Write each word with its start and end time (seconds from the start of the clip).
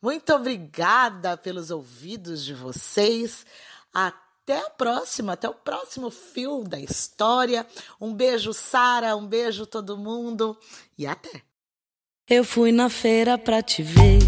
Muito 0.00 0.32
obrigada 0.32 1.36
pelos 1.36 1.70
ouvidos 1.70 2.44
de 2.44 2.54
vocês. 2.54 3.44
Até 3.92 4.58
a 4.58 4.70
próxima, 4.70 5.32
até 5.32 5.48
o 5.48 5.54
próximo 5.54 6.10
fio 6.10 6.62
da 6.62 6.78
história. 6.78 7.66
Um 8.00 8.14
beijo, 8.14 8.52
Sara, 8.52 9.16
um 9.16 9.26
beijo 9.26 9.66
todo 9.66 9.98
mundo 9.98 10.56
e 10.96 11.06
até. 11.06 11.42
Eu 12.30 12.44
fui 12.44 12.70
na 12.70 12.88
feira 12.88 13.36
pra 13.36 13.60
te 13.62 13.82
ver. 13.82 14.20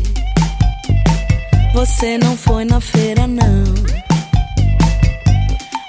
Você 1.72 2.18
não 2.18 2.36
foi 2.36 2.64
na 2.64 2.80
feira, 2.80 3.26
não. 3.26 3.90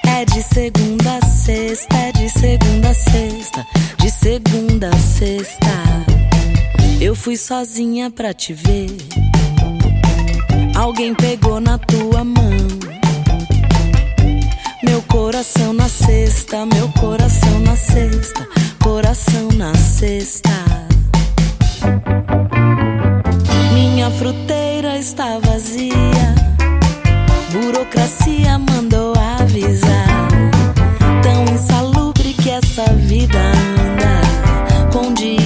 É 0.08 0.26
de 0.26 0.44
segunda 0.44 1.18
a 1.18 1.26
sexta, 1.26 1.96
é 1.96 2.12
de 2.12 2.30
segunda 2.30 2.90
a 2.90 2.94
sexta, 2.94 3.66
de 3.98 4.12
segunda 4.12 4.90
a 4.90 5.00
sexta. 5.00 5.66
Eu 7.02 7.16
fui 7.16 7.36
sozinha 7.36 8.12
pra 8.12 8.32
te 8.32 8.54
ver. 8.54 9.21
Alguém 10.82 11.14
pegou 11.14 11.62
na 11.62 11.78
tua 11.78 12.24
mão. 12.24 12.58
Meu 14.84 15.00
coração 15.04 15.74
na 15.74 15.88
cesta, 15.88 16.66
meu 16.66 16.90
coração 17.00 17.60
na 17.60 17.76
cesta, 17.76 18.48
coração 18.82 19.50
na 19.56 19.76
cesta. 19.76 20.50
Minha 23.72 24.10
fruteira 24.10 24.98
está 24.98 25.38
vazia. 25.38 26.34
Burocracia 27.52 28.58
mandou 28.58 29.14
avisar. 29.40 30.30
Tão 31.22 31.44
insalubre 31.54 32.34
que 32.34 32.50
essa 32.50 32.92
vida 32.94 33.38
anda. 33.38 34.92
Com 34.92 35.14
dia 35.14 35.41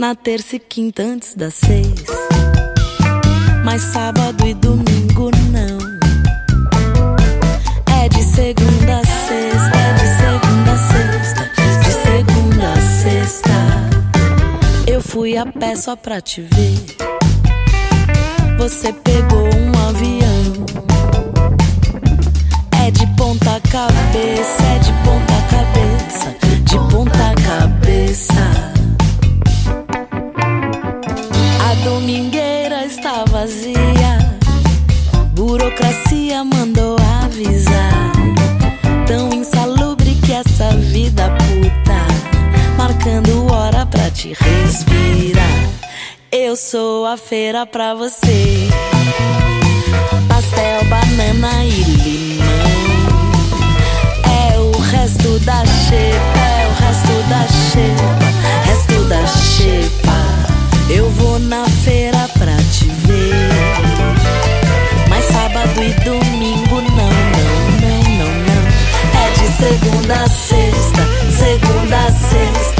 Na 0.00 0.14
terça 0.14 0.56
e 0.56 0.58
quinta 0.58 1.02
antes 1.02 1.34
das 1.34 1.52
seis. 1.52 2.06
Mas 3.62 3.82
sábado 3.82 4.46
e 4.46 4.54
domingo 4.54 5.30
não. 5.52 5.78
É 7.94 8.08
de 8.08 8.22
segunda 8.22 8.96
a 8.96 9.04
sexta, 9.04 9.76
é 9.76 9.92
de 9.92 10.06
segunda 10.16 10.72
a 10.72 10.78
sexta, 10.88 11.50
de 11.84 11.92
segunda 11.92 12.72
a 12.72 12.80
sexta. 13.02 13.50
Eu 14.90 15.02
fui 15.02 15.36
a 15.36 15.44
pé 15.44 15.76
só 15.76 15.94
pra 15.94 16.22
te 16.22 16.40
ver. 16.40 16.78
Você 18.56 18.94
pegou 18.94 19.50
um 19.54 19.88
avião. 19.90 20.64
É 22.86 22.90
de 22.90 23.06
ponta 23.18 23.60
cabeça, 23.70 24.62
é 24.62 24.78
de 24.78 24.92
ponta 25.04 25.34
cabeça, 25.50 26.34
de 26.64 26.78
ponta 26.90 27.34
cabeça. 27.42 28.69
Domingueira 31.84 32.84
está 32.84 33.24
vazia. 33.28 34.18
Burocracia 35.32 36.44
mandou 36.44 36.96
avisar. 37.22 38.12
Tão 39.06 39.30
insalubre 39.32 40.14
que 40.24 40.32
essa 40.32 40.70
vida 40.76 41.30
puta. 41.30 42.00
Marcando 42.76 43.52
hora 43.52 43.86
pra 43.86 44.10
te 44.10 44.34
respirar. 44.38 45.70
Eu 46.30 46.56
sou 46.56 47.06
a 47.06 47.16
feira 47.16 47.66
pra 47.66 47.94
você. 47.94 48.68
Pastel, 50.28 50.84
banana 50.84 51.64
e 51.64 51.82
limão. 51.82 52.50
É 54.52 54.58
o 54.58 54.70
resto 54.78 55.38
da 55.40 55.64
xepa, 55.66 56.40
é 56.40 56.66
o 56.68 56.72
resto 56.82 57.28
da 57.28 57.46
xepa, 57.48 58.28
resto 58.64 59.04
da 59.04 59.26
xepa. 59.26 60.10
Eu 60.88 61.08
vou 61.10 61.38
na 61.38 61.69
feira 61.84 62.28
pra 62.38 62.56
te 62.56 62.86
ver. 63.06 63.48
Mas 65.08 65.24
sábado 65.26 65.82
e 65.82 65.92
domingo 66.04 66.80
não, 66.80 67.10
não, 67.32 67.50
não, 67.80 68.02
não, 68.18 68.32
não. 68.46 68.62
É 69.18 69.30
de 69.32 69.46
segunda 69.52 70.14
a 70.14 70.28
sexta, 70.28 71.02
segunda 71.30 71.96
a 71.96 72.12
sexta, 72.12 72.79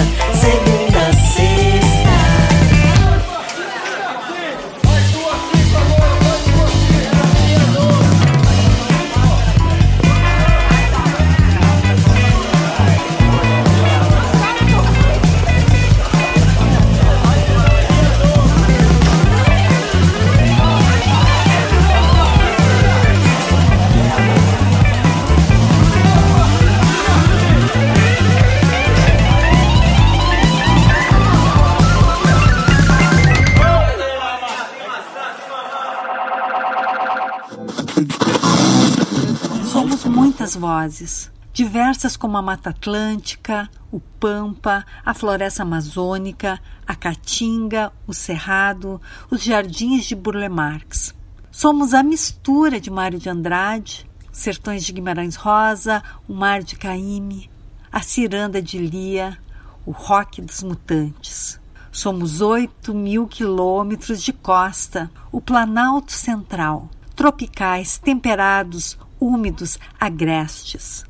muitas 40.51 40.55
vozes, 40.57 41.33
diversas 41.53 42.17
como 42.17 42.37
a 42.37 42.43
Mata 42.43 42.71
Atlântica, 42.71 43.69
o 43.93 44.01
Pampa, 44.01 44.85
a 45.05 45.15
Floresta 45.15 45.63
Amazônica, 45.63 46.61
a 46.87 46.95
Caatinga, 46.95 47.93
o 48.07 48.15
Cerrado, 48.15 49.01
os 49.31 49.43
Jardins 49.43 50.07
de 50.07 50.15
Burle 50.15 50.49
Marx. 50.49 51.15
Somos 51.51 51.93
a 51.95 52.03
mistura 52.03 52.81
de 52.81 52.91
Mário 52.91 53.19
de 53.19 53.29
Andrade, 53.29 54.09
Sertões 54.33 54.85
de 54.85 54.93
Guimarães 54.93 55.37
Rosa, 55.37 56.03
o 56.29 56.35
Mar 56.35 56.63
de 56.63 56.77
Caíme, 56.77 57.51
a 57.93 58.01
Ciranda 58.01 58.63
de 58.63 58.79
Lia, 58.79 59.37
o 59.85 59.91
Rock 59.91 60.41
dos 60.41 60.63
Mutantes. 60.63 61.61
Somos 61.93 62.41
oito 62.41 62.95
mil 62.95 63.27
quilômetros 63.27 64.23
de 64.23 64.33
costa, 64.33 65.11
o 65.33 65.41
Planalto 65.41 66.13
Central, 66.13 66.89
tropicais, 67.17 67.99
temperados, 67.99 68.97
úmidos, 69.21 69.79
agrestes. 69.99 71.05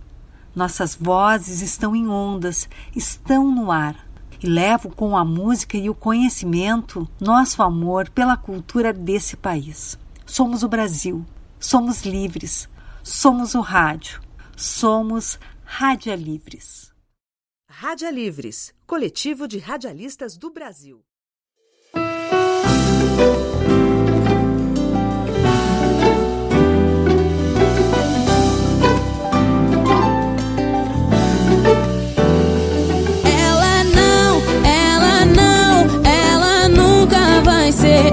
Nossas 0.55 0.95
vozes 0.95 1.63
estão 1.63 1.95
em 1.95 2.09
ondas, 2.09 2.69
estão 2.95 3.51
no 3.51 3.71
ar. 3.71 4.09
E 4.43 4.47
levo 4.47 4.89
com 4.89 5.17
a 5.17 5.25
música 5.25 5.77
e 5.77 5.91
o 5.91 5.95
conhecimento 5.95 7.07
nosso 7.21 7.63
amor 7.63 8.09
pela 8.09 8.37
cultura 8.37 8.93
desse 8.93 9.37
país. 9.37 9.99
Somos 10.25 10.63
o 10.63 10.69
Brasil, 10.69 11.25
somos 11.59 12.03
livres, 12.03 12.69
somos 13.03 13.55
o 13.55 13.61
rádio, 13.61 14.21
somos 14.57 15.39
Rádia 15.63 16.17
Livres. 16.17 16.91
Rádia 17.69 18.11
Livres, 18.11 18.75
coletivo 18.87 19.47
de 19.47 19.59
radialistas 19.59 20.37
do 20.37 20.51
Brasil. 20.51 21.01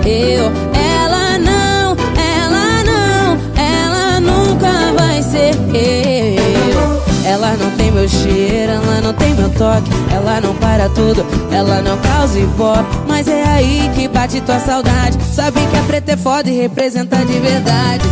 Eu. 0.08 0.52
Ela 0.74 1.38
não, 1.38 1.98
ela 2.18 2.84
não, 2.84 3.38
ela 3.56 4.20
nunca 4.20 4.94
vai 4.98 5.22
ser 5.22 5.56
eu. 5.74 6.98
Ela 7.26 7.54
não 7.58 7.72
tem 7.72 7.92
meu 7.92 8.08
cheiro, 8.08 8.72
ela 8.74 9.02
não 9.02 9.14
tem 9.14 9.34
meu 9.36 9.50
toque. 9.50 9.90
Ela 10.14 10.40
não 10.42 10.56
para 10.56 10.90
tudo, 10.90 11.26
ela 11.52 11.82
não 11.82 11.98
causa 11.98 12.40
ibope. 12.40 12.98
Mas 13.08 13.28
é 13.28 13.44
aí 13.44 13.92
que 13.96 14.08
bate 14.08 14.42
tua 14.42 14.60
saudade. 14.60 15.18
Sabe 15.34 15.60
que 15.68 15.78
a 15.78 15.84
preta 15.84 16.14
é 16.14 16.18
foda 16.18 16.50
e 16.50 16.62
representa 16.62 17.18
de 17.18 17.40
verdade. 17.40 18.04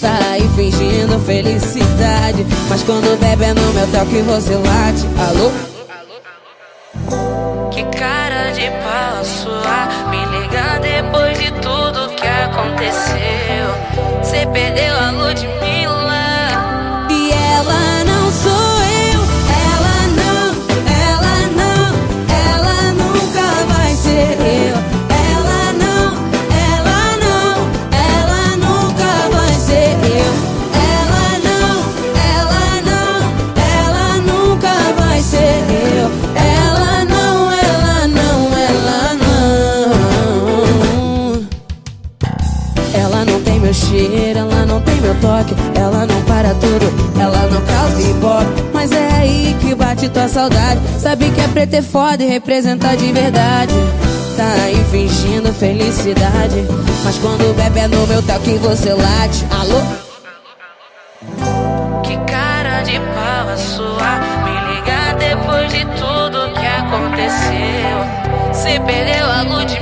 Tá 0.00 0.16
aí 0.32 0.48
fingindo 0.54 1.18
felicidade. 1.20 2.46
Mas 2.68 2.82
quando 2.82 3.18
bebe 3.18 3.44
é 3.44 3.54
no 3.54 3.72
meu 3.72 3.86
toque 3.88 4.22
você 4.22 4.54
late. 4.54 5.06
Alô? 5.28 5.50
Que 7.70 7.82
cara 7.96 8.50
de 8.52 8.70
pau 8.82 9.24
sua 9.24 9.88
Me 10.10 10.27
Cê 14.58 14.72
perdeu 14.72 14.97
tudo, 46.60 47.20
ela 47.20 47.46
não 47.48 47.60
causa 47.62 48.02
embora, 48.02 48.46
Mas 48.72 48.92
é 48.92 49.12
aí 49.12 49.56
que 49.60 49.74
bate 49.74 50.08
tua 50.08 50.28
saudade. 50.28 50.80
Sabe 50.98 51.30
que 51.30 51.40
é 51.40 51.48
preto 51.48 51.74
é 51.74 51.82
foda 51.82 52.22
e 52.22 52.26
representa 52.26 52.96
de 52.96 53.12
verdade. 53.12 53.74
Tá 54.36 54.52
aí 54.66 54.84
fingindo 54.92 55.52
felicidade 55.52 56.64
Mas 57.04 57.18
quando 57.18 57.56
bebe 57.56 57.80
é 57.80 57.88
no 57.88 58.06
meu 58.06 58.22
tal 58.22 58.38
que 58.38 58.52
você 58.58 58.92
late. 58.92 59.44
Alô? 59.50 59.80
Que 62.04 62.16
cara 62.30 62.82
de 62.82 63.00
pau 63.00 63.48
a 63.52 63.56
sua. 63.56 64.20
Me 64.44 64.74
ligar 64.74 65.16
depois 65.16 65.72
de 65.72 65.84
tudo 65.86 66.52
que 66.54 66.66
aconteceu. 66.66 67.98
Se 68.52 68.78
perdeu 68.80 69.26
a 69.26 69.42
luz 69.42 69.77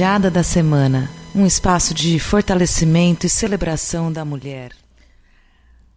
Femenajada 0.00 0.30
da 0.30 0.42
Semana 0.42 1.10
um 1.34 1.44
espaço 1.44 1.92
de 1.92 2.18
fortalecimento 2.18 3.26
e 3.26 3.28
celebração 3.28 4.10
da 4.10 4.24
mulher. 4.24 4.72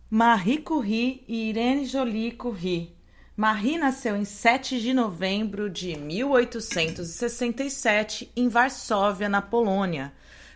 Marie 0.09 0.57
Curie 0.57 1.23
e 1.25 1.47
Irene 1.47 1.85
Jolie 1.85 2.33
Curie. 2.33 2.93
Marie 3.33 3.77
nasceu 3.77 4.17
em 4.17 4.25
7 4.25 4.81
de 4.81 4.93
novembro 4.93 5.69
de 5.69 5.95
1867 5.95 8.29
em 8.35 8.49
Varsóvia, 8.49 9.29
na 9.29 9.41
Polônia. 9.41 10.11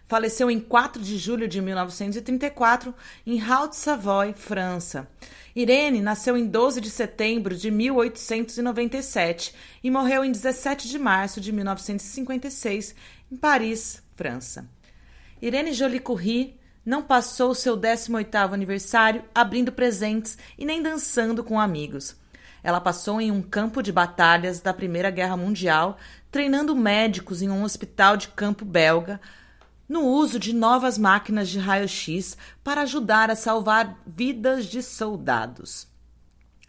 Faleceu 0.08 0.52
em 0.52 0.60
4 0.60 1.02
de 1.02 1.18
julho 1.18 1.48
de 1.48 1.62
1934 1.62 2.94
em 3.26 3.42
Haute-Savoie, 3.42 4.34
França. 4.34 5.08
Irene 5.54 6.02
nasceu 6.02 6.38
em 6.38 6.46
12 6.46 6.80
de 6.80 6.90
setembro 6.90 7.56
de 7.56 7.72
1897 7.72 9.54
e 9.84 9.90
morreu 9.90 10.24
em 10.24 10.32
17 10.32 10.88
de 10.88 11.00
março 11.00 11.42
de 11.42 11.52
1956 11.52 12.94
em 13.32 13.36
Paris, 13.36 14.02
França. 14.16 14.70
Irene 15.42 15.74
Jolie 15.74 16.00
Curie 16.00 16.60
não 16.86 17.04
passou 17.04 17.54
seu 17.54 17.78
18º 17.78 18.54
aniversário 18.54 19.24
abrindo 19.36 19.72
presentes 19.72 20.38
e 20.58 20.66
nem 20.66 20.82
dançando 20.82 21.44
com 21.44 21.60
amigos. 21.60 22.16
Ela 22.64 22.82
passou 22.82 23.20
em 23.20 23.32
um 23.32 23.42
campo 23.42 23.84
de 23.84 23.92
batalhas 23.92 24.60
da 24.60 24.74
Primeira 24.74 25.12
Guerra 25.12 25.38
Mundial, 25.38 25.98
treinando 26.32 26.76
médicos 26.76 27.42
em 27.42 27.50
um 27.50 27.64
hospital 27.64 28.18
de 28.18 28.30
campo 28.30 28.66
belga, 28.66 29.20
no 29.88 30.02
uso 30.02 30.40
de 30.40 30.54
novas 30.54 30.98
máquinas 30.98 31.50
de 31.50 31.60
raio-x 31.60 32.38
para 32.64 32.82
ajudar 32.82 33.30
a 33.30 33.36
salvar 33.36 34.02
vidas 34.06 34.66
de 34.66 34.82
soldados. 34.82 35.88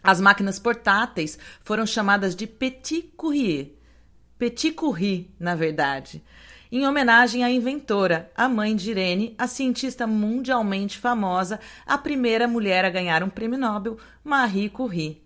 As 0.01 0.21
máquinas 0.21 0.59
portáteis 0.59 1.37
foram 1.61 1.85
chamadas 1.85 2.35
de 2.35 2.47
Petit 2.47 3.01
Courrier. 3.17 3.73
Petit 4.37 4.71
Curie, 4.71 5.35
na 5.37 5.53
verdade, 5.53 6.23
em 6.71 6.85
homenagem 6.85 7.43
à 7.43 7.49
inventora, 7.49 8.31
a 8.35 8.47
mãe 8.47 8.75
de 8.75 8.91
Irene, 8.91 9.33
a 9.37 9.47
cientista 9.47 10.05
mundialmente 10.05 10.99
famosa, 10.99 11.59
a 11.85 11.97
primeira 11.97 12.47
mulher 12.47 12.85
a 12.85 12.89
ganhar 12.91 13.23
um 13.23 13.29
prêmio 13.29 13.57
Nobel, 13.57 13.97
Marie 14.23 14.69
Curie. 14.69 15.23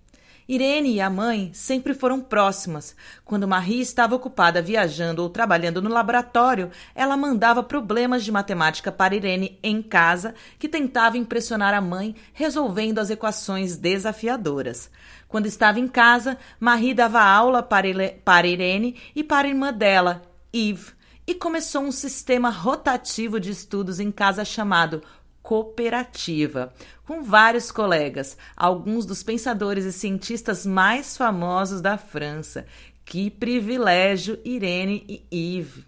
Irene 0.47 0.95
e 0.95 1.01
a 1.01 1.09
mãe 1.09 1.51
sempre 1.53 1.93
foram 1.93 2.19
próximas. 2.19 2.95
Quando 3.23 3.47
Marie 3.47 3.81
estava 3.81 4.15
ocupada 4.15 4.61
viajando 4.61 5.21
ou 5.21 5.29
trabalhando 5.29 5.81
no 5.81 5.89
laboratório, 5.89 6.69
ela 6.93 7.15
mandava 7.15 7.63
problemas 7.63 8.23
de 8.23 8.31
matemática 8.31 8.91
para 8.91 9.15
Irene 9.15 9.57
em 9.63 9.81
casa, 9.81 10.35
que 10.59 10.67
tentava 10.67 11.17
impressionar 11.17 11.73
a 11.73 11.81
mãe 11.81 12.15
resolvendo 12.33 12.99
as 12.99 13.09
equações 13.09 13.77
desafiadoras. 13.77 14.89
Quando 15.27 15.45
estava 15.45 15.79
em 15.79 15.87
casa, 15.87 16.37
Marie 16.59 16.93
dava 16.93 17.21
aula 17.21 17.63
para 17.63 18.47
Irene 18.47 18.95
e 19.15 19.23
para 19.23 19.47
a 19.47 19.49
irmã 19.49 19.73
dela, 19.73 20.21
Eve, 20.53 20.91
e 21.25 21.33
começou 21.33 21.83
um 21.83 21.91
sistema 21.91 22.49
rotativo 22.49 23.39
de 23.39 23.51
estudos 23.51 23.99
em 23.99 24.11
casa 24.11 24.43
chamado 24.43 25.01
Cooperativa, 25.41 26.73
com 27.05 27.21
vários 27.21 27.71
colegas, 27.71 28.37
alguns 28.55 29.05
dos 29.05 29.21
pensadores 29.21 29.83
e 29.83 29.91
cientistas 29.91 30.65
mais 30.65 31.17
famosos 31.17 31.81
da 31.81 31.97
França. 31.97 32.65
Que 33.03 33.29
privilégio, 33.29 34.39
Irene 34.45 35.03
e 35.31 35.57
Yves! 35.57 35.83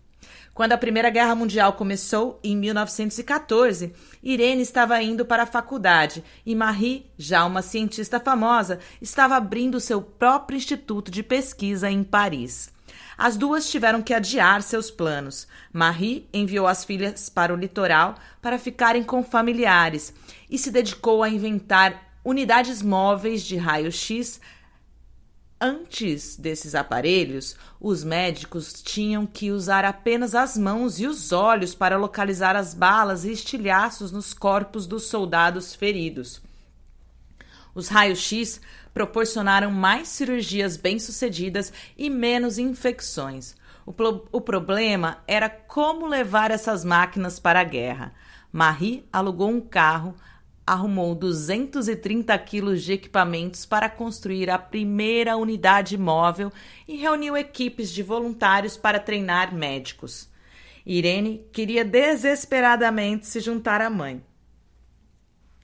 Quando 0.54 0.72
a 0.72 0.78
Primeira 0.78 1.10
Guerra 1.10 1.36
Mundial 1.36 1.74
começou, 1.74 2.40
em 2.42 2.56
1914, 2.56 3.94
Irene 4.24 4.62
estava 4.62 5.02
indo 5.02 5.26
para 5.26 5.44
a 5.44 5.46
faculdade 5.46 6.24
e 6.46 6.56
Marie, 6.56 7.06
já 7.18 7.44
uma 7.44 7.62
cientista 7.62 8.22
famosa, 8.22 8.80
estava 9.02 9.36
abrindo 9.36 9.82
seu 9.82 10.02
próprio 10.02 10.56
instituto 10.56 11.12
de 11.12 11.22
pesquisa 11.24 11.92
em 11.92 12.06
Paris. 12.06 12.75
As 13.18 13.38
duas 13.38 13.70
tiveram 13.70 14.02
que 14.02 14.14
adiar 14.14 14.62
seus 14.62 14.92
planos. 14.92 15.48
Marie 15.72 16.28
enviou 16.34 16.68
as 16.68 16.84
filhas 16.84 17.30
para 17.30 17.54
o 17.54 17.58
litoral 17.58 18.16
para 18.42 18.60
ficarem 18.60 19.04
com 19.04 19.24
familiares 19.24 20.14
e 20.50 20.58
se 20.58 20.70
dedicou 20.70 21.24
a 21.24 21.30
inventar 21.30 22.20
unidades 22.24 22.82
móveis 22.82 23.44
de 23.44 23.56
raio-x. 23.56 24.42
Antes 25.62 26.36
desses 26.36 26.76
aparelhos, 26.76 27.56
os 27.80 28.04
médicos 28.04 28.84
tinham 28.84 29.26
que 29.26 29.52
usar 29.52 29.86
apenas 29.86 30.36
as 30.36 30.58
mãos 30.58 31.00
e 31.00 31.08
os 31.08 31.32
olhos 31.32 31.74
para 31.74 31.98
localizar 31.98 32.58
as 32.58 32.74
balas 32.74 33.24
e 33.24 33.32
estilhaços 33.32 34.12
nos 34.12 34.34
corpos 34.34 34.86
dos 34.86 35.04
soldados 35.04 35.74
feridos. 35.74 36.42
Os 37.74 37.88
raios-x 37.88 38.60
proporcionaram 38.96 39.72
mais 39.72 40.08
cirurgias 40.08 40.78
bem-sucedidas 40.78 41.74
e 41.98 42.10
menos 42.10 42.58
infecções. 42.58 43.54
O, 43.86 43.92
pro 43.92 44.26
o, 44.32 44.40
problema 44.40 45.22
era 45.28 45.50
como 45.50 46.08
levar 46.08 46.50
essas 46.50 46.86
máquinas 46.86 47.38
para 47.38 47.60
a 47.60 47.64
guerra. 47.66 48.14
Marie 48.54 49.06
alugou 49.12 49.50
um 49.50 49.60
carro, 49.60 50.16
arrumou 50.66 51.14
230 51.14 52.38
quilos 52.40 52.84
de 52.84 52.94
equipamentos 52.94 53.66
para 53.66 53.90
construir 53.90 54.50
a 54.50 54.58
primeira 54.58 55.36
unidade 55.36 55.98
móvel 55.98 56.50
e 56.88 56.96
reuniu 56.96 57.36
equipes 57.36 57.92
de 57.92 58.02
voluntários 58.02 58.78
para 58.78 58.98
treinar 58.98 59.54
médicos. 59.54 60.30
Irene 60.86 61.46
queria 61.52 61.84
desesperadamente 61.84 63.28
se 63.28 63.42
juntar 63.42 63.82
à 63.82 63.90
mãe. 63.90 64.24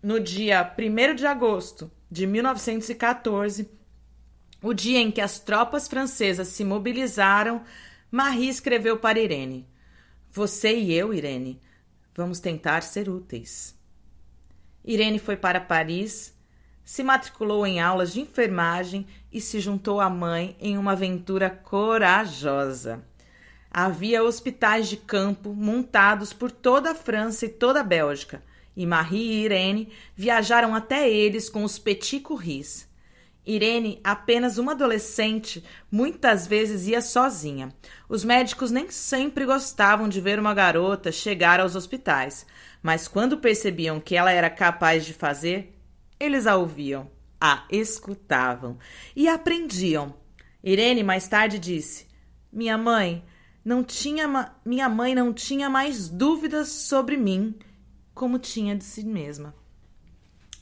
No 0.04 0.20
dia 0.20 0.70
1 0.78 1.16
de 1.16 1.26
agosto 1.26 1.90
de 2.12 2.27
1914, 2.27 3.72
o 4.62 4.74
dia 4.74 5.00
em 5.00 5.10
que 5.10 5.22
as 5.22 5.39
tropas 5.39 5.88
francesas 5.88 6.50
se 6.50 6.65
mobilizaram, 6.65 7.63
Marie 8.12 8.50
escreveu 8.50 8.98
para 8.98 9.20
Irene: 9.20 9.65
Você 10.30 10.75
e 10.75 10.94
eu, 10.94 11.13
Irene, 11.13 11.62
vamos 12.13 12.41
tentar 12.41 12.84
ser 12.84 13.08
úteis. 13.08 13.80
Irene 14.84 15.20
foi 15.20 15.38
para 15.38 15.62
Paris, 15.62 16.36
se 16.84 17.01
matriculou 17.01 17.65
em 17.65 17.80
aulas 17.80 18.12
de 18.12 18.20
enfermagem 18.20 19.08
e 19.32 19.39
se 19.39 19.62
juntou 19.62 20.01
à 20.01 20.10
mãe 20.10 20.58
em 20.60 20.77
uma 20.77 20.91
aventura 20.91 21.50
corajosa. 21.50 23.06
Havia 23.74 24.22
hospitais 24.22 24.89
de 24.89 24.98
campo 24.98 25.53
montados 25.53 26.34
por 26.34 26.51
toda 26.51 26.91
a 26.91 26.96
França 26.96 27.46
e 27.46 27.50
toda 27.50 27.80
a 27.80 27.86
Bélgica 27.86 28.44
e 28.75 28.86
Marie 28.86 29.32
e 29.32 29.46
Irene 29.46 29.90
viajaram 30.16 30.74
até 30.74 31.10
eles 31.10 31.50
com 31.50 31.63
os 31.63 31.78
Petit 31.78 32.20
Courris. 32.20 32.90
Irene, 33.46 34.00
apenas 34.04 34.58
uma 34.58 34.74
adolescente, 34.74 35.63
muitas 35.92 36.46
vezes 36.46 36.88
ia 36.88 37.01
sozinha. 37.01 37.74
Os 38.08 38.24
médicos 38.24 38.70
nem 38.70 38.90
sempre 38.92 39.46
gostavam 39.46 40.08
de 40.08 40.22
ver 40.22 40.40
uma 40.40 40.54
garota 40.54 41.12
chegar 41.12 41.60
aos 41.60 41.75
hospitais, 41.75 42.46
mas 42.84 43.08
quando 43.08 43.40
percebiam 43.40 44.00
que 44.00 44.16
ela 44.16 44.32
era 44.32 44.50
capaz 44.50 45.06
de 45.06 45.13
fazer, 45.13 45.75
eles 46.20 46.46
a 46.46 46.56
ouviam, 46.56 47.10
a 47.40 47.66
escutavam 47.72 48.78
e 49.16 49.28
aprendiam. 49.28 50.13
Irene 50.63 51.04
mais 51.04 51.28
tarde 51.28 51.58
disse: 51.58 52.06
"Minha 52.54 52.78
mãe 52.78 53.25
não 53.66 53.84
tinha 53.84 54.54
minha 54.63 54.88
mãe 54.88 55.16
não 55.16 55.34
tinha 55.34 55.68
mais 55.68 56.08
dúvidas 56.08 56.68
sobre 56.70 57.18
mim." 57.18 57.56
Como 58.13 58.39
tinha 58.39 58.75
de 58.75 58.84
si 58.84 59.03
mesma. 59.03 59.53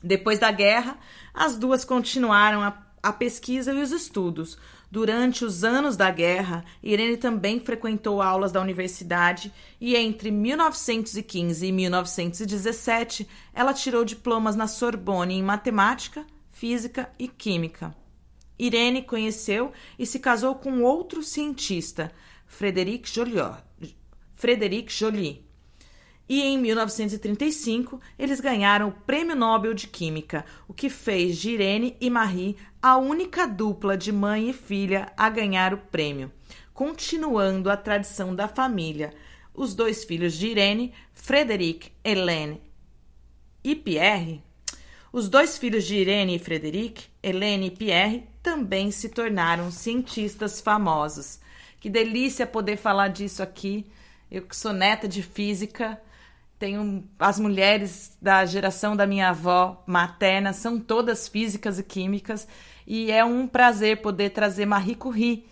Depois 0.01 0.39
da 0.39 0.51
guerra, 0.51 0.97
as 1.33 1.57
duas 1.57 1.83
continuaram 1.83 2.61
a, 2.61 2.77
a 3.03 3.11
pesquisa 3.11 3.73
e 3.73 3.81
os 3.81 3.91
estudos. 3.91 4.57
Durante 4.91 5.45
os 5.45 5.63
anos 5.63 5.95
da 5.95 6.09
guerra, 6.09 6.65
Irene 6.81 7.17
também 7.17 7.59
frequentou 7.59 8.21
aulas 8.21 8.51
da 8.51 8.61
universidade 8.61 9.53
e 9.79 9.95
entre 9.95 10.31
1915 10.31 11.65
e 11.65 11.71
1917 11.71 13.27
ela 13.53 13.73
tirou 13.73 14.03
diplomas 14.03 14.55
na 14.55 14.67
Sorbonne 14.67 15.35
em 15.35 15.43
matemática, 15.43 16.25
física 16.51 17.11
e 17.19 17.27
química. 17.27 17.95
Irene 18.57 19.03
conheceu 19.03 19.71
e 19.97 20.05
se 20.05 20.19
casou 20.19 20.55
com 20.55 20.81
outro 20.81 21.21
cientista, 21.21 22.11
Frédéric 22.47 23.07
Joliot. 23.09 23.63
Frédéric 24.33 24.91
Joly. 24.91 25.48
E 26.29 26.43
em 26.43 26.59
1935 26.59 27.99
eles 28.17 28.39
ganharam 28.39 28.89
o 28.89 28.91
Prêmio 28.91 29.35
Nobel 29.35 29.73
de 29.73 29.87
Química, 29.87 30.45
o 30.67 30.73
que 30.73 30.87
fez 30.87 31.37
de 31.37 31.49
Irene 31.49 31.97
e 31.99 32.07
Marie 32.07 32.55
a 32.79 32.97
única 32.97 33.47
dupla 33.47 33.97
de 33.97 34.11
mãe 34.11 34.49
e 34.49 34.53
filha 34.53 35.11
a 35.17 35.27
ganhar 35.27 35.73
o 35.73 35.77
prêmio, 35.77 36.31
continuando 36.71 37.69
a 37.69 37.75
tradição 37.75 38.35
da 38.35 38.47
família. 38.47 39.11
Os 39.53 39.73
dois 39.73 40.03
filhos 40.05 40.35
de 40.35 40.47
Irene, 40.47 40.93
Frédéric, 41.13 41.91
Hélène 42.03 42.61
e 43.63 43.75
Pierre, 43.75 44.41
os 45.11 45.27
dois 45.27 45.57
filhos 45.57 45.85
de 45.85 45.95
Irene 45.95 46.35
e 46.35 46.39
Frédéric, 46.39 47.07
Hélène 47.23 47.65
e 47.65 47.71
Pierre, 47.71 48.29
também 48.43 48.91
se 48.91 49.09
tornaram 49.09 49.71
cientistas 49.71 50.61
famosos. 50.61 51.39
Que 51.79 51.89
delícia 51.89 52.45
poder 52.45 52.77
falar 52.77 53.07
disso 53.07 53.41
aqui. 53.41 53.87
Eu 54.29 54.43
que 54.43 54.55
sou 54.55 54.71
neta 54.71 55.07
de 55.07 55.23
física, 55.23 55.99
tenho 56.59 57.05
as 57.17 57.39
mulheres 57.39 58.17
da 58.21 58.45
geração 58.45 58.95
da 58.95 59.07
minha 59.07 59.29
avó 59.29 59.81
materna, 59.87 60.51
são 60.51 60.77
todas 60.77 61.27
físicas 61.27 61.79
e 61.79 61.83
químicas, 61.83 62.45
e 62.85 63.09
é 63.09 63.23
um 63.23 63.47
prazer 63.47 64.01
poder 64.01 64.31
trazer 64.31 64.65
Marie 64.65 64.95
Curie 64.95 65.47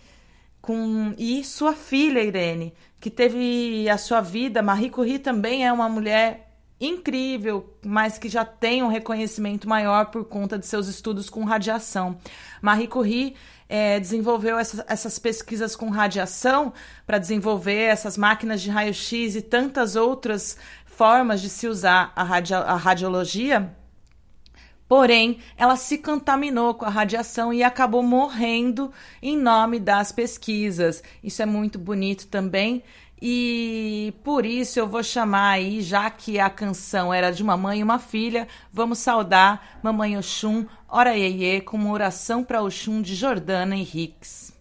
com 0.60 1.14
e 1.16 1.42
sua 1.44 1.72
filha 1.72 2.22
Irene, 2.22 2.74
que 3.00 3.08
teve 3.08 3.88
a 3.88 3.96
sua 3.96 4.20
vida. 4.20 4.60
Marie 4.60 4.90
Curie 4.90 5.18
também 5.18 5.66
é 5.66 5.72
uma 5.72 5.88
mulher 5.88 6.48
incrível, 6.80 7.74
mas 7.84 8.18
que 8.18 8.28
já 8.28 8.44
tem 8.44 8.82
um 8.82 8.88
reconhecimento 8.88 9.68
maior 9.68 10.06
por 10.06 10.24
conta 10.24 10.58
de 10.58 10.66
seus 10.66 10.86
estudos 10.88 11.30
com 11.30 11.42
radiação. 11.44 12.18
Marie 12.60 12.86
Curie 12.86 13.34
é, 13.68 14.00
desenvolveu 14.00 14.58
essa, 14.58 14.84
essas 14.88 15.18
pesquisas 15.18 15.76
com 15.76 15.90
radiação 15.90 16.72
para 17.06 17.18
desenvolver 17.18 17.82
essas 17.82 18.16
máquinas 18.16 18.62
de 18.62 18.70
raio-x 18.70 19.36
e 19.36 19.42
tantas 19.42 19.94
outras 19.94 20.56
formas 20.98 21.40
de 21.40 21.48
se 21.48 21.68
usar 21.68 22.12
a, 22.16 22.24
radio, 22.24 22.56
a 22.56 22.74
radiologia. 22.74 23.72
Porém, 24.88 25.38
ela 25.56 25.76
se 25.76 25.98
contaminou 25.98 26.74
com 26.74 26.84
a 26.84 26.88
radiação 26.88 27.52
e 27.52 27.62
acabou 27.62 28.02
morrendo 28.02 28.90
em 29.22 29.36
nome 29.36 29.78
das 29.78 30.10
pesquisas. 30.10 31.00
Isso 31.22 31.40
é 31.40 31.46
muito 31.46 31.78
bonito 31.78 32.26
também. 32.26 32.82
E 33.22 34.12
por 34.24 34.44
isso 34.44 34.80
eu 34.80 34.88
vou 34.88 35.02
chamar 35.02 35.50
aí, 35.50 35.82
já 35.82 36.10
que 36.10 36.40
a 36.40 36.50
canção 36.50 37.14
era 37.14 37.30
de 37.30 37.44
uma 37.44 37.56
mãe 37.56 37.78
e 37.78 37.82
uma 37.82 37.98
filha, 37.98 38.48
vamos 38.72 38.98
saudar 38.98 39.78
Mamãe 39.82 40.16
Oxum, 40.16 40.66
Ora 40.88 41.16
Iê, 41.16 41.60
com 41.60 41.76
uma 41.76 41.92
oração 41.92 42.42
para 42.42 42.62
Oxum 42.62 43.02
de 43.02 43.14
Jordana 43.14 43.76
Henriques. 43.76 44.52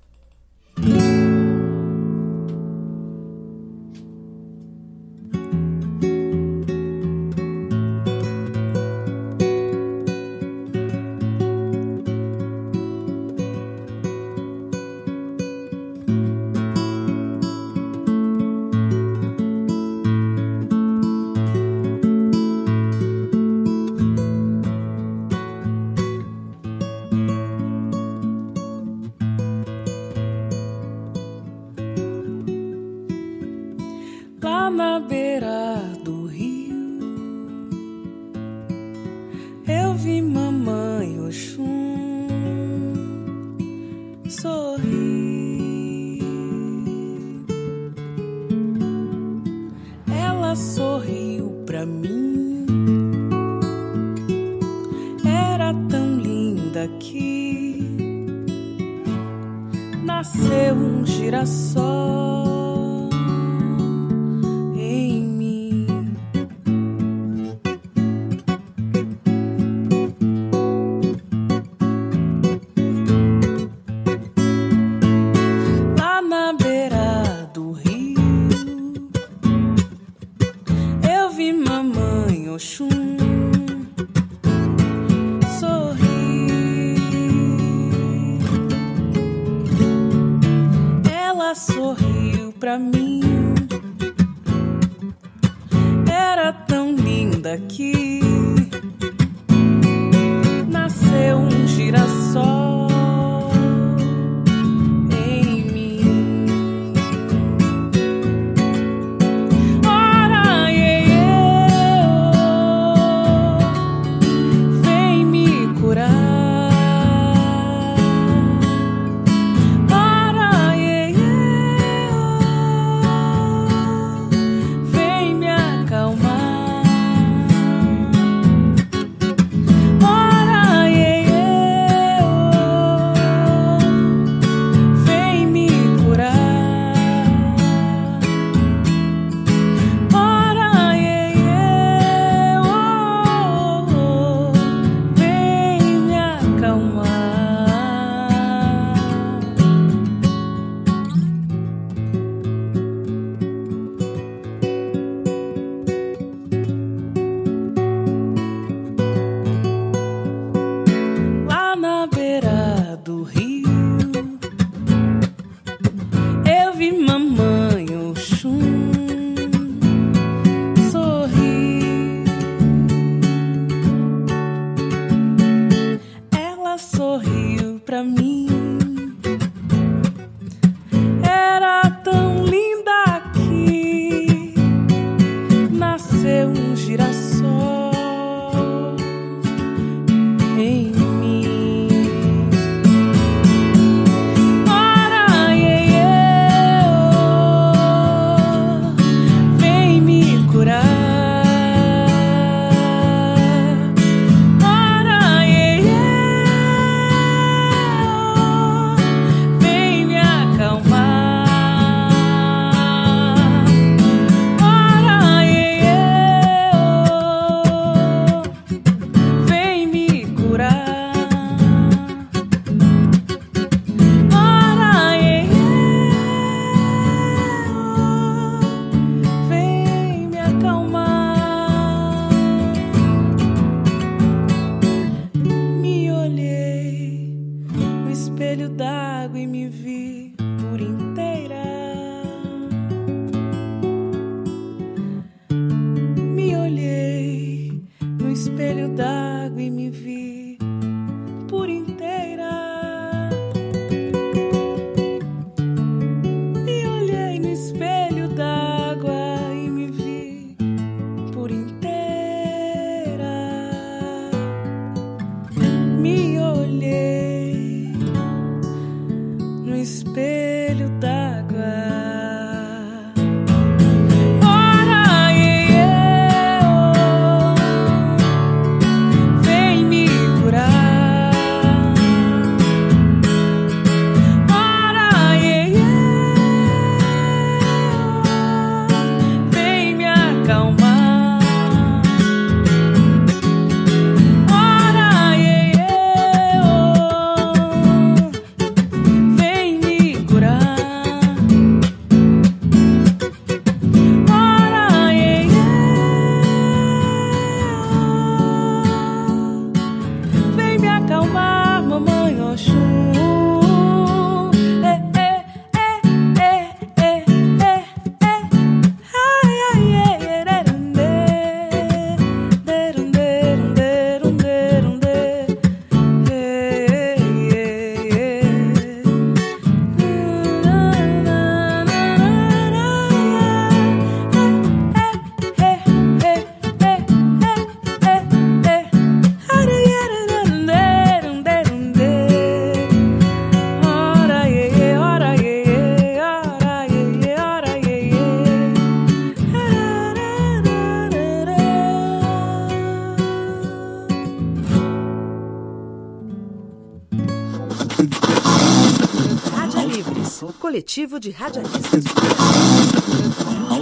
Coletivo 360.98 361.20
de 361.20 361.30
radialistas. 361.30 362.04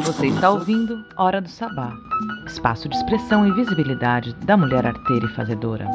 Você 0.03 0.27
está 0.27 0.49
ouvindo 0.49 1.05
Hora 1.15 1.39
do 1.39 1.47
Sabá, 1.47 1.93
espaço 2.45 2.89
de 2.89 2.95
expressão 2.97 3.47
e 3.47 3.53
visibilidade 3.53 4.33
da 4.45 4.57
mulher 4.57 4.85
arteira 4.85 5.25
e 5.25 5.33
fazedora. 5.33 5.87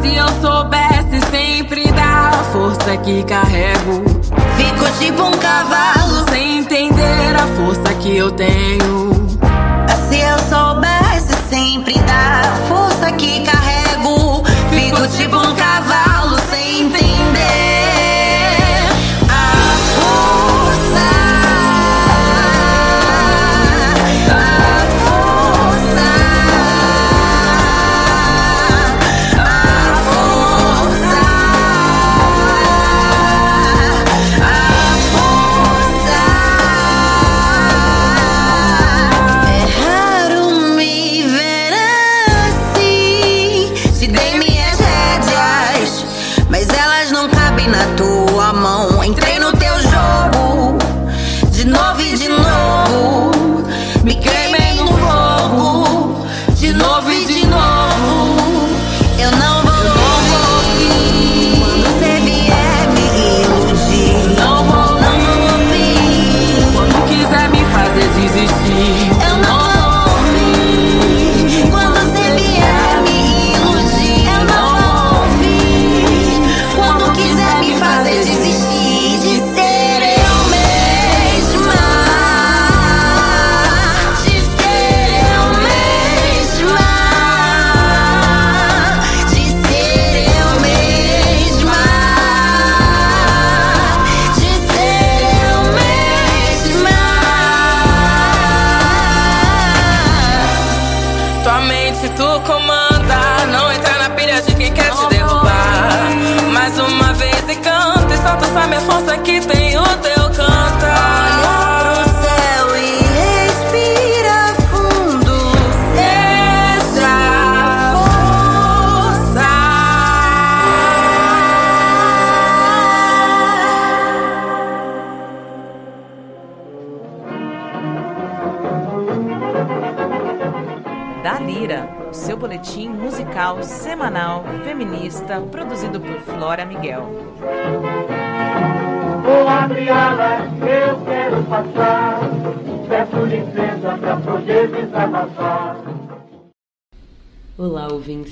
Se 0.00 0.14
eu 0.14 0.28
soubesse 0.40 1.20
sempre 1.30 1.84
da 1.92 2.32
força 2.52 2.96
que 2.98 3.22
carrego, 3.24 4.02
fico 4.56 4.98
tipo 4.98 5.22
um 5.22 5.38
cavalo 5.38 6.26
sem 6.30 6.60
entender 6.60 7.34
a 7.34 7.46
força 7.48 7.94
que 8.00 8.16
eu 8.16 8.30
tenho. 8.30 9.25
Soubesse 10.48 11.34
sempre 11.50 11.94
da 12.02 12.25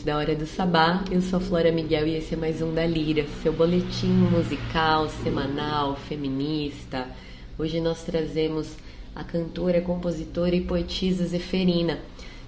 da 0.05 0.19
Hora 0.19 0.37
do 0.37 0.47
Sabá. 0.47 1.03
Eu 1.11 1.23
sou 1.23 1.41
Flora 1.41 1.73
Miguel 1.73 2.07
e 2.07 2.17
esse 2.17 2.35
é 2.35 2.37
mais 2.37 2.61
um 2.61 2.75
da 2.75 2.85
Lira, 2.85 3.25
seu 3.43 3.55
boletim 3.55 4.09
musical 4.09 5.09
semanal 5.09 5.97
feminista. 5.97 7.09
Hoje 7.59 7.81
nós 7.81 8.03
trazemos 8.03 8.69
a 9.17 9.25
cantora, 9.25 9.81
compositora 9.81 10.55
e 10.55 10.61
poetisa 10.61 11.27
Zeferina, 11.27 12.01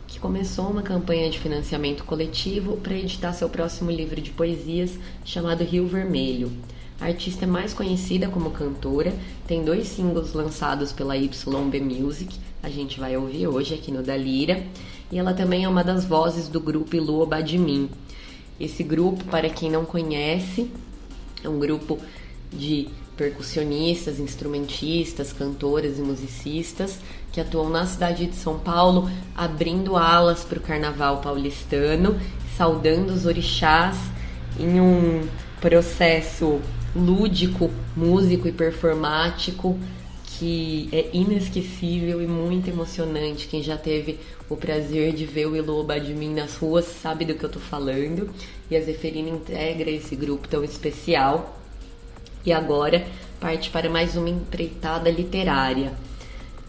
que 0.07 0.21
começou 0.21 0.69
uma 0.69 0.83
campanha 0.83 1.31
de 1.31 1.38
financiamento 1.38 2.05
coletivo 2.05 2.77
para 2.77 2.95
editar 2.95 3.33
seu 3.33 3.49
próximo 3.49 3.90
livro 3.90 4.21
de 4.21 4.33
poesias 4.33 4.99
chamado 5.25 5.64
Rio 5.64 5.87
Vermelho. 5.87 6.53
A 7.01 7.07
artista 7.07 7.45
é 7.45 7.49
mais 7.49 7.73
conhecida 7.73 8.29
como 8.29 8.51
cantora, 8.51 9.14
tem 9.47 9.64
dois 9.64 9.88
singles 9.88 10.35
lançados 10.35 10.92
pela 10.92 11.16
YB 11.16 11.81
Music, 11.81 12.38
a 12.67 12.69
gente 12.69 12.99
vai 12.99 13.17
ouvir 13.17 13.47
hoje 13.47 13.75
aqui 13.75 13.93
no 13.93 14.03
Da 14.03 14.17
Lira, 14.17 14.61
e 15.13 15.17
ela 15.17 15.33
também 15.33 15.63
é 15.63 15.69
uma 15.69 15.85
das 15.85 16.05
vozes 16.05 16.49
do 16.49 16.59
grupo 16.59 16.97
Ilua 16.97 17.25
Badmin. 17.25 17.89
Esse 18.59 18.83
grupo, 18.83 19.23
para 19.27 19.49
quem 19.49 19.71
não 19.71 19.85
conhece, 19.85 20.69
é 21.45 21.49
um 21.49 21.61
grupo 21.61 21.97
de 22.53 22.89
percussionistas, 23.17 24.19
instrumentistas, 24.19 25.33
cantoras 25.33 25.97
e 25.97 26.03
musicistas 26.03 26.99
que 27.31 27.41
atuam 27.41 27.71
na 27.71 27.87
cidade 27.87 28.27
de 28.27 28.35
São 28.35 28.59
Paulo, 28.59 29.09
abrindo 29.37 29.97
alas 29.97 30.43
para 30.43 30.59
o 30.59 30.63
carnaval 30.63 31.21
paulistano, 31.21 32.21
saudando 32.57 33.11
os 33.11 33.27
orixás 33.27 33.97
em 34.59 34.81
um 34.81 35.25
processo 35.61 36.61
lúdico, 36.97 37.71
músico 37.97 38.49
e 38.49 38.53
performático 38.53 39.79
que 40.38 40.88
é 40.92 41.11
inesquecível 41.12 42.22
e 42.22 42.27
muito 42.27 42.68
emocionante. 42.68 43.49
Quem 43.49 43.62
já 43.62 43.77
teve 43.77 44.18
o 44.49 44.57
prazer 44.57 45.12
de 45.12 45.25
ver 45.25 45.46
o 45.46 45.57
Elo 45.57 45.83
Badmin 45.83 46.35
nas 46.35 46.57
ruas 46.57 46.85
sabe 46.85 47.25
do 47.25 47.35
que 47.35 47.44
eu 47.44 47.49
tô 47.49 47.59
falando. 47.59 48.29
E 48.70 48.77
a 48.77 48.81
Zeferina 48.81 49.29
integra 49.29 49.90
esse 49.90 50.14
grupo 50.14 50.46
tão 50.49 50.62
especial. 50.62 51.59
E 52.44 52.53
agora 52.53 53.07
parte 53.40 53.70
para 53.70 53.88
mais 53.88 54.16
uma 54.16 54.29
empreitada 54.29 55.11
literária. 55.11 55.92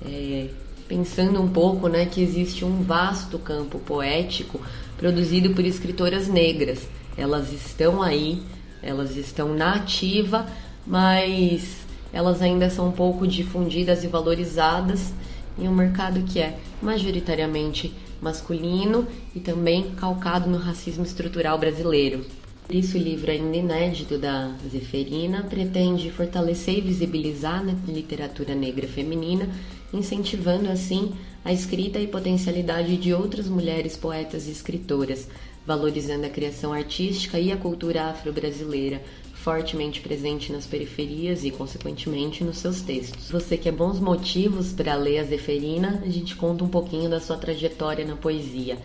É, 0.05 0.47
pensando 0.87 1.41
um 1.41 1.47
pouco 1.47 1.87
né, 1.87 2.05
que 2.05 2.21
existe 2.21 2.63
um 2.63 2.83
vasto 2.83 3.37
campo 3.37 3.79
poético 3.79 4.61
produzido 4.97 5.51
por 5.51 5.65
escritoras 5.65 6.27
negras. 6.27 6.87
Elas 7.17 7.51
estão 7.51 8.01
aí, 8.01 8.41
elas 8.81 9.15
estão 9.15 9.53
na 9.53 9.75
ativa, 9.75 10.47
mas 10.85 11.86
elas 12.11 12.41
ainda 12.41 12.69
são 12.69 12.89
um 12.89 12.91
pouco 12.91 13.27
difundidas 13.27 14.03
e 14.03 14.07
valorizadas 14.07 15.13
em 15.57 15.67
um 15.67 15.75
mercado 15.75 16.21
que 16.21 16.39
é 16.39 16.57
majoritariamente 16.81 17.93
masculino 18.21 19.07
e 19.35 19.39
também 19.39 19.91
calcado 19.95 20.49
no 20.49 20.57
racismo 20.57 21.03
estrutural 21.03 21.57
brasileiro. 21.57 22.25
Por 22.65 22.75
isso, 22.75 22.97
o 22.97 23.01
livro 23.01 23.31
ainda 23.31 23.55
inédito 23.55 24.17
da 24.17 24.53
Zeferina 24.69 25.41
pretende 25.43 26.11
fortalecer 26.11 26.79
e 26.79 26.81
visibilizar 26.81 27.63
a 27.63 27.91
literatura 27.91 28.53
negra 28.53 28.85
feminina, 28.87 29.47
incentivando 29.93 30.69
assim 30.69 31.13
a 31.45 31.53
escrita 31.53 31.97
e 31.97 32.07
potencialidade 32.07 32.97
de 32.97 33.13
outras 33.13 33.47
mulheres 33.47 33.95
poetas 33.95 34.47
e 34.47 34.51
escritoras, 34.51 35.29
valorizando 35.65 36.25
a 36.25 36.29
criação 36.29 36.73
artística 36.73 37.39
e 37.39 37.53
a 37.53 37.57
cultura 37.57 38.09
afro-brasileira, 38.09 39.01
fortemente 39.43 40.01
presente 40.01 40.51
nas 40.51 40.65
periferias 40.65 41.43
e, 41.43 41.51
consequentemente, 41.51 42.43
nos 42.43 42.57
seus 42.57 42.81
textos. 42.81 43.29
Você 43.29 43.57
quer 43.57 43.71
bons 43.71 43.99
motivos 43.99 44.73
para 44.73 44.95
ler 44.95 45.19
a 45.19 45.23
Zeferina? 45.23 46.01
A 46.05 46.09
gente 46.09 46.35
conta 46.35 46.63
um 46.63 46.67
pouquinho 46.67 47.09
da 47.09 47.19
sua 47.19 47.37
trajetória 47.37 48.05
na 48.05 48.15
poesia. 48.15 48.77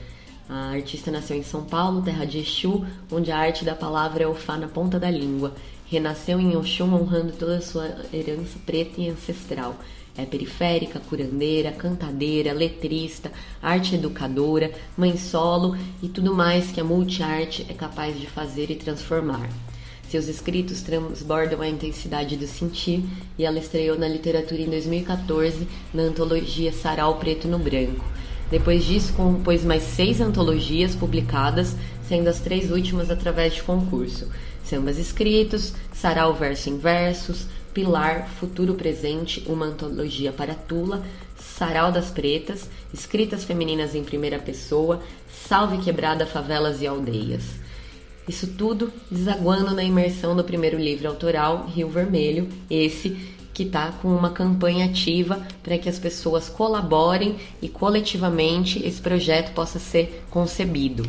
A 0.49 0.71
artista 0.71 1.11
nasceu 1.11 1.37
em 1.37 1.43
São 1.43 1.65
Paulo, 1.65 2.03
terra 2.03 2.25
de 2.25 2.39
Exu, 2.39 2.85
onde 3.11 3.33
a 3.33 3.39
arte 3.39 3.65
da 3.65 3.75
palavra 3.75 4.25
é 4.25 4.27
o 4.27 4.35
fá 4.35 4.57
na 4.57 4.69
ponta 4.69 5.01
da 5.01 5.11
língua. 5.11 5.55
Renasceu 5.87 6.39
em 6.39 6.57
Oxum, 6.57 6.95
honrando 6.95 7.33
toda 7.33 7.57
a 7.57 7.63
sua 7.63 7.89
herança 8.13 8.59
preta 8.65 9.01
e 9.01 9.09
ancestral. 9.09 9.77
É 10.17 10.27
periférica, 10.27 11.01
curandeira, 11.01 11.73
cantadeira, 11.73 12.53
letrista, 12.53 13.33
arte 13.63 13.95
educadora, 13.95 14.71
mãe 14.97 15.17
solo 15.17 15.77
e 16.03 16.09
tudo 16.09 16.35
mais 16.35 16.71
que 16.71 16.81
a 16.81 16.85
multiarte 16.85 17.67
é 17.69 17.73
capaz 17.73 18.21
de 18.21 18.27
fazer 18.27 18.71
e 18.71 18.77
transformar. 18.77 19.49
Seus 20.13 20.29
escritos 20.29 20.83
transbordam 20.83 21.63
a 21.63 21.67
intensidade 21.67 22.37
do 22.37 22.47
sentir 22.47 23.03
e 23.39 23.47
ela 23.47 23.59
estreou 23.59 23.99
na 23.99 24.07
literatura 24.07 24.61
em 24.61 24.69
2014 24.69 25.67
na 25.95 26.03
antologia 26.03 26.71
Sarau 26.71 27.17
Preto 27.17 27.49
no 27.49 27.59
Branco. 27.59 28.05
Depois 28.51 28.85
disso, 28.85 29.15
compôs 29.15 29.65
mais 29.65 29.83
seis 29.83 30.21
antologias 30.21 30.95
publicadas, 30.95 31.75
sendo 32.07 32.29
as 32.29 32.41
três 32.41 32.71
últimas 32.71 33.11
através 33.11 33.55
de 33.55 33.63
concurso. 33.63 34.29
Sambas 34.63 34.99
escritos, 34.99 35.73
Sarau 35.95 36.35
Verso 36.35 36.69
em 36.69 36.77
Versos, 36.77 37.47
Pilar, 37.73 38.29
Futuro 38.39 38.75
Presente, 38.75 39.43
uma 39.47 39.65
antologia 39.65 40.31
para 40.31 40.53
Tula, 40.53 41.03
Sarau 41.39 41.91
das 41.91 42.11
Pretas, 42.11 42.69
Escritas 42.93 43.45
Femininas 43.45 43.95
em 43.95 44.05
Primeira 44.05 44.39
Pessoa, 44.39 45.01
Salve 45.49 45.79
Quebrada 45.79 46.27
Favelas 46.27 46.83
e 46.83 46.87
Aldeias. 46.87 47.62
Isso 48.29 48.47
tudo 48.47 48.93
desaguando 49.11 49.75
na 49.75 49.83
imersão 49.83 50.37
do 50.37 50.45
primeiro 50.45 50.79
livro 50.79 51.09
autoral, 51.09 51.67
Rio 51.67 51.89
Vermelho, 51.89 52.49
esse 52.71 53.17
que 53.53 53.65
está 53.65 53.93
com 53.93 54.09
uma 54.09 54.31
campanha 54.31 54.87
ativa 54.87 55.45
para 55.63 55.77
que 55.77 55.89
as 55.89 55.99
pessoas 55.99 56.49
colaborem 56.49 57.37
e 57.61 57.69
coletivamente 57.69 58.85
esse 58.87 59.01
projeto 59.01 59.53
possa 59.53 59.79
ser 59.79 60.25
concebido. 60.31 61.05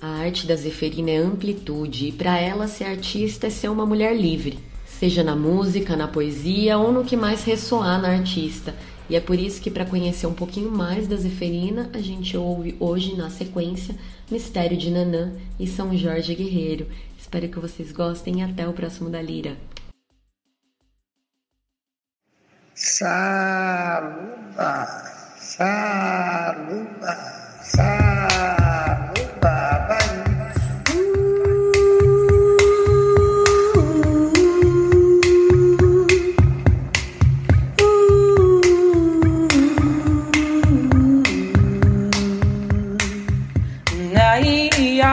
A 0.00 0.08
arte 0.08 0.46
da 0.46 0.56
Zeferina 0.56 1.10
é 1.10 1.16
amplitude 1.16 2.08
e 2.08 2.12
para 2.12 2.38
ela 2.38 2.68
ser 2.68 2.84
artista 2.84 3.46
é 3.46 3.50
ser 3.50 3.68
uma 3.68 3.86
mulher 3.86 4.14
livre, 4.14 4.58
seja 4.84 5.22
na 5.22 5.34
música, 5.34 5.96
na 5.96 6.08
poesia 6.08 6.76
ou 6.78 6.92
no 6.92 7.04
que 7.04 7.16
mais 7.16 7.44
ressoar 7.44 8.00
na 8.00 8.08
artista. 8.08 8.74
E 9.08 9.16
é 9.16 9.20
por 9.20 9.38
isso 9.38 9.60
que 9.60 9.70
para 9.70 9.84
conhecer 9.84 10.26
um 10.26 10.34
pouquinho 10.34 10.70
mais 10.70 11.06
da 11.06 11.16
Zeferina, 11.16 11.90
a 11.92 11.98
gente 11.98 12.36
ouve 12.36 12.76
hoje 12.80 13.16
na 13.16 13.28
sequência 13.30 13.94
Mistério 14.30 14.76
de 14.76 14.90
Nanã 14.90 15.32
e 15.58 15.66
São 15.66 15.96
Jorge 15.96 16.34
Guerreiro. 16.34 16.86
Espero 17.18 17.48
que 17.48 17.58
vocês 17.58 17.92
gostem 17.92 18.40
e 18.40 18.42
até 18.42 18.66
o 18.66 18.72
próximo 18.72 19.10
da 19.10 19.20
Lira. 19.20 19.56
Saluba, 22.74 24.06
saluba, 25.36 27.14
saluba, 27.62 29.12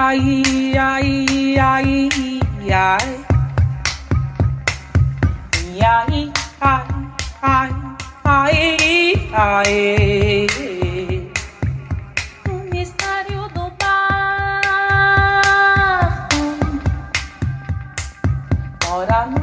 ai, 0.10 0.76
ai, 0.76 1.60
ai, 1.60 2.10
ai. 2.72 3.10
Ai, 5.82 6.32
ai, 7.42 7.64
ai, 8.24 8.58
ai, 9.34 9.68
ai. 9.94 10.48
O 12.50 12.52
mistério 12.74 13.48
do 13.54 13.66
barro 13.80 14.10
no 19.32 19.39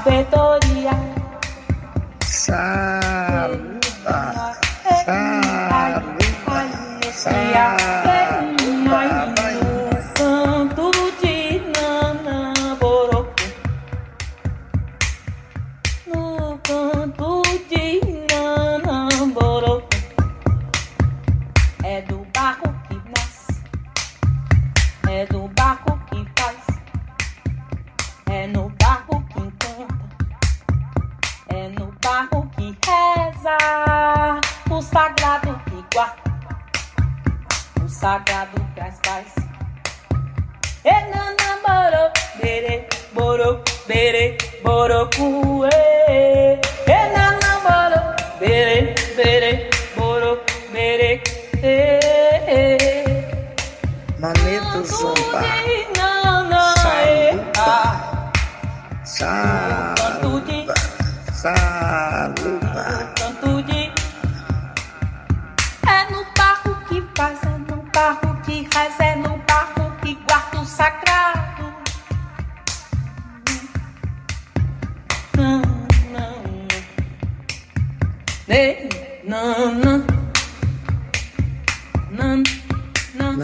com 0.00 0.10
sabedoria. 0.10 0.90
Guarda 35.94 36.22
O 37.84 37.88
sagrado 37.88 38.60
traz 38.74 38.98
paz. 39.02 39.34
Enanamoro, 40.84 42.10
bere, 42.42 42.88
boro, 43.12 43.62
bere, 43.86 44.36
borocu, 44.62 45.64
e 45.66 46.60
Enanamoro, 46.86 48.14
bere, 48.38 48.94
bere, 49.16 49.70
boro, 49.96 50.40
bere, 50.72 51.22
e. 51.62 52.00
Maneto 54.18 54.84
Zumba, 54.84 55.42
saluba, 59.04 60.74
saluba, 61.32 62.59
reza, 68.80 69.04
é 69.04 69.16
no 69.16 69.36
barco 69.38 69.92
que 70.02 70.14
guarda 70.26 70.60
o 70.60 70.64
sagrado. 70.64 71.74
Não, 75.36 75.60
não, 76.12 76.42
Ei, 78.48 78.88
não, 79.24 79.74
não, 79.74 80.04
não, 82.10 82.42
não, 83.14 83.36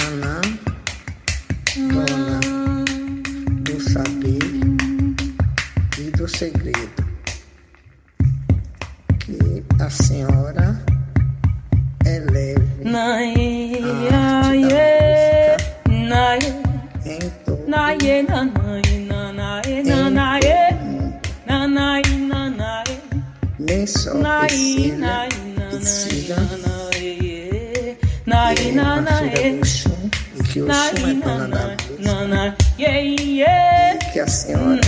dona 1.89 2.85
do 3.63 3.81
saber 3.81 4.41
e 5.99 6.11
do 6.13 6.29
segredo. 6.29 7.07
Que 9.21 9.65
a 9.83 9.91
senhora 9.91 10.83
eleve 12.07 12.85
Nae, 12.85 14.09
a 14.13 14.39
arte 14.39 14.69
da 14.69 14.86
Priscila 23.67 24.47
nae, 24.99 25.29
e 25.73 25.85
Cida, 25.85 26.37
nanae, 26.37 27.99
nae, 28.27 28.55
que 28.55 28.63
é 28.63 28.65
uma 28.73 28.83
filha 28.83 28.83
nanae, 28.85 29.31
do 29.55 29.59
Oxum 29.61 30.11
e 30.37 30.43
que 30.43 30.63
o 30.63 30.67
nae, 30.67 30.91
Oxum 30.91 31.09
é 31.09 31.15
dona 31.15 31.49
da 31.49 31.51
nanae, 31.59 31.77
luz 31.91 32.01
nanae, 32.01 32.55
yeah, 32.79 32.99
yeah, 32.99 33.95
e 33.95 33.99
que 34.13 34.21
a 34.21 34.27
senhora 34.27 34.81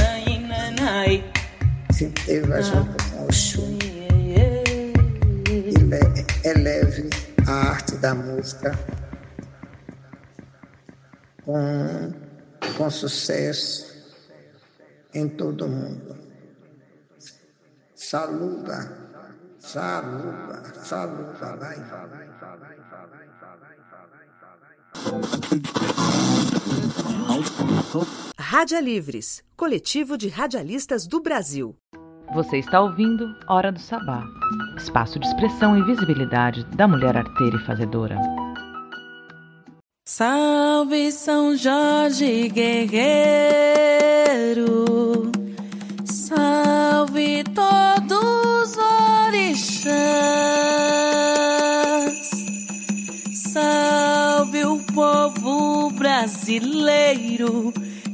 se 1.92 2.06
teve 2.08 2.62
junto 2.62 3.04
com 3.10 3.24
o 3.24 3.28
ele- 5.76 6.26
eleve 6.44 7.10
a 7.46 7.52
arte 7.70 7.96
da 7.96 8.14
música 8.14 8.78
com, 11.44 12.12
com 12.78 12.88
sucesso 12.88 13.92
em 15.12 15.28
todo 15.28 15.64
o 15.66 15.68
mundo. 15.68 16.16
Saluda, 17.96 18.96
saluda, 19.58 20.62
saluda, 20.84 21.56
vai, 21.56 21.76
Rádia 28.38 28.80
Livres, 28.80 29.42
coletivo 29.56 30.16
de 30.16 30.28
radialistas 30.28 31.06
do 31.06 31.20
Brasil. 31.20 31.76
Você 32.34 32.58
está 32.58 32.80
ouvindo 32.80 33.34
Hora 33.48 33.72
do 33.72 33.80
Sabá, 33.80 34.22
espaço 34.76 35.18
de 35.18 35.26
expressão 35.26 35.76
e 35.76 35.82
visibilidade 35.82 36.64
da 36.76 36.86
mulher 36.86 37.16
arteira 37.16 37.56
e 37.56 37.66
fazedora. 37.66 38.16
Salve 40.10 41.12
São 41.12 41.54
Jorge 41.54 42.48
guerreiro, 42.48 42.96
salve 46.02 47.44
todos 47.44 48.70
os 48.70 48.78
orixás, 49.26 49.90
salve 53.52 54.64
o 54.64 54.78
povo 54.94 55.90
brasileiro 55.90 57.70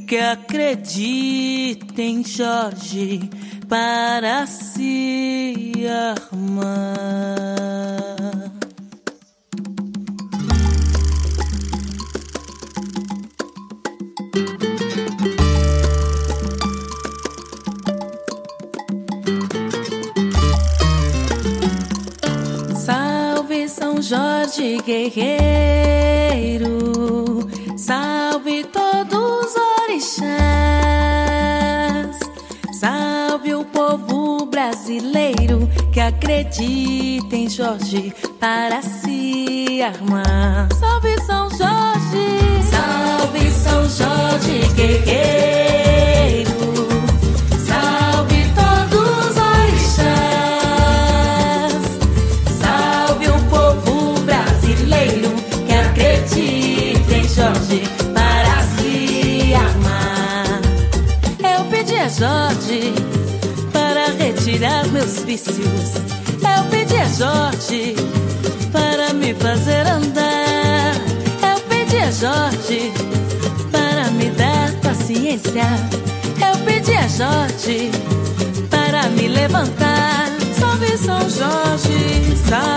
que 0.09 0.17
acredita 0.17 2.03
em 2.03 2.25
Jorge 2.25 3.21
para 3.69 4.49
se 4.49 5.87
armar. 5.89 8.14
Jorge 24.07 24.77
guerreiro, 24.85 26.69
salve 27.75 28.63
todos 28.65 29.47
os 29.47 29.57
orixás, 29.83 30.29
salve 32.79 33.55
o 33.55 33.65
povo 33.65 34.45
brasileiro 34.45 35.67
que 35.91 36.01
acredita 36.01 37.35
em 37.35 37.49
Jorge 37.49 38.13
para 38.39 38.83
se 38.83 39.81
armar. 39.81 40.69
Salve 40.79 41.19
São 41.23 41.49
Jorge, 41.49 42.63
salve 42.71 43.51
São 43.53 43.89
Jorge 43.89 44.69
guerreiro, 44.75 46.51
a 62.15 62.49
Jorge 62.49 62.93
para 63.73 64.07
retirar 64.13 64.87
meus 64.89 65.23
vícios. 65.25 65.95
Eu 66.39 66.65
pedi 66.71 66.97
a 66.97 67.09
Jorge 67.09 67.97
para 68.71 69.13
me 69.15 69.35
fazer 69.35 69.87
andar. 69.87 70.95
Eu 71.43 71.61
pedi 71.69 71.97
a 71.97 72.11
Jorge 72.11 72.93
para 73.73 74.11
me 74.13 74.31
dar 74.31 74.71
paciência. 74.83 75.65
Eu 76.41 76.57
pedi 76.65 76.95
a 76.95 77.09
Jorge 77.09 77.91
para 78.71 79.09
me 79.11 79.29
levantar. 79.29 80.29
Salve 80.59 80.97
São 80.99 81.21
Jorge, 81.21 82.37
salve 82.49 82.74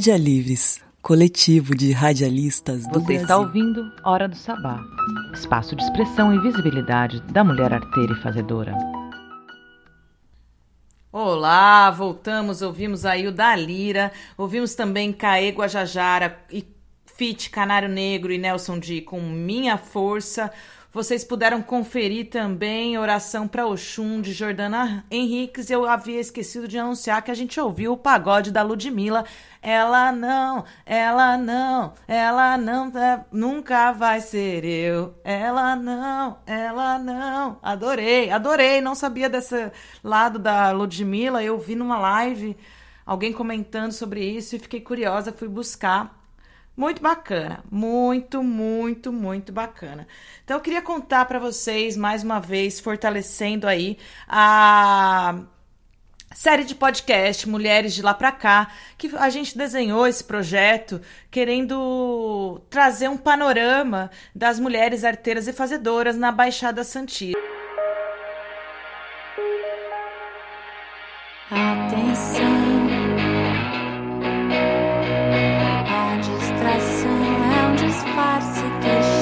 Rádia 0.00 0.16
Livres, 0.16 0.82
coletivo 1.02 1.74
de 1.74 1.92
radialistas 1.92 2.86
do 2.86 3.00
Você 3.00 3.04
Brasil. 3.04 3.20
está 3.20 3.36
ouvindo 3.36 3.92
Hora 4.02 4.26
do 4.26 4.34
Sabá, 4.34 4.80
espaço 5.34 5.76
de 5.76 5.82
expressão 5.82 6.34
e 6.34 6.40
visibilidade 6.40 7.20
da 7.30 7.44
mulher 7.44 7.70
arteira 7.70 8.14
e 8.14 8.22
fazedora. 8.22 8.74
Olá, 11.12 11.90
voltamos, 11.90 12.62
ouvimos 12.62 13.04
aí 13.04 13.26
o 13.26 13.32
da 13.32 13.54
Lira, 13.54 14.10
ouvimos 14.38 14.74
também 14.74 15.12
Caê 15.12 15.50
Guajajara 15.50 16.46
e 16.50 16.66
Fit 17.04 17.50
Canário 17.50 17.90
Negro 17.90 18.32
e 18.32 18.38
Nelson 18.38 18.78
D 18.78 19.02
com 19.02 19.20
Minha 19.20 19.76
Força. 19.76 20.50
Vocês 20.92 21.22
puderam 21.22 21.62
conferir 21.62 22.30
também 22.30 22.98
Oração 22.98 23.46
para 23.46 23.64
Oxum 23.64 24.20
de 24.20 24.32
Jordana 24.32 25.04
Henriques. 25.08 25.70
Eu 25.70 25.86
havia 25.86 26.18
esquecido 26.18 26.66
de 26.66 26.78
anunciar 26.78 27.22
que 27.22 27.30
a 27.30 27.34
gente 27.34 27.60
ouviu 27.60 27.92
o 27.92 27.96
pagode 27.96 28.50
da 28.50 28.60
Ludmilla. 28.62 29.24
Ela 29.62 30.10
não, 30.10 30.64
ela 30.84 31.38
não, 31.38 31.94
ela 32.08 32.58
não, 32.58 32.88
é- 32.88 33.24
nunca 33.30 33.92
vai 33.92 34.20
ser 34.20 34.64
eu. 34.64 35.14
Ela 35.22 35.76
não, 35.76 36.38
ela 36.44 36.98
não. 36.98 37.60
Adorei, 37.62 38.28
adorei. 38.30 38.80
Não 38.80 38.96
sabia 38.96 39.28
desse 39.30 39.70
lado 40.02 40.40
da 40.40 40.72
Ludmilla. 40.72 41.40
Eu 41.40 41.56
vi 41.56 41.76
numa 41.76 42.00
live 42.00 42.56
alguém 43.06 43.32
comentando 43.32 43.92
sobre 43.92 44.24
isso 44.24 44.56
e 44.56 44.58
fiquei 44.58 44.80
curiosa, 44.80 45.32
fui 45.32 45.46
buscar. 45.46 46.19
Muito 46.80 47.02
bacana, 47.02 47.62
muito, 47.70 48.42
muito, 48.42 49.12
muito 49.12 49.52
bacana. 49.52 50.08
Então 50.42 50.56
eu 50.56 50.62
queria 50.62 50.80
contar 50.80 51.26
para 51.26 51.38
vocês 51.38 51.94
mais 51.94 52.24
uma 52.24 52.40
vez, 52.40 52.80
fortalecendo 52.80 53.68
aí 53.68 53.98
a 54.26 55.40
série 56.34 56.64
de 56.64 56.74
podcast 56.74 57.46
Mulheres 57.46 57.92
de 57.92 58.00
Lá 58.00 58.14
Pra 58.14 58.32
Cá, 58.32 58.72
que 58.96 59.14
a 59.14 59.28
gente 59.28 59.58
desenhou 59.58 60.06
esse 60.06 60.24
projeto 60.24 61.02
querendo 61.30 62.62
trazer 62.70 63.10
um 63.10 63.18
panorama 63.18 64.10
das 64.34 64.58
mulheres 64.58 65.04
arteiras 65.04 65.46
e 65.48 65.52
fazedoras 65.52 66.16
na 66.16 66.32
Baixada 66.32 66.82
Santista. 66.82 67.38
Atenção. 71.50 72.69
dish. 78.80 79.19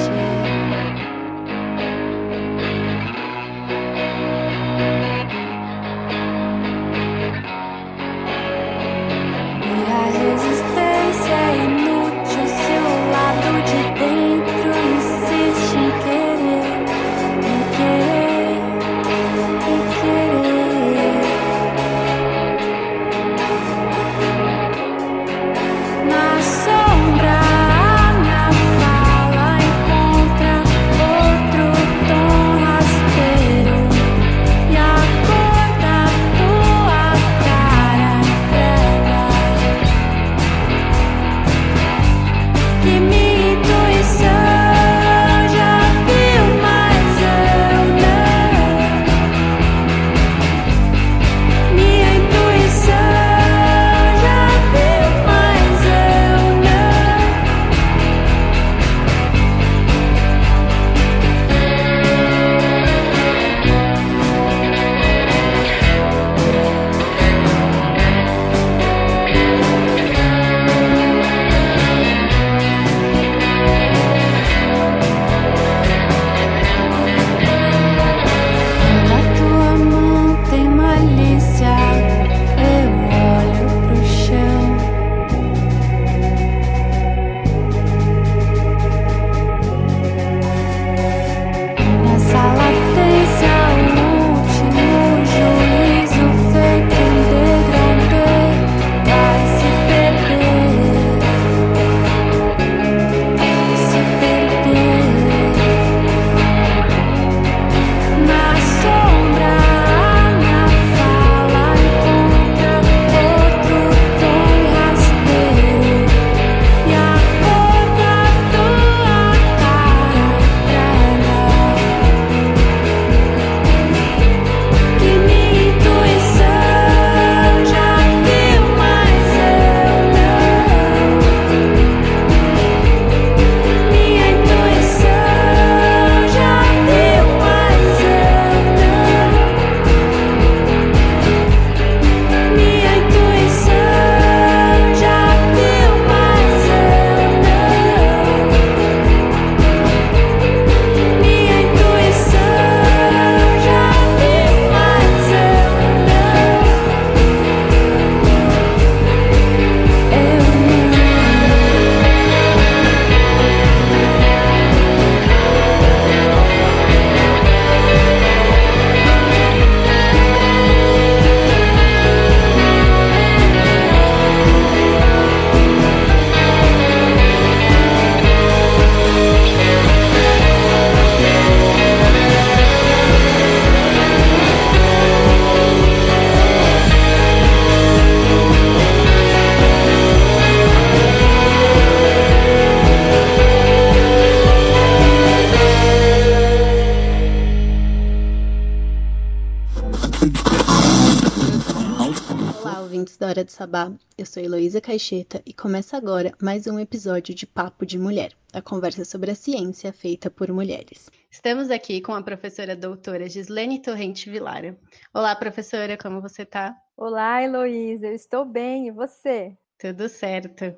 Caixeta 204.98 205.40
e 205.46 205.54
começa 205.54 205.96
agora 205.96 206.32
mais 206.42 206.66
um 206.66 206.76
episódio 206.76 207.32
de 207.32 207.46
Papo 207.46 207.86
de 207.86 207.96
Mulher, 207.96 208.32
a 208.52 208.60
conversa 208.60 209.04
sobre 209.04 209.30
a 209.30 209.34
ciência 209.36 209.92
feita 209.92 210.28
por 210.28 210.50
mulheres. 210.50 211.08
Estamos 211.30 211.70
aqui 211.70 212.00
com 212.00 212.12
a 212.12 212.20
professora 212.20 212.74
doutora 212.74 213.28
Gislene 213.28 213.80
Torrente 213.80 214.28
Vilara. 214.28 214.76
Olá, 215.14 215.36
professora, 215.36 215.96
como 215.96 216.20
você 216.20 216.44
tá? 216.44 216.76
Olá, 216.96 217.40
Heloísa, 217.40 218.08
eu 218.08 218.12
estou 218.12 218.44
bem, 218.44 218.88
e 218.88 218.90
você? 218.90 219.56
Tudo 219.78 220.08
certo. 220.08 220.74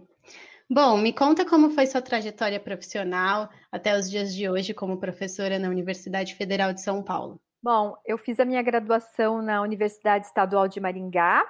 Bom, 0.68 0.98
me 0.98 1.14
conta 1.14 1.46
como 1.46 1.70
foi 1.70 1.86
sua 1.86 2.02
trajetória 2.02 2.60
profissional 2.60 3.48
até 3.72 3.98
os 3.98 4.10
dias 4.10 4.34
de 4.34 4.50
hoje 4.50 4.74
como 4.74 5.00
professora 5.00 5.58
na 5.58 5.70
Universidade 5.70 6.34
Federal 6.34 6.74
de 6.74 6.82
São 6.82 7.02
Paulo. 7.02 7.40
Bom, 7.62 7.96
eu 8.04 8.18
fiz 8.18 8.38
a 8.38 8.44
minha 8.44 8.60
graduação 8.60 9.40
na 9.40 9.62
Universidade 9.62 10.26
Estadual 10.26 10.68
de 10.68 10.78
Maringá. 10.78 11.42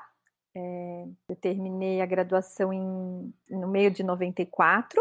É, 0.55 1.07
eu 1.29 1.37
terminei 1.37 2.01
a 2.01 2.07
graduação 2.07 2.73
em, 2.73 3.35
no 3.49 3.69
meio 3.69 3.91
de 3.91 4.03
94. 4.03 5.01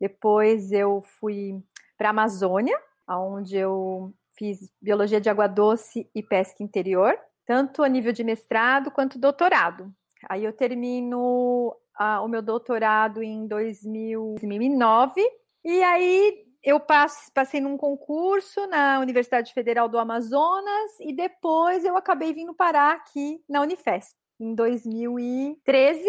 Depois 0.00 0.72
eu 0.72 1.02
fui 1.20 1.62
para 1.96 2.08
a 2.08 2.10
Amazônia, 2.10 2.78
onde 3.08 3.56
eu 3.56 4.12
fiz 4.36 4.70
biologia 4.80 5.20
de 5.20 5.28
água 5.28 5.46
doce 5.46 6.08
e 6.14 6.22
pesca 6.22 6.62
interior, 6.62 7.16
tanto 7.46 7.82
a 7.82 7.88
nível 7.88 8.12
de 8.12 8.24
mestrado 8.24 8.90
quanto 8.90 9.18
doutorado. 9.18 9.92
Aí 10.28 10.44
eu 10.44 10.52
termino 10.52 11.76
o 11.98 12.28
meu 12.28 12.42
doutorado 12.42 13.22
em 13.22 13.46
2000, 13.46 14.36
2009 14.40 15.20
e 15.64 15.82
aí 15.82 16.46
eu 16.64 16.80
passe, 16.80 17.30
passei 17.32 17.60
num 17.60 17.76
concurso 17.76 18.66
na 18.68 19.00
Universidade 19.00 19.52
Federal 19.52 19.88
do 19.88 19.98
Amazonas 19.98 20.92
e 21.00 21.12
depois 21.12 21.84
eu 21.84 21.96
acabei 21.96 22.32
vindo 22.32 22.54
parar 22.54 22.94
aqui 22.94 23.42
na 23.48 23.60
Unifesp 23.60 24.21
em 24.38 24.54
2013 24.54 26.08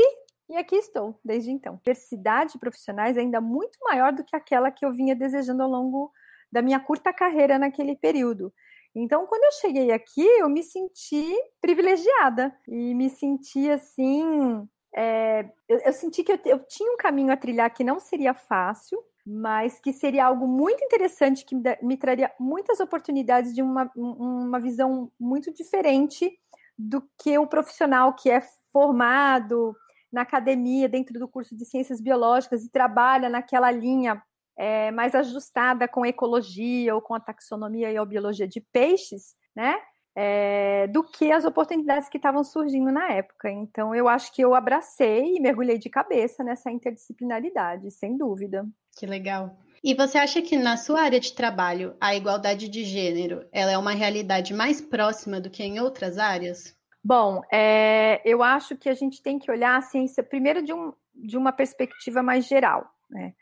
E 0.50 0.58
aqui 0.58 0.76
estou, 0.76 1.20
desde 1.24 1.52
então. 1.52 1.76
Diversidade 1.78 2.54
de 2.54 2.60
profissionais 2.60 3.18
ainda 3.18 3.40
muito 3.40 3.78
maior 3.82 4.12
do 4.12 4.24
que 4.24 4.36
aquela 4.36 4.72
que 4.72 4.86
eu 4.86 4.92
vinha 4.92 5.16
desejando 5.16 5.64
ao 5.64 5.70
longo 5.70 6.12
da 6.52 6.62
minha 6.62 6.80
curta 6.80 7.12
carreira 7.12 7.58
naquele 7.58 7.96
período. 7.96 8.54
Então, 8.96 9.26
quando 9.26 9.44
eu 9.44 9.52
cheguei 9.54 9.92
aqui, 9.92 10.22
eu 10.22 10.48
me 10.48 10.62
senti 10.62 11.34
privilegiada 11.60 12.56
e 12.68 12.94
me 12.94 13.10
senti 13.10 13.70
assim. 13.70 14.68
É, 14.96 15.50
eu, 15.68 15.80
eu, 15.80 15.94
senti 15.94 16.24
que 16.24 16.32
eu, 16.32 16.40
eu 16.46 16.60
tinha 16.68 16.94
um 16.94 16.98
caminho 16.98 17.34
a 17.34 17.38
trilhar 17.38 17.74
que 17.74 17.84
não 17.84 18.00
seria 18.00 18.36
fácil, 18.36 19.04
mas 19.26 19.80
que 19.80 19.92
seria 19.92 20.26
algo 20.26 20.48
muito 20.48 20.84
interessante, 20.84 21.44
que 21.44 21.56
me, 21.56 21.78
me 21.82 21.98
traria 21.98 22.32
muitas 22.40 22.80
oportunidades 22.80 23.56
de 23.56 23.64
uma, 23.64 23.90
uma 23.96 24.60
visão 24.60 25.12
muito 25.20 25.52
diferente 25.52 26.32
do 26.78 27.04
que 27.22 27.38
o 27.38 27.48
profissional 27.48 28.14
que 28.14 28.30
é 28.30 28.42
formado 28.72 29.76
na 30.12 30.22
academia, 30.22 30.88
dentro 30.88 31.20
do 31.20 31.28
curso 31.28 31.56
de 31.56 31.66
ciências 31.66 32.00
biológicas 32.00 32.64
e 32.64 32.70
trabalha 32.70 33.30
naquela 33.30 33.72
linha 33.72 34.22
é, 34.56 34.92
mais 34.92 35.16
ajustada 35.16 35.88
com 35.88 36.06
ecologia 36.06 36.94
ou 36.94 37.02
com 37.02 37.16
a 37.16 37.20
taxonomia 37.20 37.92
e 37.92 37.98
a 37.98 38.06
biologia 38.06 38.48
de 38.48 38.62
peixes, 38.62 39.36
né? 39.56 39.76
É, 40.16 40.86
do 40.90 41.04
que 41.04 41.32
as 41.32 41.44
oportunidades 41.44 42.08
que 42.08 42.18
estavam 42.18 42.44
surgindo 42.44 42.92
na 42.92 43.12
época. 43.12 43.50
Então, 43.50 43.96
eu 43.96 44.08
acho 44.08 44.32
que 44.32 44.44
eu 44.44 44.54
abracei 44.54 45.36
e 45.36 45.40
mergulhei 45.40 45.80
de 45.80 45.90
cabeça 45.90 46.44
nessa 46.44 46.70
interdisciplinaridade, 46.70 47.90
sem 47.90 48.16
dúvida. 48.16 48.64
Que 48.96 49.08
legal. 49.08 49.58
E 49.84 49.94
você 49.94 50.18
acha 50.18 50.42
que 50.42 50.58
na 50.58 50.78
sua 50.78 51.02
área 51.02 51.20
de 51.20 51.34
trabalho 51.34 51.94
a 52.00 52.16
igualdade 52.16 52.70
de 52.70 52.86
gênero 52.86 53.46
ela 53.52 53.72
é 53.72 53.78
uma 53.78 53.92
realidade 53.92 54.54
mais 54.54 54.80
próxima 54.80 55.42
do 55.42 55.50
que 55.50 55.62
em 55.62 55.80
outras 55.82 56.18
áreas? 56.18 56.74
Bom, 57.04 57.42
é, 57.52 58.22
eu 58.24 58.42
acho 58.42 58.78
que 58.78 58.88
a 58.88 58.94
gente 58.94 59.22
tem 59.22 59.38
que 59.38 59.52
olhar 59.52 59.76
a 59.76 59.82
ciência 59.82 60.24
primeiro 60.24 60.64
de, 60.64 60.72
um, 60.72 60.94
de 61.14 61.38
uma 61.38 61.52
perspectiva 61.52 62.24
mais 62.24 62.48
geral. 62.48 62.90
Né? 63.10 63.34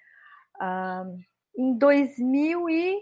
Ah, 0.60 1.06
em 1.56 1.78
2000 1.78 2.68
e 2.70 2.98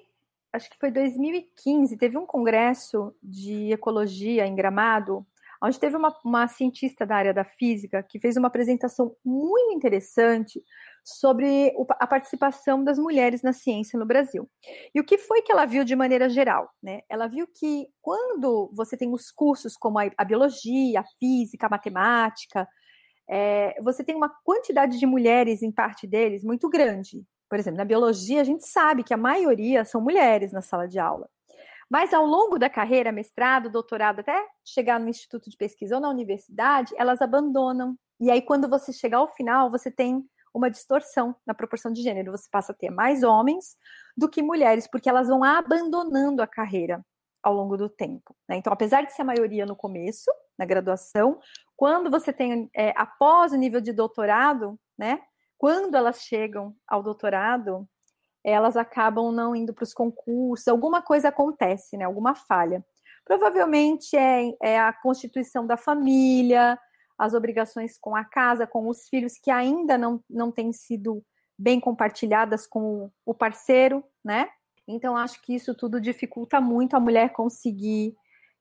acho 0.52 0.70
que 0.70 0.78
foi 0.78 0.92
2015 0.92 1.96
teve 1.96 2.18
um 2.18 2.26
congresso 2.26 3.16
de 3.24 3.72
ecologia 3.72 4.46
em 4.46 4.56
Gramado, 4.56 5.26
onde 5.64 5.80
teve 5.80 5.96
uma, 5.96 6.14
uma 6.26 6.46
cientista 6.50 7.06
da 7.06 7.16
área 7.16 7.34
da 7.34 7.46
física 7.46 8.04
que 8.04 8.20
fez 8.20 8.36
uma 8.36 8.50
apresentação 8.50 9.16
muito 9.24 9.74
interessante 9.74 10.62
sobre 11.04 11.74
a 12.00 12.08
participação 12.08 12.84
das 12.84 12.98
mulheres 13.00 13.42
na 13.42 13.54
ciência 13.54 13.98
no 13.98 14.06
Brasil. 14.06 14.50
E 14.94 15.00
o 15.00 15.04
que 15.04 15.18
foi 15.18 15.42
que 15.42 15.52
ela 15.52 15.66
viu 15.66 15.84
de 15.84 15.96
maneira 15.96 16.30
geral? 16.30 16.70
Né? 16.82 17.02
Ela 17.10 17.28
viu 17.28 17.48
que 17.48 17.88
quando 18.02 18.72
você 18.74 18.96
tem 18.96 19.12
os 19.14 19.32
cursos 19.32 19.76
como 19.76 20.00
a, 20.00 20.26
biologia, 20.26 21.02
a 21.02 21.06
física, 21.20 21.68
a 21.68 21.70
matemática, 21.70 22.68
é, 23.30 23.80
você 23.82 24.04
tem 24.04 24.16
uma 24.16 24.30
quantidade 24.44 24.98
de 24.98 25.06
mulheres 25.06 25.62
em 25.62 25.72
parte 25.72 26.08
deles 26.08 26.44
muito 26.44 26.70
grande. 26.70 27.24
Por 27.50 27.58
exemplo, 27.58 27.78
na 27.78 27.86
biologia, 27.86 28.42
a 28.42 28.44
gente 28.44 28.68
sabe 28.68 29.04
que 29.04 29.14
a 29.14 29.18
maioria 29.18 29.84
são 29.84 30.02
mulheres 30.02 30.52
na 30.52 30.62
sala 30.62 30.88
de 30.88 31.00
aula. 31.00 31.28
Mas 31.90 32.14
ao 32.14 32.26
longo 32.26 32.60
da 32.60 32.70
carreira, 32.70 33.12
mestrado, 33.12 33.70
doutorado, 33.70 34.20
até 34.20 34.46
chegar 34.64 35.00
no 35.00 35.10
instituto 35.10 35.50
de 35.50 35.58
pesquisa 35.58 35.96
ou 35.96 36.02
na 36.02 36.10
universidade, 36.10 36.94
elas 36.96 37.20
abandonam. 37.20 37.98
E 38.20 38.30
aí, 38.30 38.42
quando 38.42 38.70
você 38.70 38.94
chegar 38.94 39.18
ao 39.18 39.34
final, 39.34 39.72
você 39.72 39.90
tem 39.90 40.24
uma 40.60 40.70
distorção 40.70 41.36
na 41.46 41.54
proporção 41.54 41.92
de 41.92 42.02
gênero. 42.02 42.32
Você 42.32 42.48
passa 42.52 42.72
a 42.72 42.76
ter 42.76 42.90
mais 42.90 43.24
homens 43.24 43.76
do 44.16 44.30
que 44.30 44.44
mulheres, 44.44 44.88
porque 44.88 45.10
elas 45.10 45.28
vão 45.28 45.44
abandonando 45.44 46.42
a 46.42 46.48
carreira 46.48 47.04
ao 47.42 47.54
longo 47.54 47.78
do 47.78 47.90
tempo. 47.90 48.36
Né? 48.48 48.58
Então, 48.58 48.72
apesar 48.72 49.04
de 49.04 49.14
ser 49.14 49.24
a 49.24 49.26
maioria 49.26 49.66
no 49.66 49.76
começo, 49.76 50.30
na 50.58 50.66
graduação, 50.66 51.40
quando 51.76 52.12
você 52.12 52.32
tem, 52.32 52.70
é, 52.76 52.94
após 52.96 53.54
o 53.54 53.58
nível 53.58 53.82
de 53.82 53.94
doutorado, 53.94 54.78
né, 54.98 55.22
quando 55.58 55.96
elas 55.96 56.22
chegam 56.22 56.76
ao 56.88 57.02
doutorado, 57.02 57.88
elas 58.44 58.78
acabam 58.78 59.32
não 59.32 59.56
indo 59.56 59.74
para 59.74 59.84
os 59.84 59.94
concursos, 59.94 60.68
alguma 60.68 61.02
coisa 61.02 61.30
acontece, 61.30 61.98
né? 61.98 62.06
Alguma 62.06 62.34
falha. 62.34 62.86
Provavelmente 63.26 64.16
é, 64.16 64.54
é, 64.62 64.80
a 64.80 64.94
constituição 64.94 65.68
da 65.68 65.76
família, 65.76 66.80
as 67.20 67.34
obrigações 67.34 67.98
com 68.00 68.16
a 68.16 68.24
casa, 68.24 68.66
com 68.66 68.88
os 68.88 69.08
filhos, 69.10 69.34
que 69.38 69.52
ainda 69.52 69.98
não, 69.98 70.24
não 70.30 70.52
têm 70.52 70.72
sido 70.72 71.24
bem 71.58 71.80
compartilhadas 71.80 72.66
com 72.66 73.12
o 73.26 73.34
parceiro, 73.34 74.04
né? 74.24 74.50
Então, 74.88 75.16
acho 75.16 75.42
que 75.42 75.54
isso 75.54 75.76
tudo 75.76 76.00
dificulta 76.00 76.60
muito 76.62 76.96
a 76.96 77.00
mulher 77.00 77.34
conseguir 77.34 78.16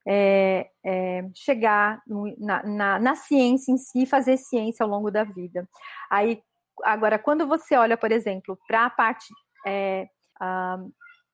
é, 0.07 0.69
é, 0.85 1.29
chegar 1.35 2.03
na, 2.39 2.63
na, 2.65 2.99
na, 2.99 3.15
ciência 3.15 3.73
em 3.73 3.79
si, 3.79 4.05
fazer 4.05 4.37
ciência 4.37 4.83
ao 4.83 4.91
longo 4.91 5.11
da 5.11 5.25
vida. 5.25 5.67
Aí, 6.11 6.43
Agora, 6.85 7.19
quando 7.19 7.47
você 7.47 7.77
olha, 7.77 7.97
por 7.97 8.13
exemplo, 8.13 8.59
para 8.67 8.87
a 8.87 8.91
parte 8.91 9.27
é, 9.67 10.09
a, 10.41 10.79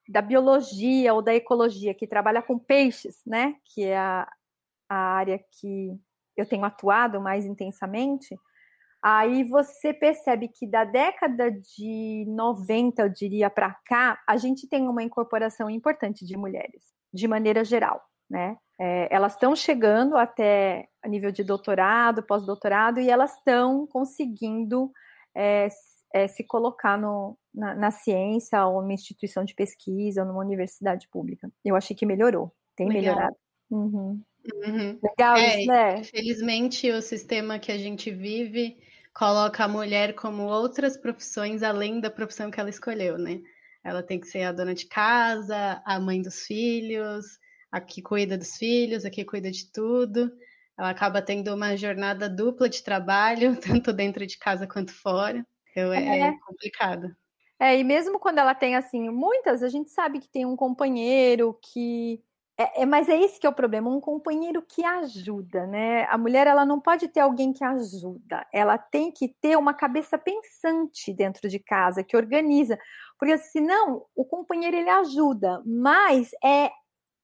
da 0.09 0.23
biologia 0.23 1.13
ou 1.15 1.23
da 1.23 1.35
ecologia, 1.35 1.95
que 1.95 2.07
trabalha 2.07 2.43
com 2.43 2.59
peixes, 2.59 3.21
né, 3.27 3.55
que 3.65 3.85
é 3.85 3.97
a, 3.97 4.29
a 4.89 4.97
área 4.97 5.39
que 5.39 5.91
eu 6.37 6.47
tenho 6.47 6.65
atuado 6.65 7.21
mais 7.21 7.45
intensamente, 7.45 8.37
aí 9.03 9.45
você 9.45 9.93
percebe 9.93 10.49
que 10.49 10.67
da 10.67 10.85
década 10.85 11.51
de 11.51 12.25
90, 12.29 13.03
eu 13.03 13.09
diria, 13.09 13.51
para 13.51 13.75
cá, 13.87 14.19
a 14.27 14.37
gente 14.37 14.69
tem 14.69 14.89
uma 14.89 15.03
incorporação 15.03 15.69
importante 15.69 16.25
de 16.25 16.37
mulheres, 16.37 16.93
de 17.13 17.29
maneira 17.29 17.65
geral, 17.65 18.03
né? 18.29 18.57
É, 18.81 19.09
elas 19.15 19.35
estão 19.35 19.55
chegando 19.55 20.17
até 20.17 20.89
a 21.03 21.09
nível 21.09 21.31
de 21.31 21.45
doutorado, 21.45 22.23
pós-doutorado, 22.25 22.99
e 22.99 23.09
elas 23.09 23.37
estão 23.37 23.87
conseguindo 23.87 24.91
é, 25.37 25.69
é, 26.15 26.27
se 26.27 26.45
colocar 26.45 26.97
no, 26.97 27.37
na, 27.55 27.75
na, 27.75 27.91
ciência 27.91 28.65
ou 28.67 28.81
numa 28.81 28.93
instituição 28.93 29.45
de 29.45 29.55
pesquisa 29.55 30.23
ou 30.23 30.29
numa 30.29 30.41
universidade 30.41 31.09
pública. 31.09 31.51
Eu 31.65 31.77
achei 31.77 31.95
que 31.95 32.07
melhorou, 32.07 32.53
tem 32.75 32.89
Legal. 32.89 33.03
melhorado. 33.03 33.37
Uhum. 33.71 34.21
Uhum. 34.53 34.99
Legal 35.03 35.37
é, 35.37 35.59
isso, 35.61 35.69
né? 35.69 35.99
Infelizmente, 35.99 36.91
o 36.91 37.01
sistema 37.01 37.59
que 37.59 37.73
a 37.73 37.79
gente 37.79 38.11
vive 38.11 38.77
coloca 39.15 39.65
a 39.65 39.69
mulher 39.69 40.15
como 40.15 40.45
outras 40.45 40.97
profissões 40.97 41.63
além 41.63 42.01
da 42.01 42.11
profissão 42.11 42.51
que 42.51 42.61
ela 42.61 42.71
escolheu, 42.71 43.17
né? 43.17 43.41
Ela 43.83 44.03
tem 44.03 44.19
que 44.19 44.27
ser 44.27 44.43
a 44.43 44.53
dona 44.53 44.75
de 44.75 44.87
casa, 44.87 45.83
a 45.85 46.01
mãe 46.01 46.21
dos 46.21 46.47
filhos, 46.47 47.39
a 47.71 47.81
que 47.81 48.03
cuida 48.03 48.37
dos 48.37 48.57
filhos, 48.57 49.05
a 49.05 49.11
que 49.11 49.25
cuida 49.25 49.51
de 49.51 49.71
tudo 49.71 50.31
ela 50.77 50.91
acaba 50.91 51.23
tendo 51.23 51.55
uma 51.55 51.77
jornada 51.77 52.29
dupla 52.29 52.69
de 52.69 52.83
trabalho, 52.83 53.57
tanto 53.61 53.93
dentro 53.93 54.27
de 54.27 54.39
casa 54.39 54.67
quanto 54.67 54.93
fora. 54.93 55.45
Então 55.71 55.93
é, 55.93 56.21
é 56.21 56.39
complicado. 56.47 57.15
É, 57.59 57.79
e 57.79 57.85
mesmo 57.85 58.19
quando 58.19 58.39
ela 58.39 58.55
tem 58.55 58.77
assim, 58.77 59.09
muitas, 59.09 59.63
a 59.63 59.69
gente 59.69 59.91
sabe 59.91 60.21
que 60.21 60.29
tem 60.29 60.45
um 60.45 60.57
companheiro 60.57 61.59
que. 61.63 62.21
É, 62.57 62.83
é, 62.83 62.87
mas 62.87 63.09
é 63.09 63.21
esse 63.21 63.41
que 63.41 63.47
é 63.47 63.51
o 63.51 63.55
problema, 63.55 63.91
um 63.91 64.01
companheiro 64.01 64.63
que 64.63 64.85
ajuda, 64.85 65.67
né? 65.67 66.05
A 66.05 66.17
mulher 66.17 66.47
ela 66.47 66.65
não 66.65 66.81
pode 66.81 67.09
ter 67.09 67.19
alguém 67.21 67.53
que 67.53 67.65
ajuda, 67.65 68.47
ela 68.53 68.79
tem 68.79 69.11
que 69.11 69.29
ter 69.41 69.59
uma 69.59 69.75
cabeça 69.75 70.17
pensante 70.17 71.13
dentro 71.13 71.49
de 71.49 71.59
casa, 71.59 72.05
que 72.05 72.17
organiza, 72.17 72.79
porque 73.19 73.37
senão 73.39 74.07
o 74.15 74.25
companheiro 74.25 74.77
ele 74.77 74.89
ajuda, 74.89 75.61
mas 75.67 76.31
é 76.45 76.71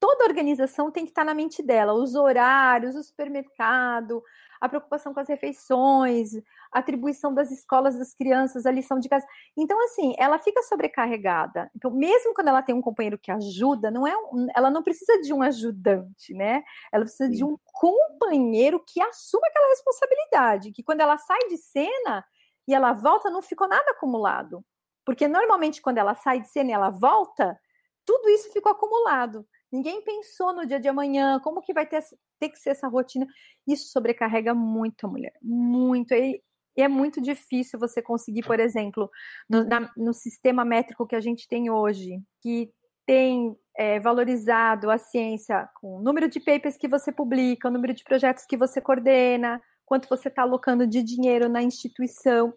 toda 0.01 0.25
organização 0.25 0.91
tem 0.91 1.05
que 1.05 1.11
estar 1.11 1.23
na 1.23 1.33
mente 1.33 1.63
dela, 1.63 1.93
os 1.93 2.15
horários, 2.15 2.95
o 2.95 3.03
supermercado, 3.03 4.21
a 4.61 4.69
preocupação 4.69 5.11
com 5.11 5.19
as 5.19 5.27
refeições, 5.27 6.35
a 6.71 6.79
atribuição 6.79 7.33
das 7.33 7.49
escolas 7.49 7.97
das 7.97 8.13
crianças, 8.13 8.67
a 8.67 8.71
lição 8.71 8.99
de 8.99 9.09
casa. 9.09 9.25
Então, 9.57 9.83
assim, 9.83 10.13
ela 10.19 10.37
fica 10.37 10.61
sobrecarregada. 10.61 11.71
Então, 11.75 11.89
mesmo 11.89 12.35
quando 12.35 12.49
ela 12.49 12.61
tem 12.61 12.75
um 12.75 12.81
companheiro 12.81 13.17
que 13.17 13.31
ajuda, 13.31 13.89
não 13.89 14.05
é 14.05 14.15
um, 14.15 14.47
ela 14.55 14.69
não 14.69 14.83
precisa 14.83 15.19
de 15.21 15.33
um 15.33 15.41
ajudante, 15.41 16.33
né? 16.35 16.63
Ela 16.93 17.03
precisa 17.03 17.27
Sim. 17.29 17.35
de 17.35 17.43
um 17.43 17.57
companheiro 17.65 18.79
que 18.85 19.01
assuma 19.01 19.47
aquela 19.47 19.69
responsabilidade, 19.69 20.71
que 20.71 20.83
quando 20.83 21.01
ela 21.01 21.17
sai 21.17 21.39
de 21.49 21.57
cena 21.57 22.23
e 22.67 22.75
ela 22.75 22.93
volta, 22.93 23.31
não 23.31 23.41
ficou 23.41 23.67
nada 23.67 23.89
acumulado. 23.89 24.63
Porque 25.03 25.27
normalmente 25.27 25.81
quando 25.81 25.97
ela 25.97 26.13
sai 26.13 26.39
de 26.39 26.47
cena 26.47 26.69
e 26.69 26.73
ela 26.73 26.91
volta, 26.91 27.59
tudo 28.05 28.29
isso 28.29 28.51
ficou 28.53 28.71
acumulado. 28.71 29.43
Ninguém 29.71 30.03
pensou 30.03 30.53
no 30.53 30.65
dia 30.65 30.79
de 30.79 30.87
amanhã, 30.87 31.39
como 31.39 31.61
que 31.61 31.73
vai 31.73 31.85
ter, 31.85 32.03
ter 32.39 32.49
que 32.49 32.59
ser 32.59 32.71
essa 32.71 32.87
rotina. 32.87 33.25
Isso 33.65 33.91
sobrecarrega 33.91 34.53
muito 34.53 35.05
a 35.05 35.09
mulher, 35.09 35.33
muito. 35.41 36.13
E, 36.13 36.43
é 36.77 36.87
muito 36.87 37.21
difícil 37.21 37.77
você 37.79 38.01
conseguir, 38.01 38.43
por 38.43 38.59
exemplo, 38.59 39.09
no, 39.49 39.63
na, 39.65 39.91
no 39.95 40.13
sistema 40.13 40.63
métrico 40.63 41.05
que 41.05 41.15
a 41.15 41.19
gente 41.19 41.47
tem 41.47 41.69
hoje, 41.69 42.21
que 42.41 42.71
tem 43.05 43.55
é, 43.77 43.99
valorizado 43.99 44.89
a 44.89 44.97
ciência 44.97 45.69
com 45.79 45.97
o 45.97 46.01
número 46.01 46.29
de 46.29 46.39
papers 46.39 46.77
que 46.77 46.87
você 46.87 47.11
publica, 47.11 47.67
o 47.67 47.71
número 47.71 47.93
de 47.93 48.03
projetos 48.03 48.45
que 48.45 48.55
você 48.55 48.79
coordena, 48.79 49.61
quanto 49.85 50.07
você 50.07 50.29
está 50.29 50.43
alocando 50.43 50.87
de 50.87 51.03
dinheiro 51.03 51.49
na 51.49 51.61
instituição. 51.61 52.53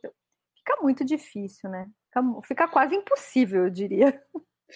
Fica 0.56 0.80
muito 0.80 1.04
difícil, 1.04 1.68
né? 1.68 1.90
Fica, 2.06 2.22
fica 2.44 2.68
quase 2.68 2.94
impossível, 2.94 3.64
eu 3.64 3.70
diria. 3.70 4.22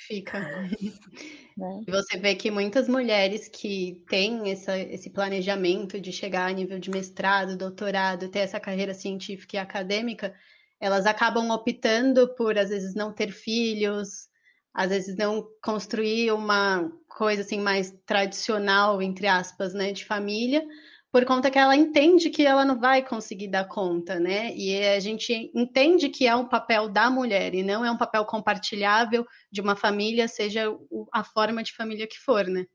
Fica. 0.07 0.41
Né? 1.59 1.81
Você 1.89 2.17
vê 2.17 2.37
que 2.37 2.53
muitas 2.53 2.89
mulheres 2.89 3.49
que 3.49 4.05
têm 4.09 4.53
essa, 4.53 4.79
esse 4.79 5.11
planejamento 5.11 6.01
de 6.01 6.13
chegar 6.13 6.49
a 6.49 6.53
nível 6.53 6.79
de 6.79 6.89
mestrado, 6.89 7.57
doutorado, 7.57 8.29
ter 8.29 8.39
essa 8.39 8.61
carreira 8.61 8.95
científica 8.95 9.57
e 9.57 9.59
acadêmica, 9.59 10.33
elas 10.79 11.05
acabam 11.05 11.51
optando 11.51 12.33
por, 12.37 12.57
às 12.57 12.69
vezes, 12.69 12.95
não 12.95 13.13
ter 13.13 13.33
filhos, 13.33 14.29
às 14.73 14.91
vezes 14.91 15.17
não 15.17 15.45
construir 15.61 16.31
uma 16.31 16.89
coisa 17.09 17.43
assim 17.43 17.59
mais 17.59 17.91
tradicional, 18.07 19.03
entre 19.03 19.27
aspas, 19.27 19.75
né, 19.75 19.91
de 19.91 20.05
família, 20.05 20.65
por 21.11 21.25
conta 21.25 21.51
que 21.51 21.59
ela 21.59 21.75
entende 21.75 22.31
que 22.31 22.45
ela 22.45 22.65
não 22.65 22.79
vai 22.79 23.03
conseguir 23.03 23.49
dar 23.49 23.67
conta, 23.67 24.21
né? 24.21 24.55
E 24.55 24.87
a 24.87 25.01
gente 25.01 25.51
entende 25.55 26.09
que 26.09 26.27
é 26.27 26.37
um 26.37 26.47
papel 26.47 26.89
da 26.89 27.11
mulher 27.11 27.55
e 27.55 27.63
não 27.63 27.85
é 27.85 27.91
um 27.91 27.97
papel 27.97 28.25
compartilhável 28.27 29.27
de 29.51 29.61
uma 29.61 29.75
família, 29.75 30.29
seja 30.29 30.65
a 31.13 31.25
forma 31.25 31.63
de 31.63 31.75
família 31.75 32.07
que 32.07 32.19
for, 32.19 32.47
né? 32.47 32.67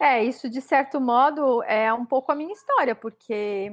É, 0.00 0.22
isso 0.24 0.50
de 0.50 0.60
certo 0.60 1.00
modo 1.00 1.62
é 1.62 1.92
um 1.92 2.04
pouco 2.04 2.32
a 2.32 2.34
minha 2.34 2.52
história, 2.52 2.94
porque 2.94 3.72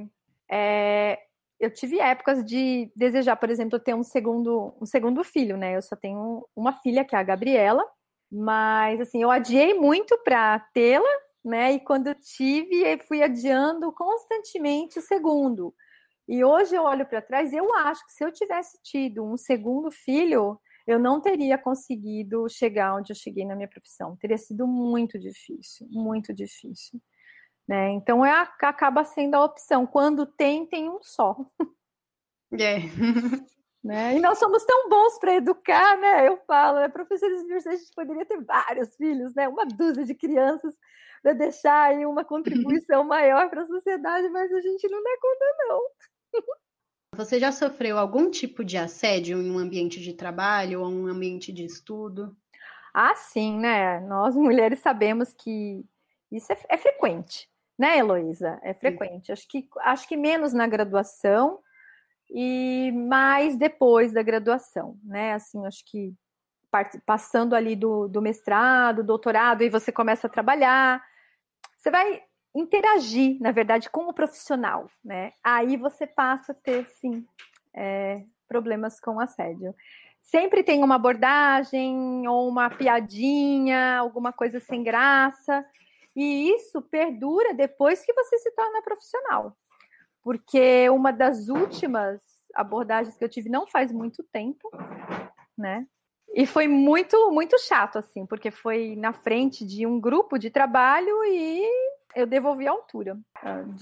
é, 0.50 1.18
eu 1.58 1.72
tive 1.72 2.00
épocas 2.00 2.44
de 2.44 2.90
desejar, 2.94 3.36
por 3.36 3.50
exemplo, 3.50 3.78
ter 3.78 3.94
um 3.94 4.02
segundo, 4.02 4.74
um 4.80 4.86
segundo 4.86 5.22
filho, 5.24 5.56
né? 5.56 5.76
Eu 5.76 5.82
só 5.82 5.96
tenho 5.96 6.46
uma 6.54 6.72
filha, 6.72 7.04
que 7.04 7.14
é 7.14 7.18
a 7.18 7.22
Gabriela, 7.22 7.84
mas 8.30 9.00
assim, 9.00 9.22
eu 9.22 9.30
adiei 9.30 9.74
muito 9.74 10.16
para 10.24 10.60
tê-la, 10.72 11.08
né? 11.44 11.72
E 11.72 11.80
quando 11.80 12.06
eu 12.06 12.14
tive, 12.14 12.98
fui 13.06 13.22
adiando 13.22 13.92
constantemente 13.92 14.98
o 14.98 15.02
segundo. 15.02 15.74
E 16.26 16.42
hoje 16.42 16.74
eu 16.74 16.84
olho 16.84 17.04
para 17.04 17.20
trás 17.20 17.52
e 17.52 17.56
eu 17.56 17.74
acho 17.74 18.04
que 18.06 18.12
se 18.12 18.24
eu 18.24 18.32
tivesse 18.32 18.78
tido 18.82 19.22
um 19.22 19.36
segundo 19.36 19.90
filho, 19.90 20.58
eu 20.86 20.98
não 20.98 21.20
teria 21.20 21.58
conseguido 21.58 22.48
chegar 22.48 22.94
onde 22.94 23.12
eu 23.12 23.16
cheguei 23.16 23.44
na 23.44 23.54
minha 23.54 23.68
profissão. 23.68 24.16
Teria 24.16 24.38
sido 24.38 24.66
muito 24.66 25.18
difícil, 25.18 25.86
muito 25.90 26.32
difícil. 26.32 26.98
Né? 27.68 27.90
Então 27.90 28.24
é, 28.24 28.30
acaba 28.60 29.04
sendo 29.04 29.34
a 29.34 29.44
opção. 29.44 29.86
Quando 29.86 30.24
tem, 30.26 30.66
tem 30.66 30.88
um 30.88 31.00
só. 31.02 31.36
É. 32.52 32.76
né? 33.82 34.16
E 34.16 34.20
nós 34.20 34.38
somos 34.38 34.64
tão 34.64 34.88
bons 34.88 35.18
para 35.18 35.34
educar, 35.34 35.98
né? 35.98 36.28
Eu 36.28 36.38
falo, 36.46 36.78
né? 36.78 36.88
professores 36.88 37.38
de 37.38 37.42
universidade, 37.42 37.76
a 37.76 37.80
gente 37.80 37.94
poderia 37.96 38.24
ter 38.24 38.40
vários 38.44 38.94
filhos, 38.94 39.34
né? 39.34 39.48
Uma 39.48 39.66
dúzia 39.66 40.04
de 40.04 40.14
crianças 40.14 40.72
para 41.24 41.32
deixar 41.32 41.88
aí 41.88 42.04
uma 42.04 42.22
contribuição 42.22 43.02
maior 43.08 43.48
para 43.48 43.62
a 43.62 43.66
sociedade, 43.66 44.28
mas 44.28 44.52
a 44.52 44.60
gente 44.60 44.86
não 44.90 45.02
dá 45.02 45.10
conta, 45.20 45.44
não. 45.66 45.80
Você 47.16 47.40
já 47.40 47.50
sofreu 47.50 47.96
algum 47.96 48.30
tipo 48.30 48.62
de 48.62 48.76
assédio 48.76 49.40
em 49.40 49.50
um 49.50 49.56
ambiente 49.56 50.00
de 50.00 50.12
trabalho 50.12 50.82
ou 50.82 50.88
um 50.88 51.06
ambiente 51.06 51.50
de 51.50 51.64
estudo? 51.64 52.36
Ah, 52.92 53.14
sim, 53.14 53.58
né? 53.58 54.00
Nós 54.00 54.36
mulheres 54.36 54.80
sabemos 54.80 55.32
que 55.32 55.82
isso 56.30 56.52
é, 56.52 56.58
é 56.68 56.76
frequente, 56.76 57.48
né, 57.78 57.98
Heloísa? 57.98 58.60
É 58.62 58.74
frequente. 58.74 59.32
Acho 59.32 59.48
que, 59.48 59.66
acho 59.78 60.08
que 60.08 60.16
menos 60.16 60.52
na 60.52 60.66
graduação 60.66 61.60
e 62.28 62.92
mais 62.92 63.56
depois 63.56 64.12
da 64.12 64.22
graduação, 64.22 64.98
né? 65.04 65.34
Assim, 65.34 65.64
acho 65.66 65.84
que 65.86 66.12
passando 67.06 67.54
ali 67.54 67.76
do, 67.76 68.08
do 68.08 68.20
mestrado, 68.20 69.04
doutorado, 69.04 69.62
e 69.62 69.70
você 69.70 69.92
começa 69.92 70.26
a 70.26 70.30
trabalhar, 70.30 71.00
você 71.84 71.90
vai 71.90 72.22
interagir, 72.54 73.36
na 73.42 73.50
verdade, 73.50 73.90
com 73.90 74.08
o 74.08 74.14
profissional, 74.14 74.90
né? 75.04 75.32
Aí 75.44 75.76
você 75.76 76.06
passa 76.06 76.52
a 76.52 76.54
ter, 76.54 76.86
sim, 76.86 77.26
é, 77.74 78.24
problemas 78.48 78.98
com 78.98 79.20
assédio. 79.20 79.74
Sempre 80.22 80.62
tem 80.62 80.82
uma 80.82 80.94
abordagem 80.94 82.26
ou 82.26 82.48
uma 82.48 82.70
piadinha, 82.70 83.98
alguma 83.98 84.32
coisa 84.32 84.60
sem 84.60 84.82
graça, 84.82 85.62
e 86.16 86.54
isso 86.54 86.80
perdura 86.80 87.52
depois 87.52 88.02
que 88.02 88.14
você 88.14 88.38
se 88.38 88.50
torna 88.52 88.80
profissional. 88.80 89.54
Porque 90.22 90.88
uma 90.88 91.12
das 91.12 91.48
últimas 91.48 92.22
abordagens 92.54 93.14
que 93.14 93.24
eu 93.24 93.28
tive 93.28 93.50
não 93.50 93.66
faz 93.66 93.92
muito 93.92 94.22
tempo, 94.32 94.70
né? 95.58 95.86
E 96.34 96.46
foi 96.46 96.66
muito, 96.66 97.30
muito 97.30 97.56
chato, 97.60 97.98
assim, 97.98 98.26
porque 98.26 98.50
foi 98.50 98.96
na 98.96 99.12
frente 99.12 99.64
de 99.64 99.86
um 99.86 100.00
grupo 100.00 100.36
de 100.36 100.50
trabalho 100.50 101.24
e 101.24 101.64
eu 102.16 102.26
devolvi 102.26 102.66
a 102.66 102.72
altura. 102.72 103.16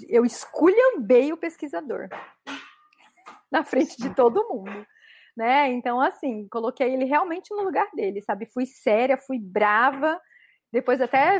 Eu 0.07 0.23
esculhambei 0.25 1.33
o 1.33 1.37
pesquisador 1.37 2.09
na 3.51 3.65
frente 3.65 3.97
de 3.97 4.15
todo 4.15 4.47
mundo. 4.51 4.87
Né? 5.35 5.73
Então, 5.73 5.99
assim, 5.99 6.47
coloquei 6.49 6.93
ele 6.93 7.07
realmente 7.07 7.55
no 7.55 7.63
lugar 7.63 7.89
dele, 7.95 8.21
sabe? 8.21 8.45
Fui 8.45 8.67
séria, 8.67 9.17
fui 9.17 9.39
brava, 9.39 10.21
depois 10.73 11.01
até 11.01 11.39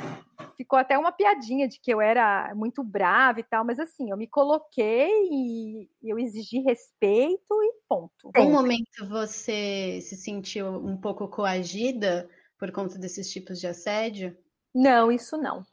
ficou 0.57 0.79
até 0.79 0.99
uma 0.99 1.11
piadinha 1.11 1.67
de 1.67 1.81
que 1.81 1.93
eu 1.93 2.01
era 2.01 2.55
muito 2.55 2.85
brava 2.85 3.41
e 3.41 3.43
tal, 3.43 3.65
mas 3.65 3.81
assim, 3.81 4.11
eu 4.11 4.17
me 4.17 4.27
coloquei 4.27 5.11
e 5.31 5.89
eu 6.03 6.19
exigi 6.19 6.61
respeito 6.61 7.63
e 7.63 7.73
ponto. 7.89 8.31
Em 8.37 8.43
um 8.43 8.53
momento 8.53 9.09
você 9.09 10.01
se 10.03 10.17
sentiu 10.17 10.67
um 10.67 10.99
pouco 10.99 11.27
coagida 11.29 12.29
por 12.59 12.71
conta 12.71 12.99
desses 12.99 13.31
tipos 13.31 13.59
de 13.59 13.67
assédio? 13.67 14.37
Não, 14.75 15.11
isso 15.11 15.39
não. 15.39 15.65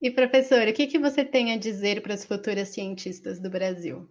E 0.00 0.10
professora, 0.10 0.70
o 0.70 0.74
que, 0.74 0.86
que 0.86 0.98
você 0.98 1.24
tem 1.24 1.52
a 1.52 1.58
dizer 1.58 2.02
para 2.02 2.14
as 2.14 2.24
futuras 2.24 2.68
cientistas 2.68 3.40
do 3.40 3.50
Brasil? 3.50 4.08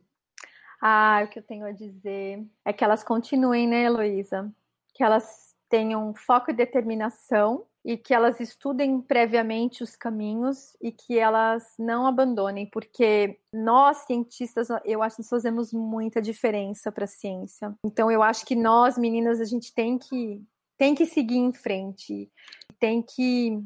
Ah, 0.81 1.21
o 1.23 1.29
que 1.29 1.39
eu 1.39 1.43
tenho 1.43 1.65
a 1.65 1.71
dizer 1.71 2.43
é 2.65 2.73
que 2.73 2.83
elas 2.83 3.03
continuem, 3.03 3.67
né, 3.67 3.83
Heloísa? 3.83 4.51
Que 4.93 5.03
elas 5.03 5.55
tenham 5.69 6.13
foco 6.13 6.51
e 6.51 6.53
determinação 6.53 7.65
e 7.87 7.95
que 7.95 8.13
elas 8.13 8.41
estudem 8.41 8.99
previamente 8.99 9.81
os 9.81 9.95
caminhos 9.95 10.75
e 10.81 10.91
que 10.91 11.17
elas 11.17 11.63
não 11.79 12.05
abandonem, 12.05 12.69
porque 12.69 13.39
nós 13.51 13.99
cientistas, 13.99 14.67
eu 14.83 15.01
acho 15.01 15.15
que 15.15 15.21
nós 15.21 15.29
fazemos 15.29 15.71
muita 15.71 16.21
diferença 16.21 16.91
para 16.91 17.05
a 17.05 17.07
ciência. 17.07 17.73
Então 17.85 18.11
eu 18.11 18.21
acho 18.21 18.45
que 18.45 18.57
nós 18.57 18.97
meninas 18.97 19.39
a 19.39 19.45
gente 19.45 19.73
tem 19.73 19.97
que 19.97 20.43
tem 20.77 20.93
que 20.93 21.05
seguir 21.05 21.37
em 21.37 21.53
frente, 21.53 22.29
tem 22.77 23.01
que 23.01 23.57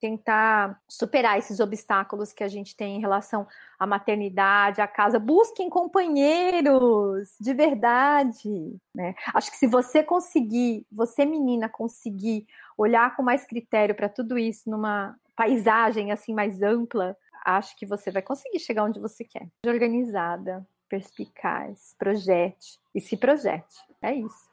tentar 0.00 0.80
superar 0.88 1.38
esses 1.38 1.60
obstáculos 1.60 2.32
que 2.32 2.44
a 2.44 2.48
gente 2.48 2.76
tem 2.76 2.96
em 2.96 3.00
relação 3.00 3.46
à 3.78 3.86
maternidade, 3.86 4.80
à 4.80 4.86
casa. 4.86 5.18
Busquem 5.18 5.68
companheiros 5.68 7.34
de 7.40 7.52
verdade. 7.54 8.76
Né? 8.94 9.14
Acho 9.34 9.50
que 9.50 9.56
se 9.56 9.66
você 9.66 10.02
conseguir, 10.02 10.86
você 10.90 11.24
menina 11.24 11.68
conseguir 11.68 12.46
olhar 12.76 13.16
com 13.16 13.22
mais 13.22 13.44
critério 13.44 13.94
para 13.94 14.08
tudo 14.08 14.38
isso 14.38 14.70
numa 14.70 15.16
paisagem 15.36 16.10
assim 16.10 16.34
mais 16.34 16.62
ampla, 16.62 17.16
acho 17.44 17.76
que 17.76 17.86
você 17.86 18.10
vai 18.10 18.22
conseguir 18.22 18.58
chegar 18.58 18.84
onde 18.84 18.98
você 18.98 19.24
quer. 19.24 19.48
Organizada, 19.66 20.66
perspicaz, 20.88 21.94
projete 21.98 22.78
e 22.94 23.00
se 23.00 23.16
projete. 23.16 23.76
É 24.02 24.14
isso. 24.14 24.48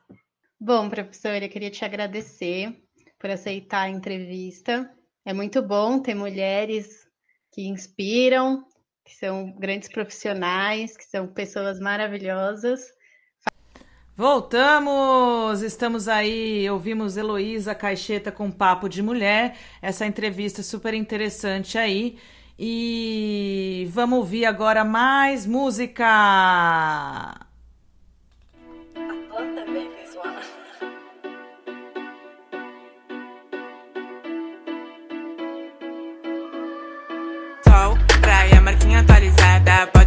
Bom, 0.60 0.89
professora, 0.89 1.46
eu 1.46 1.50
queria 1.50 1.70
te 1.70 1.84
agradecer 1.84 2.82
por 3.20 3.30
aceitar 3.30 3.82
a 3.82 3.89
entrevista. 3.89 4.89
É 5.26 5.34
muito 5.34 5.60
bom 5.60 6.00
ter 6.00 6.14
mulheres 6.14 7.08
que 7.52 7.68
inspiram, 7.68 8.64
que 9.04 9.16
são 9.16 9.52
grandes 9.58 9.90
profissionais, 9.90 10.96
que 10.96 11.04
são 11.04 11.26
pessoas 11.26 11.80
maravilhosas. 11.80 12.82
Voltamos! 14.16 15.64
Estamos 15.64 16.08
aí, 16.08 16.70
ouvimos 16.70 17.18
Heloísa 17.18 17.74
Caixeta 17.74 18.32
com 18.32 18.52
Papo 18.52 18.88
de 18.88 19.02
Mulher, 19.02 19.58
essa 19.82 20.06
entrevista 20.06 20.62
super 20.62 20.94
interessante 20.94 21.78
aí. 21.78 22.20
E 22.58 23.88
vamos 23.90 24.20
ouvir 24.20 24.46
agora 24.46 24.86
mais 24.86 25.48
música! 25.48 26.06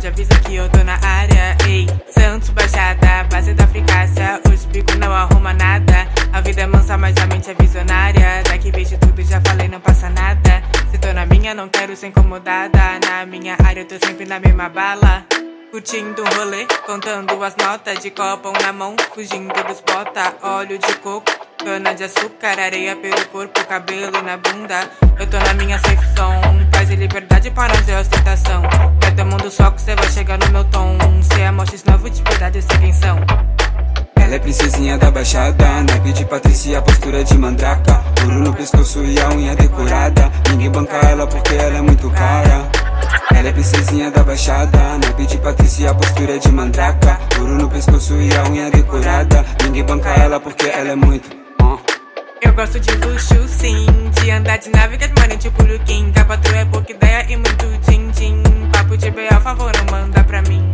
Avisar 0.09 0.40
que 0.42 0.54
eu 0.54 0.68
tô 0.68 0.82
na 0.82 0.98
área. 1.02 1.56
Ei, 1.66 1.86
Santos 2.09 2.48
Baixada, 2.50 3.24
base 3.30 3.54
da 3.54 3.66
Fricácia. 3.66 4.40
Os 4.50 4.64
bico 4.66 4.96
não 4.96 5.12
arruma 5.12 5.52
nada. 5.52 6.09
A 6.32 6.40
vida 6.40 6.62
é 6.62 6.66
mansa, 6.66 6.96
mas 6.96 7.16
a 7.18 7.26
mente 7.26 7.50
é 7.50 7.54
visionária. 7.54 8.42
Daqui 8.44 8.70
vejo 8.70 8.98
tudo, 8.98 9.22
já 9.22 9.40
falei, 9.40 9.68
não 9.68 9.80
passa 9.80 10.09
nada. 10.09 10.62
Se 10.90 10.98
tô 10.98 11.12
na 11.12 11.26
minha, 11.26 11.54
não 11.54 11.68
quero 11.68 11.94
ser 11.94 12.09
incomodada. 12.09 12.78
Na 13.06 13.26
minha 13.26 13.56
área, 13.64 13.80
eu 13.80 13.86
tô 13.86 13.94
sempre 14.04 14.26
na 14.26 14.40
mesma 14.40 14.68
bala. 14.68 15.24
Curtindo 15.71 16.23
um 16.23 16.39
rolê, 16.39 16.66
contando 16.87 17.45
as 17.45 17.55
notas 17.57 17.99
de 18.01 18.11
copão 18.11 18.53
na 18.62 18.73
mão, 18.73 18.97
fugindo 19.14 19.53
dos 19.64 19.81
bota, 19.81 20.35
óleo 20.43 20.79
de 20.79 20.95
coco, 20.97 21.31
cana 21.62 21.95
de 21.95 22.05
açúcar, 22.05 22.59
areia 22.59 22.97
pelo 22.97 23.27
corpo, 23.27 23.64
cabelo 23.66 24.23
na 24.23 24.39
bunda. 24.39 24.91
Eu 25.19 25.27
tô 25.27 25.39
na 25.39 25.53
minha 25.55 25.79
zone, 25.79 26.66
paz 26.73 26.91
e 26.91 26.97
liberdade 26.97 27.51
para 27.51 27.75
não 27.75 27.83
ter 27.85 27.97
ostentação. 27.97 28.62
Mundo 29.29 29.51
só 29.51 29.71
que 29.71 29.83
cê 29.83 29.95
vai 29.95 30.09
chegar 30.11 30.39
no 30.39 30.49
meu 30.49 30.64
tom. 30.64 30.97
Cê 31.23 31.43
é 31.43 31.51
mochis 31.51 31.85
novo 31.85 32.09
de 32.09 32.23
verdade, 32.23 32.59
eu 32.59 32.62
sei 32.62 32.79
quem 32.79 32.93
são. 32.95 33.19
Ela 34.16 34.37
é 34.37 34.39
princesinha 34.39 34.97
da 34.97 35.11
baixada, 35.11 35.83
naipe 35.83 36.12
de 36.12 36.25
Patrícia, 36.25 36.81
postura 36.81 37.23
de 37.23 37.37
mandraca. 37.37 38.03
Ouro 38.23 38.41
no 38.41 38.55
pescoço 38.55 39.05
e 39.05 39.21
a 39.21 39.29
unha 39.29 39.55
decorada. 39.55 40.33
Ninguém 40.51 40.71
banca 40.71 40.97
ela 40.97 41.27
porque 41.27 41.55
ela 41.55 41.79
é 41.79 41.83
muito 41.83 42.09
cara. 42.11 42.88
Ela 43.34 43.48
é 43.48 43.52
princesinha 43.52 44.11
da 44.11 44.22
baixada, 44.22 44.78
naipe 44.98 45.26
de 45.26 45.38
Patrícia, 45.38 45.94
postura 45.94 46.38
de 46.38 46.50
mandraca. 46.50 47.18
Ouro 47.38 47.54
no 47.54 47.70
pescoço 47.70 48.14
e 48.20 48.34
a 48.34 48.44
unha 48.48 48.70
decorada. 48.70 49.44
Ninguém 49.64 49.84
banca 49.84 50.11
ela 50.11 50.40
porque 50.40 50.66
ela 50.66 50.90
é 50.90 50.96
muito. 50.96 51.28
Eu 52.40 52.52
gosto 52.52 52.78
de 52.78 52.90
luxo, 52.96 53.48
sim. 53.48 53.86
De 54.20 54.30
andar 54.30 54.59
de 54.59 54.70
nave, 54.70 54.98
money, 55.18 55.36
tipo 55.38 55.62
Luquim. 55.64 56.12
Patroa 56.12 56.59
é 56.59 56.64
pouca 56.66 56.92
ideia 56.92 57.26
e 57.28 57.36
muito 57.36 57.66
din-din. 57.88 58.42
Papo 58.72 58.96
de 58.96 59.11
B.A., 59.11 59.40
favor, 59.40 59.72
não 59.78 59.98
manda 59.98 60.22
pra 60.24 60.42
mim. 60.42 60.70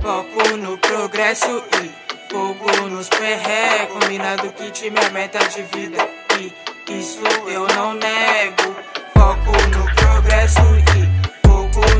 Foco 0.00 0.56
no 0.56 0.78
progresso 0.78 1.62
e 1.82 1.90
fogo 2.32 2.88
nos 2.88 3.08
perré. 3.08 3.88
Combinado 3.92 4.48
que 4.52 4.70
time 4.70 4.98
é 5.00 5.10
meta 5.10 5.40
de 5.40 5.62
vida. 5.62 6.08
E 6.38 6.52
isso 6.98 7.20
eu 7.48 7.66
não 7.74 7.94
nego. 7.94 8.76
Foco 9.12 9.52
no 9.76 9.94
progresso 9.96 10.60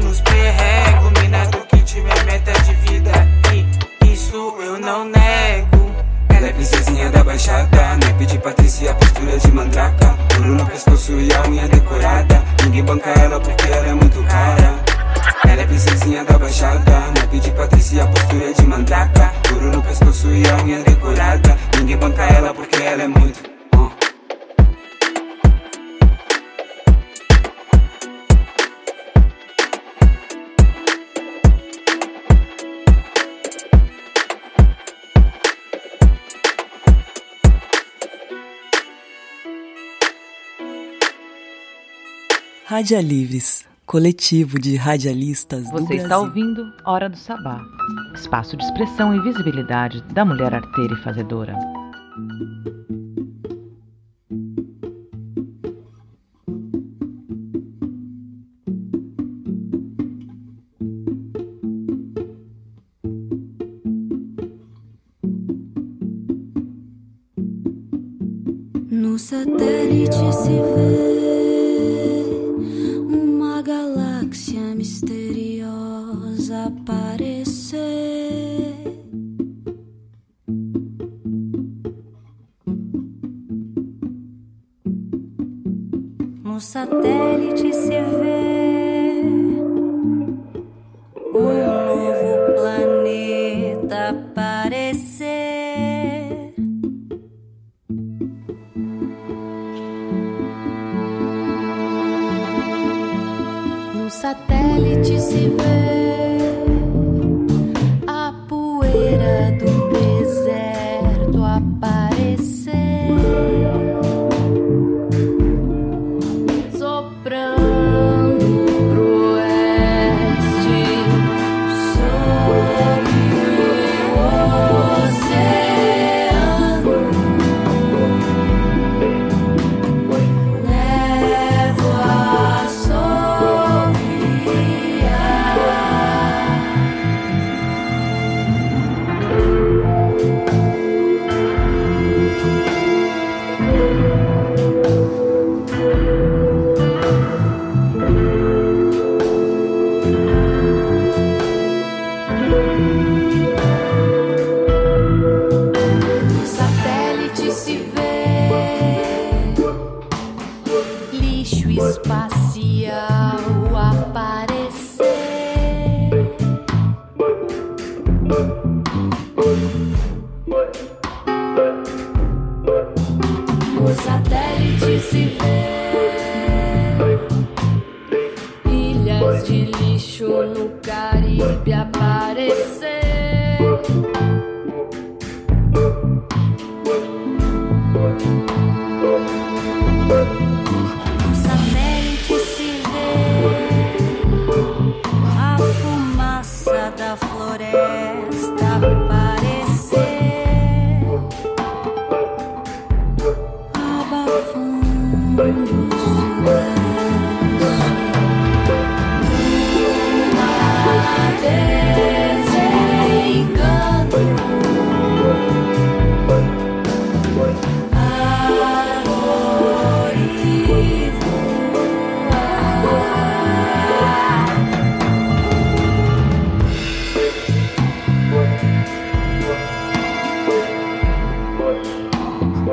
nos 0.01 0.21
perré. 0.21 0.99
Combinado 1.03 1.59
que 1.69 1.83
time 1.83 2.11
é 2.11 2.25
meta 2.25 2.53
de 2.63 2.75
vida. 2.75 3.13
E 4.03 4.13
isso 4.13 4.57
eu 4.61 4.79
não 4.79 5.05
nego. 5.05 5.91
Ela 6.29 6.47
é 6.49 6.53
princesinha 6.53 7.11
da 7.11 7.23
baixada, 7.23 7.97
naipe 8.03 8.27
de 8.27 8.39
Patrícia, 8.39 8.95
postura 8.95 9.39
de 9.39 9.53
mandraca. 9.53 10.15
Ouro 10.37 10.55
no 10.55 10.67
pescoço 10.67 11.13
e 11.13 11.33
a 11.33 11.43
unha 11.49 11.69
decorada. 11.69 12.43
Ninguém 12.65 12.85
banca 12.85 13.11
ela 13.11 13.41
porque 13.41 13.67
ela 13.67 13.89
é 13.89 13.95
muito 13.95 14.23
cara. 14.25 14.75
Ela 15.49 15.63
é 15.63 15.67
princesinha 15.67 16.25
da 16.25 16.39
baixada, 16.39 16.90
Radialivres, 42.81 43.67
coletivo 43.85 44.59
de 44.59 44.75
radialistas 44.75 45.65
do 45.65 45.73
Você 45.73 45.85
Brasil. 45.85 46.03
está 46.03 46.19
ouvindo 46.19 46.73
Hora 46.87 47.11
do 47.11 47.17
Sabá, 47.19 47.61
espaço 48.15 48.57
de 48.57 48.65
expressão 48.65 49.15
e 49.15 49.21
visibilidade 49.21 50.03
da 50.15 50.25
mulher 50.25 50.55
arteira 50.55 50.95
e 50.95 51.03
fazedora. 51.05 51.55
No 68.91 69.19
satélite 69.19 70.33
se 70.33 70.49
vê 70.49 71.10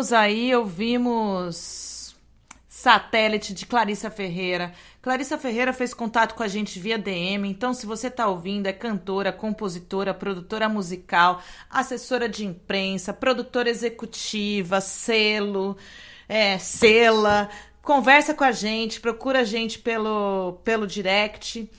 Aí, 0.00 0.54
ouvimos 0.54 2.16
Satélite 2.66 3.52
de 3.52 3.66
Clarissa 3.66 4.10
Ferreira. 4.10 4.72
Clarissa 5.02 5.36
Ferreira 5.36 5.70
fez 5.70 5.92
contato 5.92 6.34
com 6.34 6.42
a 6.42 6.48
gente 6.48 6.80
via 6.80 6.96
DM, 6.96 7.46
então 7.46 7.74
se 7.74 7.84
você 7.84 8.06
está 8.06 8.26
ouvindo, 8.26 8.66
é 8.66 8.72
cantora, 8.72 9.30
compositora, 9.30 10.14
produtora 10.14 10.66
musical, 10.70 11.42
assessora 11.68 12.26
de 12.26 12.46
imprensa, 12.46 13.12
produtora 13.12 13.68
executiva, 13.68 14.80
selo, 14.80 15.76
é, 16.26 16.56
sela, 16.56 17.50
conversa 17.82 18.32
com 18.32 18.44
a 18.44 18.52
gente, 18.52 19.00
procura 19.00 19.40
a 19.40 19.44
gente 19.44 19.78
pelo, 19.78 20.58
pelo 20.64 20.86
direct. 20.86 21.70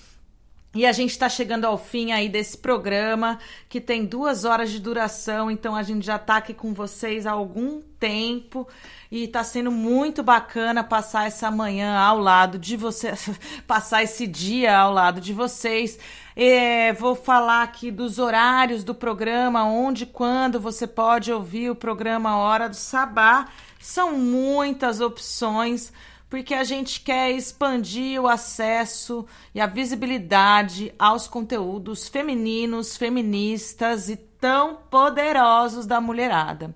E 0.73 0.85
a 0.85 0.93
gente 0.93 1.09
está 1.09 1.27
chegando 1.27 1.65
ao 1.65 1.77
fim 1.77 2.13
aí 2.13 2.29
desse 2.29 2.57
programa, 2.57 3.37
que 3.67 3.81
tem 3.81 4.05
duas 4.05 4.45
horas 4.45 4.71
de 4.71 4.79
duração, 4.79 5.51
então 5.51 5.75
a 5.75 5.83
gente 5.83 6.05
já 6.05 6.15
está 6.15 6.37
aqui 6.37 6.53
com 6.53 6.73
vocês 6.73 7.25
há 7.25 7.31
algum 7.31 7.81
tempo 7.99 8.65
e 9.11 9.25
está 9.25 9.43
sendo 9.43 9.69
muito 9.69 10.23
bacana 10.23 10.81
passar 10.81 11.27
essa 11.27 11.51
manhã 11.51 11.97
ao 11.97 12.17
lado 12.17 12.57
de 12.57 12.77
vocês, 12.77 13.29
passar 13.67 14.01
esse 14.03 14.25
dia 14.25 14.77
ao 14.77 14.93
lado 14.93 15.19
de 15.19 15.33
vocês. 15.33 15.99
É, 16.37 16.93
vou 16.93 17.15
falar 17.15 17.63
aqui 17.63 17.91
dos 17.91 18.17
horários 18.17 18.85
do 18.85 18.95
programa, 18.95 19.65
onde, 19.65 20.05
quando 20.05 20.57
você 20.57 20.87
pode 20.87 21.33
ouvir 21.33 21.69
o 21.69 21.75
programa 21.75 22.37
Hora 22.37 22.69
do 22.69 22.77
Sabá. 22.77 23.49
São 23.77 24.17
muitas 24.17 25.01
opções 25.01 25.91
porque 26.31 26.53
a 26.53 26.63
gente 26.63 27.01
quer 27.01 27.29
expandir 27.31 28.21
o 28.21 28.25
acesso 28.25 29.27
e 29.53 29.59
a 29.59 29.67
visibilidade 29.67 30.95
aos 30.97 31.27
conteúdos 31.27 32.07
femininos, 32.07 32.95
feministas 32.95 34.07
e 34.07 34.15
tão 34.15 34.77
poderosos 34.89 35.85
da 35.85 35.99
mulherada. 35.99 36.73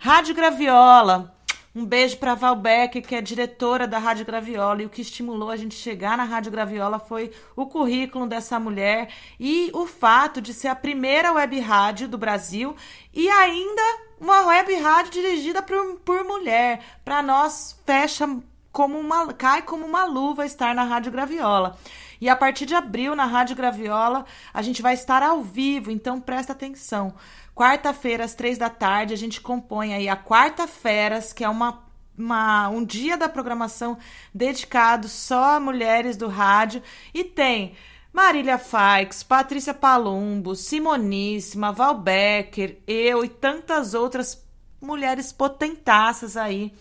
Rádio 0.00 0.34
Graviola. 0.34 1.32
Um 1.74 1.86
beijo 1.86 2.18
para 2.18 2.34
Val 2.34 2.54
Becker, 2.54 3.02
que 3.02 3.14
é 3.14 3.22
diretora 3.22 3.88
da 3.88 3.98
Rádio 3.98 4.26
Graviola, 4.26 4.82
e 4.82 4.86
o 4.86 4.90
que 4.90 5.00
estimulou 5.00 5.48
a 5.48 5.56
gente 5.56 5.74
chegar 5.74 6.18
na 6.18 6.24
Rádio 6.24 6.52
Graviola 6.52 6.98
foi 6.98 7.32
o 7.56 7.64
currículo 7.64 8.26
dessa 8.26 8.60
mulher 8.60 9.08
e 9.40 9.70
o 9.72 9.86
fato 9.86 10.42
de 10.42 10.52
ser 10.52 10.68
a 10.68 10.76
primeira 10.76 11.32
web 11.32 11.58
rádio 11.60 12.06
do 12.08 12.18
Brasil 12.18 12.76
e 13.14 13.26
ainda 13.30 13.82
uma 14.20 14.46
web 14.48 14.74
rádio 14.76 15.12
dirigida 15.12 15.62
por, 15.62 15.96
por 16.00 16.22
mulher. 16.24 16.84
Para 17.02 17.22
nós, 17.22 17.80
fecha 17.86 18.28
como 18.70 18.98
uma 18.98 19.32
cai 19.32 19.62
como 19.62 19.86
uma 19.86 20.04
luva 20.04 20.44
estar 20.44 20.74
na 20.74 20.84
Rádio 20.84 21.10
Graviola. 21.10 21.78
E 22.20 22.28
a 22.28 22.36
partir 22.36 22.66
de 22.66 22.74
abril, 22.74 23.16
na 23.16 23.24
Rádio 23.24 23.56
Graviola, 23.56 24.24
a 24.54 24.62
gente 24.62 24.80
vai 24.80 24.94
estar 24.94 25.22
ao 25.22 25.42
vivo, 25.42 25.90
então 25.90 26.20
presta 26.20 26.52
atenção. 26.52 27.14
Quarta-feira, 27.54 28.24
às 28.24 28.34
três 28.34 28.56
da 28.56 28.70
tarde, 28.70 29.12
a 29.12 29.16
gente 29.16 29.40
compõe 29.40 29.94
aí 29.94 30.08
a 30.08 30.16
Quarta-feiras, 30.16 31.32
que 31.32 31.44
é 31.44 31.48
uma, 31.48 31.84
uma, 32.16 32.68
um 32.68 32.84
dia 32.84 33.16
da 33.16 33.28
programação 33.28 33.98
dedicado 34.34 35.08
só 35.08 35.56
a 35.56 35.60
mulheres 35.60 36.16
do 36.16 36.28
rádio. 36.28 36.82
E 37.12 37.22
tem 37.22 37.74
Marília 38.12 38.58
Faix, 38.58 39.22
Patrícia 39.22 39.74
Palumbo, 39.74 40.56
Simoníssima, 40.56 41.72
Val 41.72 41.98
Becker, 41.98 42.78
eu 42.86 43.24
e 43.24 43.28
tantas 43.28 43.94
outras 43.94 44.42
mulheres 44.80 45.32
potentaças 45.32 46.36
aí 46.36 46.72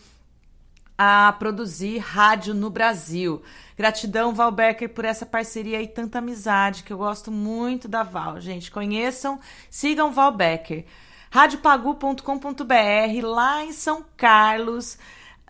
a 1.03 1.33
produzir 1.33 1.97
rádio 1.97 2.53
no 2.53 2.69
Brasil. 2.69 3.41
Gratidão, 3.75 4.35
Val 4.35 4.51
Becker, 4.51 4.87
por 4.87 5.03
essa 5.03 5.25
parceria 5.25 5.81
e 5.81 5.87
tanta 5.87 6.19
amizade, 6.19 6.83
que 6.83 6.93
eu 6.93 6.97
gosto 6.99 7.31
muito 7.31 7.87
da 7.87 8.03
Val. 8.03 8.39
Gente, 8.39 8.69
conheçam, 8.69 9.39
sigam 9.67 10.11
Val 10.11 10.31
Becker. 10.31 10.85
radiopagu.com.br, 11.31 13.25
lá 13.25 13.63
em 13.63 13.71
São 13.71 14.05
Carlos, 14.15 14.99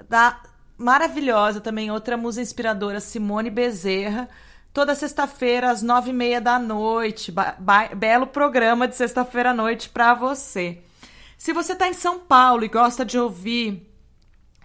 da 0.07 0.41
maravilhosa 0.77 1.59
também, 1.59 1.91
outra 1.91 2.15
musa 2.15 2.41
inspiradora, 2.41 3.01
Simone 3.01 3.49
Bezerra. 3.49 4.29
Toda 4.71 4.95
sexta-feira, 4.95 5.69
às 5.69 5.81
nove 5.81 6.11
e 6.11 6.13
meia 6.13 6.39
da 6.39 6.57
noite. 6.57 7.33
belo 7.97 8.25
programa 8.25 8.87
de 8.87 8.95
sexta-feira 8.95 9.49
à 9.49 9.53
noite 9.53 9.89
para 9.89 10.13
você. 10.13 10.81
Se 11.37 11.51
você 11.51 11.73
está 11.73 11.89
em 11.89 11.93
São 11.93 12.19
Paulo 12.19 12.63
e 12.63 12.69
gosta 12.69 13.03
de 13.03 13.19
ouvir 13.19 13.90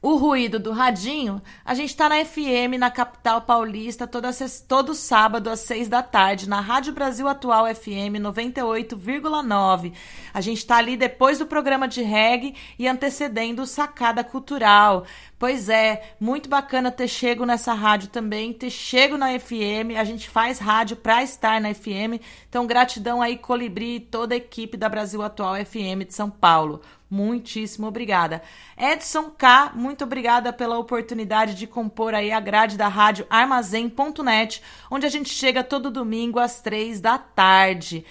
o 0.06 0.14
ruído 0.14 0.60
do 0.60 0.70
radinho, 0.70 1.42
a 1.64 1.74
gente 1.74 1.90
está 1.90 2.08
na 2.08 2.24
FM, 2.24 2.78
na 2.78 2.92
capital 2.92 3.40
paulista, 3.40 4.06
toda, 4.06 4.30
todo 4.68 4.94
sábado 4.94 5.50
às 5.50 5.58
seis 5.58 5.88
da 5.88 6.00
tarde, 6.00 6.48
na 6.48 6.60
Rádio 6.60 6.92
Brasil 6.92 7.26
Atual 7.26 7.66
FM 7.74 8.22
98,9. 8.22 9.92
A 10.32 10.40
gente 10.40 10.58
está 10.58 10.76
ali 10.76 10.96
depois 10.96 11.40
do 11.40 11.46
programa 11.46 11.88
de 11.88 12.02
reggae 12.02 12.54
e 12.78 12.86
antecedendo 12.86 13.62
o 13.62 13.66
Sacada 13.66 14.22
Cultural. 14.22 15.04
Pois 15.40 15.68
é, 15.68 16.14
muito 16.20 16.48
bacana 16.48 16.92
ter 16.92 17.08
chego 17.08 17.44
nessa 17.44 17.74
rádio 17.74 18.08
também, 18.08 18.52
ter 18.52 18.70
chego 18.70 19.18
na 19.18 19.36
FM. 19.36 19.98
A 19.98 20.04
gente 20.04 20.30
faz 20.30 20.60
rádio 20.60 20.96
para 20.98 21.20
estar 21.24 21.60
na 21.60 21.74
FM. 21.74 22.22
Então, 22.48 22.64
gratidão 22.64 23.20
aí, 23.20 23.36
Colibri 23.36 23.96
e 23.96 24.00
toda 24.00 24.34
a 24.34 24.38
equipe 24.38 24.76
da 24.76 24.88
Brasil 24.88 25.20
Atual 25.20 25.56
FM 25.56 26.06
de 26.06 26.14
São 26.14 26.30
Paulo. 26.30 26.80
Muitíssimo 27.08 27.86
obrigada. 27.86 28.42
Edson 28.76 29.30
K, 29.30 29.72
muito 29.74 30.04
obrigada 30.04 30.52
pela 30.52 30.78
oportunidade 30.78 31.54
de 31.54 31.66
compor 31.66 32.14
aí 32.14 32.32
a 32.32 32.40
grade 32.40 32.76
da 32.76 32.88
rádio 32.88 33.26
armazém.net, 33.30 34.62
onde 34.90 35.06
a 35.06 35.08
gente 35.08 35.28
chega 35.28 35.62
todo 35.62 35.90
domingo 35.90 36.38
às 36.38 36.60
três 36.60 37.00
da 37.00 37.16
tarde. 37.16 38.04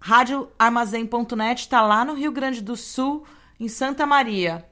Rádio 0.00 0.48
Armazém.net 0.58 1.60
está 1.60 1.80
lá 1.80 2.04
no 2.04 2.14
Rio 2.14 2.30
Grande 2.30 2.62
do 2.62 2.76
Sul, 2.76 3.24
em 3.58 3.68
Santa 3.68 4.06
Maria. 4.06 4.64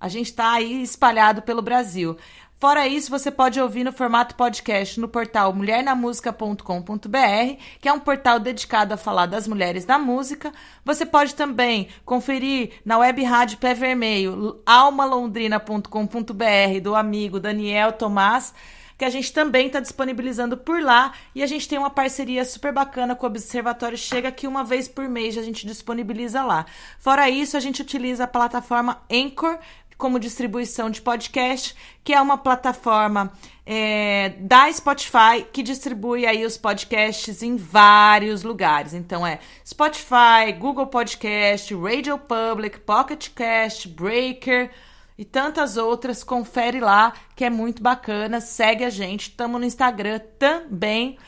A 0.00 0.08
gente 0.08 0.28
está 0.28 0.52
aí 0.52 0.82
espalhado 0.82 1.42
pelo 1.42 1.60
Brasil. 1.60 2.16
Fora 2.60 2.86
isso, 2.86 3.10
você 3.10 3.30
pode 3.30 3.58
ouvir 3.58 3.84
no 3.84 3.90
formato 3.90 4.34
podcast 4.34 5.00
no 5.00 5.08
portal 5.08 5.54
mulhernamusica.com.br, 5.54 7.56
que 7.80 7.88
é 7.88 7.92
um 7.92 7.98
portal 7.98 8.38
dedicado 8.38 8.92
a 8.92 8.98
falar 8.98 9.24
das 9.24 9.48
mulheres 9.48 9.86
da 9.86 9.98
música. 9.98 10.52
Você 10.84 11.06
pode 11.06 11.34
também 11.34 11.88
conferir 12.04 12.72
na 12.84 12.98
web 12.98 13.24
rádio 13.24 13.56
Pé 13.56 13.72
Vermelho, 13.72 14.60
almalondrina.com.br, 14.66 16.80
do 16.82 16.94
amigo 16.94 17.40
Daniel 17.40 17.92
Tomás, 17.92 18.52
que 18.98 19.06
a 19.06 19.10
gente 19.10 19.32
também 19.32 19.68
está 19.68 19.80
disponibilizando 19.80 20.58
por 20.58 20.82
lá. 20.82 21.14
E 21.34 21.42
a 21.42 21.46
gente 21.46 21.66
tem 21.66 21.78
uma 21.78 21.88
parceria 21.88 22.44
super 22.44 22.74
bacana 22.74 23.16
com 23.16 23.24
o 23.24 23.30
Observatório 23.30 23.96
Chega, 23.96 24.30
que 24.30 24.46
uma 24.46 24.62
vez 24.62 24.86
por 24.86 25.08
mês 25.08 25.38
a 25.38 25.42
gente 25.42 25.66
disponibiliza 25.66 26.42
lá. 26.42 26.66
Fora 26.98 27.30
isso, 27.30 27.56
a 27.56 27.60
gente 27.60 27.80
utiliza 27.80 28.24
a 28.24 28.28
plataforma 28.28 29.00
Anchor, 29.10 29.58
como 30.00 30.18
distribuição 30.18 30.90
de 30.90 31.00
podcast, 31.02 31.76
que 32.02 32.12
é 32.12 32.20
uma 32.20 32.38
plataforma 32.38 33.30
é, 33.66 34.30
da 34.40 34.72
Spotify 34.72 35.46
que 35.52 35.62
distribui 35.62 36.26
aí 36.26 36.44
os 36.44 36.56
podcasts 36.56 37.42
em 37.42 37.54
vários 37.54 38.42
lugares. 38.42 38.94
Então 38.94 39.24
é 39.24 39.38
Spotify, 39.64 40.52
Google 40.58 40.86
Podcast, 40.86 41.72
Radio 41.74 42.18
Public, 42.18 42.80
Pocket 42.80 43.28
Cast, 43.34 43.86
Breaker 43.88 44.70
e 45.18 45.24
tantas 45.24 45.76
outras. 45.76 46.24
Confere 46.24 46.80
lá 46.80 47.12
que 47.36 47.44
é 47.44 47.50
muito 47.50 47.82
bacana. 47.82 48.40
Segue 48.40 48.84
a 48.84 48.90
gente. 48.90 49.28
Estamos 49.28 49.60
no 49.60 49.66
Instagram 49.66 50.18
também. 50.38 51.18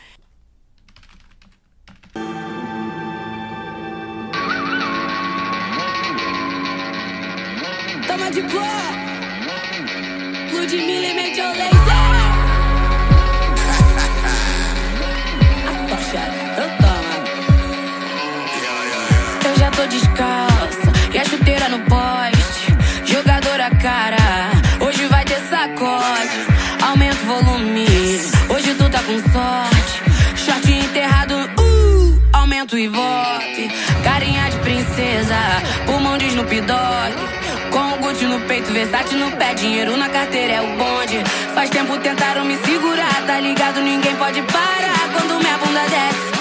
de 8.33 8.43
cor. 8.45 8.63
Ludmilla 10.53 11.07
e 11.07 11.15
Major 11.15 11.53
Laser. 11.55 12.13
A 15.69 15.73
tocha, 15.89 16.23
então 16.53 16.71
toma 16.81 17.17
Eu 19.45 19.57
já 19.59 19.71
tô 19.71 19.87
descalça 19.87 20.93
E 21.13 21.19
a 21.19 21.25
chuteira 21.25 21.69
no 21.69 21.81
poste. 21.81 22.75
Jogadora 23.05 23.71
cara 23.77 24.51
Hoje 24.81 25.07
vai 25.09 25.25
ter 25.27 25.41
sacode. 25.51 26.47
Aumenta 26.89 27.23
o 27.23 27.27
volume 27.27 27.87
Hoje 28.49 28.75
tu 28.75 28.89
tá 28.89 29.03
com 29.03 29.19
sorte. 29.31 30.03
Short 30.37 30.73
enterrado, 30.73 31.35
uh 31.37 32.21
Aumento 32.33 32.79
e 32.79 32.89
volte 32.89 33.69
Carinha 34.03 34.49
de 34.49 34.57
princesa 34.59 35.37
Pulmão 35.85 36.17
de 36.17 36.29
Snoop 36.29 36.61
Dogg 36.63 37.42
peito, 38.43 38.73
Versace 38.73 39.15
no 39.15 39.31
pé, 39.33 39.55
dinheiro 39.55 39.97
na 39.97 40.09
carteira 40.09 40.53
é 40.55 40.61
o 40.61 40.67
bonde. 40.77 41.23
Faz 41.55 41.71
tempo 41.71 41.99
tentaram 41.99 42.45
me 42.45 42.57
segurar, 42.59 43.27
tá 43.27 43.41
ligado? 43.41 43.81
Ninguém 43.81 44.15
pode 44.17 44.43
parar 44.43 45.09
quando 45.13 45.39
minha 45.41 45.59
bunda 45.59 45.83
desce, 45.83 46.32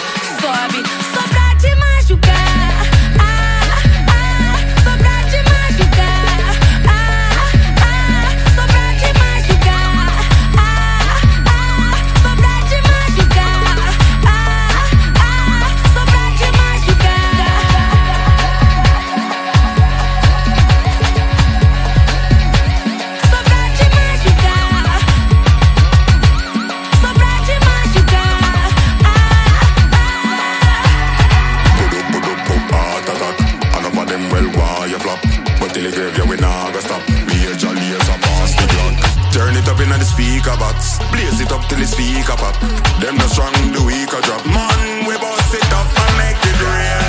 Turn 39.91 39.99
it 39.99 40.07
up 40.07 40.19
in 40.19 40.23
the 40.23 40.39
speaker 40.39 40.57
box. 40.57 40.99
Blaze 41.11 41.41
it 41.41 41.51
up 41.51 41.67
till 41.67 41.79
the 41.79 41.85
speaker 41.85 42.37
pop. 42.37 42.55
Them 43.01 43.17
the 43.17 43.27
strong, 43.27 43.51
the 43.73 43.83
weaker 43.83 44.21
drop. 44.21 44.45
Man, 44.45 45.05
we 45.05 45.17
boss 45.17 45.53
it 45.53 45.73
up 45.73 45.85
and 45.85 46.17
make 46.17 46.39
it 46.51 46.59
real. 46.63 47.03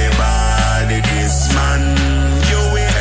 Anybody 0.00 1.00
this 1.02 1.54
man, 1.54 1.82
you 2.48 2.72
will 2.72 2.92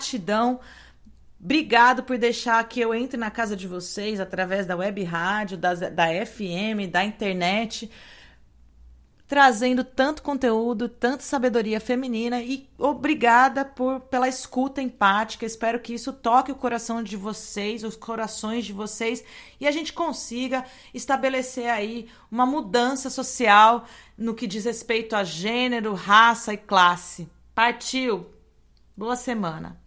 Gratidão. 0.00 0.60
Obrigado 1.38 2.02
por 2.02 2.16
deixar 2.16 2.66
que 2.66 2.80
eu 2.80 2.94
entre 2.94 3.18
na 3.18 3.30
casa 3.30 3.54
de 3.54 3.68
vocês 3.68 4.18
através 4.18 4.66
da 4.66 4.76
web 4.76 5.02
rádio, 5.04 5.58
da, 5.58 5.74
da 5.74 6.06
FM, 6.26 6.90
da 6.90 7.04
internet, 7.04 7.90
trazendo 9.28 9.84
tanto 9.84 10.22
conteúdo, 10.22 10.88
tanta 10.88 11.22
sabedoria 11.22 11.80
feminina 11.80 12.40
e 12.40 12.66
obrigada 12.78 13.62
por 13.62 14.00
pela 14.00 14.26
escuta 14.26 14.80
empática. 14.80 15.44
Espero 15.44 15.80
que 15.80 15.92
isso 15.92 16.14
toque 16.14 16.50
o 16.50 16.56
coração 16.56 17.02
de 17.02 17.16
vocês, 17.16 17.84
os 17.84 17.96
corações 17.96 18.64
de 18.64 18.72
vocês 18.72 19.22
e 19.60 19.66
a 19.66 19.70
gente 19.70 19.92
consiga 19.92 20.64
estabelecer 20.94 21.68
aí 21.68 22.08
uma 22.30 22.46
mudança 22.46 23.10
social 23.10 23.84
no 24.16 24.34
que 24.34 24.46
diz 24.46 24.64
respeito 24.64 25.14
a 25.14 25.24
gênero, 25.24 25.92
raça 25.92 26.54
e 26.54 26.58
classe. 26.58 27.28
Partiu. 27.54 28.26
Boa 28.96 29.16
semana. 29.16 29.80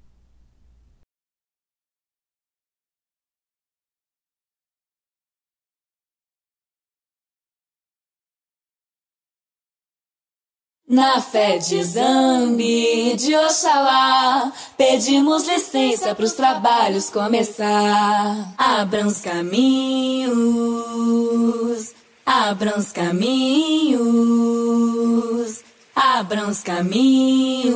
Na 10.87 11.21
fé 11.21 11.57
de 11.57 11.81
Zambi, 11.81 13.15
de 13.15 13.33
Oxalá, 13.33 14.51
pedimos 14.77 15.47
licença 15.47 16.13
para 16.13 16.25
os 16.25 16.33
trabalhos 16.33 17.09
começar. 17.09 18.53
Abram 18.57 19.07
os 19.07 19.21
caminhos, 19.21 20.33
abram 22.25 22.77
os 22.77 22.91
caminhos, 22.91 23.93
abram 25.95 26.49
os 26.49 26.61
caminhos, 26.61 27.71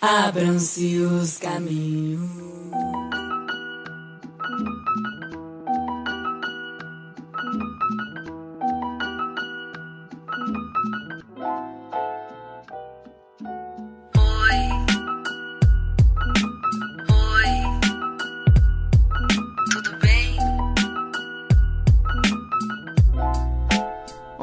abram-se 0.00 0.96
os 1.00 1.36
caminhos. 1.36 2.39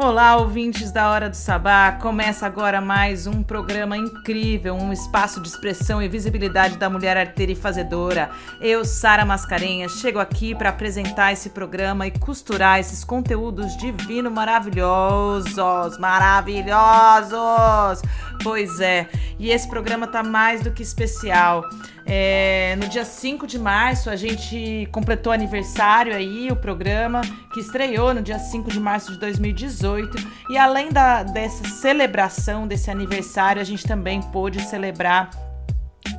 Olá, 0.08 0.38
ouvintes 0.38 0.90
da 0.90 1.12
Hora 1.12 1.30
do 1.30 1.36
Sabá. 1.36 1.92
Começa 1.92 2.46
agora 2.46 2.80
mais 2.80 3.28
um 3.28 3.44
programa 3.44 3.98
incrível, 3.98 4.74
um 4.74 4.94
espaço 4.94 5.42
de 5.42 5.50
expressão 5.50 6.02
e 6.02 6.08
visibilidade 6.08 6.78
da 6.78 6.90
mulher 6.90 7.18
arteira 7.18 7.52
e 7.52 7.56
fazedora. 7.56 8.30
Eu, 8.62 8.86
Sara 8.86 9.26
Mascarenhas, 9.26 10.00
chego 10.00 10.18
aqui 10.18 10.56
para 10.56 10.70
apresentar 10.70 11.34
esse 11.34 11.50
programa 11.50 12.08
e 12.08 12.12
costurar 12.12 12.80
esses 12.80 13.04
conteúdos 13.04 13.76
divinos 13.76 14.32
maravilhosos, 14.32 15.98
maravilhosos. 16.00 18.02
Pois 18.42 18.80
é, 18.80 19.10
e 19.38 19.52
esse 19.52 19.68
programa 19.68 20.08
tá 20.08 20.24
mais 20.24 20.62
do 20.62 20.72
que 20.72 20.84
especial. 20.84 21.66
É, 22.10 22.78
no 22.78 22.88
dia 22.88 23.04
5 23.04 23.46
de 23.46 23.60
março, 23.60 24.10
a 24.10 24.16
gente 24.16 24.88
completou 24.94 25.34
aniversário 25.34 26.16
aí, 26.16 26.50
o 26.50 26.56
programa, 26.56 27.20
que 27.54 27.60
estreou 27.60 28.14
no 28.14 28.22
dia 28.22 28.40
5 28.40 28.72
de 28.72 28.80
março 28.80 29.12
de 29.12 29.20
2018. 29.20 30.18
E 30.50 30.58
além 30.58 30.90
da, 30.90 31.24
dessa 31.24 31.66
celebração, 31.66 32.66
desse 32.66 32.90
aniversário, 32.90 33.62
a 33.62 33.66
gente 33.66 33.86
também 33.86 34.22
pôde 34.22 34.62
celebrar 34.62 35.30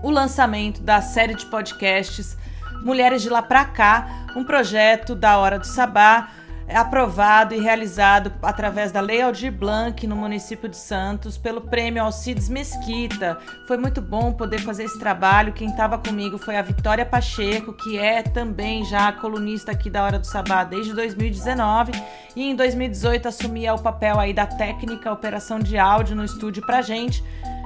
o 0.02 0.10
lançamento 0.10 0.82
da 0.82 1.00
série 1.00 1.34
de 1.34 1.46
podcasts 1.46 2.36
Mulheres 2.82 3.22
de 3.22 3.30
Lá 3.30 3.40
Pra 3.40 3.64
Cá, 3.64 4.26
um 4.36 4.44
projeto 4.44 5.14
da 5.14 5.38
Hora 5.38 5.58
do 5.58 5.66
Sabá, 5.66 6.28
aprovado 6.76 7.54
e 7.54 7.60
realizado 7.60 8.32
através 8.42 8.92
da 8.92 9.00
Lei 9.00 9.22
Aldir 9.22 9.50
Blanc 9.52 10.06
no 10.06 10.14
município 10.14 10.68
de 10.68 10.76
Santos 10.76 11.38
pelo 11.38 11.62
prêmio 11.62 12.02
Alcides 12.02 12.48
Mesquita. 12.48 13.38
Foi 13.66 13.76
muito 13.76 14.02
bom 14.02 14.32
poder 14.32 14.58
fazer 14.60 14.84
esse 14.84 14.98
trabalho. 14.98 15.52
Quem 15.52 15.68
estava 15.68 15.98
comigo 15.98 16.38
foi 16.38 16.56
a 16.56 16.62
Vitória 16.62 17.06
Pacheco, 17.06 17.72
que 17.72 17.98
é 17.98 18.22
também 18.22 18.84
já 18.84 19.12
colunista 19.12 19.72
aqui 19.72 19.88
da 19.88 20.04
Hora 20.04 20.18
do 20.18 20.26
Sabá 20.26 20.64
desde 20.64 20.92
2019 20.92 21.92
e 22.36 22.50
em 22.50 22.54
2018 22.54 23.28
assumia 23.28 23.74
o 23.74 23.82
papel 23.82 24.20
aí 24.20 24.32
da 24.32 24.46
técnica 24.46 25.12
operação 25.12 25.58
de 25.58 25.78
áudio 25.78 26.14
no 26.14 26.24
estúdio 26.24 26.64
pra 26.64 26.82
gente. 26.82 27.24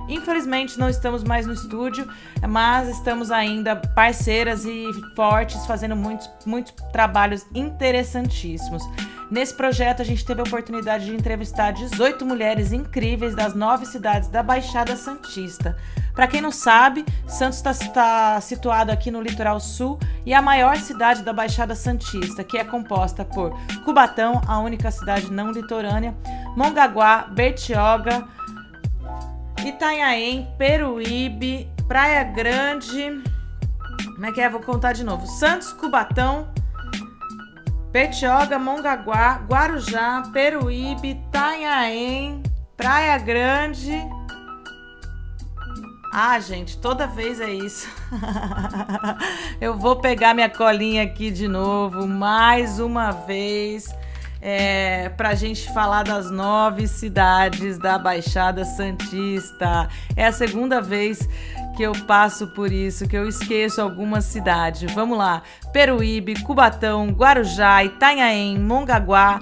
Infelizmente 0.08 0.78
não 0.78 0.88
estamos 0.88 1.22
mais 1.24 1.46
no 1.46 1.52
estúdio, 1.52 2.06
mas 2.48 2.88
estamos 2.88 3.30
ainda 3.30 3.76
parceiras 3.76 4.64
e 4.64 4.90
fortes, 5.14 5.64
fazendo 5.66 5.96
muitos, 5.96 6.28
muitos 6.44 6.72
trabalhos 6.92 7.46
interessantíssimos. 7.54 8.82
Nesse 9.32 9.54
projeto, 9.54 10.02
a 10.02 10.04
gente 10.04 10.26
teve 10.26 10.42
a 10.42 10.44
oportunidade 10.44 11.06
de 11.06 11.14
entrevistar 11.14 11.72
18 11.72 12.26
mulheres 12.26 12.70
incríveis 12.70 13.34
das 13.34 13.54
nove 13.54 13.86
cidades 13.86 14.28
da 14.28 14.42
Baixada 14.42 14.94
Santista. 14.94 15.74
Para 16.12 16.26
quem 16.26 16.42
não 16.42 16.52
sabe, 16.52 17.02
Santos 17.26 17.64
está 17.80 18.38
situado 18.42 18.92
aqui 18.92 19.10
no 19.10 19.22
litoral 19.22 19.58
sul 19.58 19.98
e 20.26 20.34
é 20.34 20.36
a 20.36 20.42
maior 20.42 20.76
cidade 20.76 21.22
da 21.22 21.32
Baixada 21.32 21.74
Santista, 21.74 22.44
que 22.44 22.58
é 22.58 22.64
composta 22.64 23.24
por 23.24 23.58
Cubatão, 23.86 24.42
a 24.46 24.58
única 24.58 24.90
cidade 24.90 25.32
não 25.32 25.50
litorânea, 25.50 26.14
Mongaguá, 26.54 27.26
Bertioga, 27.30 28.28
Itanhaém, 29.68 30.48
Peruíbe, 30.58 31.68
Praia 31.86 32.24
Grande. 32.24 33.22
Como 34.14 34.26
é 34.26 34.32
que 34.32 34.40
é? 34.40 34.48
Vou 34.48 34.60
contar 34.60 34.92
de 34.92 35.04
novo. 35.04 35.26
Santos, 35.26 35.72
Cubatão, 35.72 36.48
Petioga, 37.92 38.58
Mongaguá, 38.58 39.42
Guarujá, 39.48 40.22
Peruíbe, 40.32 41.10
Itanhaém, 41.10 42.42
Praia 42.76 43.18
Grande. 43.18 43.92
Ah, 46.12 46.38
gente, 46.40 46.78
toda 46.78 47.06
vez 47.06 47.40
é 47.40 47.50
isso. 47.50 47.88
Eu 49.60 49.76
vou 49.76 49.96
pegar 49.96 50.34
minha 50.34 50.50
colinha 50.50 51.02
aqui 51.02 51.30
de 51.30 51.48
novo, 51.48 52.06
mais 52.06 52.78
uma 52.78 53.10
vez 53.10 53.88
é, 54.42 55.08
para 55.10 55.28
a 55.28 55.34
gente 55.36 55.72
falar 55.72 56.02
das 56.02 56.28
nove 56.28 56.88
cidades 56.88 57.78
da 57.78 57.96
Baixada 57.96 58.64
Santista. 58.64 59.88
É 60.16 60.26
a 60.26 60.32
segunda 60.32 60.80
vez 60.80 61.28
que 61.76 61.82
eu 61.84 61.92
passo 62.06 62.48
por 62.48 62.72
isso, 62.72 63.06
que 63.06 63.16
eu 63.16 63.28
esqueço 63.28 63.80
algumas 63.80 64.24
cidades. 64.24 64.92
Vamos 64.92 65.16
lá: 65.16 65.42
Peruíbe, 65.72 66.42
Cubatão, 66.42 67.08
Guarujá, 67.10 67.84
Itanhaém, 67.84 68.58
Mongaguá. 68.58 69.40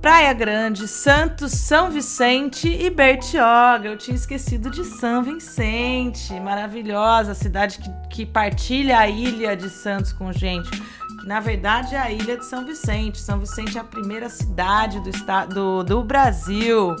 Praia 0.00 0.32
Grande, 0.32 0.86
Santos, 0.86 1.50
São 1.50 1.90
Vicente 1.90 2.68
e 2.68 2.88
Bertioga. 2.88 3.88
Eu 3.88 3.98
tinha 3.98 4.14
esquecido 4.14 4.70
de 4.70 4.84
São 4.84 5.24
Vicente, 5.24 6.32
maravilhosa 6.38 7.34
cidade 7.34 7.78
que, 7.78 7.90
que 8.08 8.24
partilha 8.24 9.00
a 9.00 9.08
ilha 9.08 9.56
de 9.56 9.68
Santos 9.68 10.12
com 10.12 10.32
gente 10.32 10.70
que 11.18 11.26
na 11.26 11.40
verdade 11.40 11.94
é 11.94 11.98
a 11.98 12.10
ilha 12.10 12.36
de 12.36 12.44
São 12.44 12.64
Vicente. 12.64 13.18
São 13.18 13.38
Vicente 13.38 13.76
é 13.76 13.80
a 13.80 13.84
primeira 13.84 14.28
cidade 14.28 15.00
do, 15.00 15.10
estado, 15.10 15.84
do, 15.84 16.02
Brasil. 16.02 16.94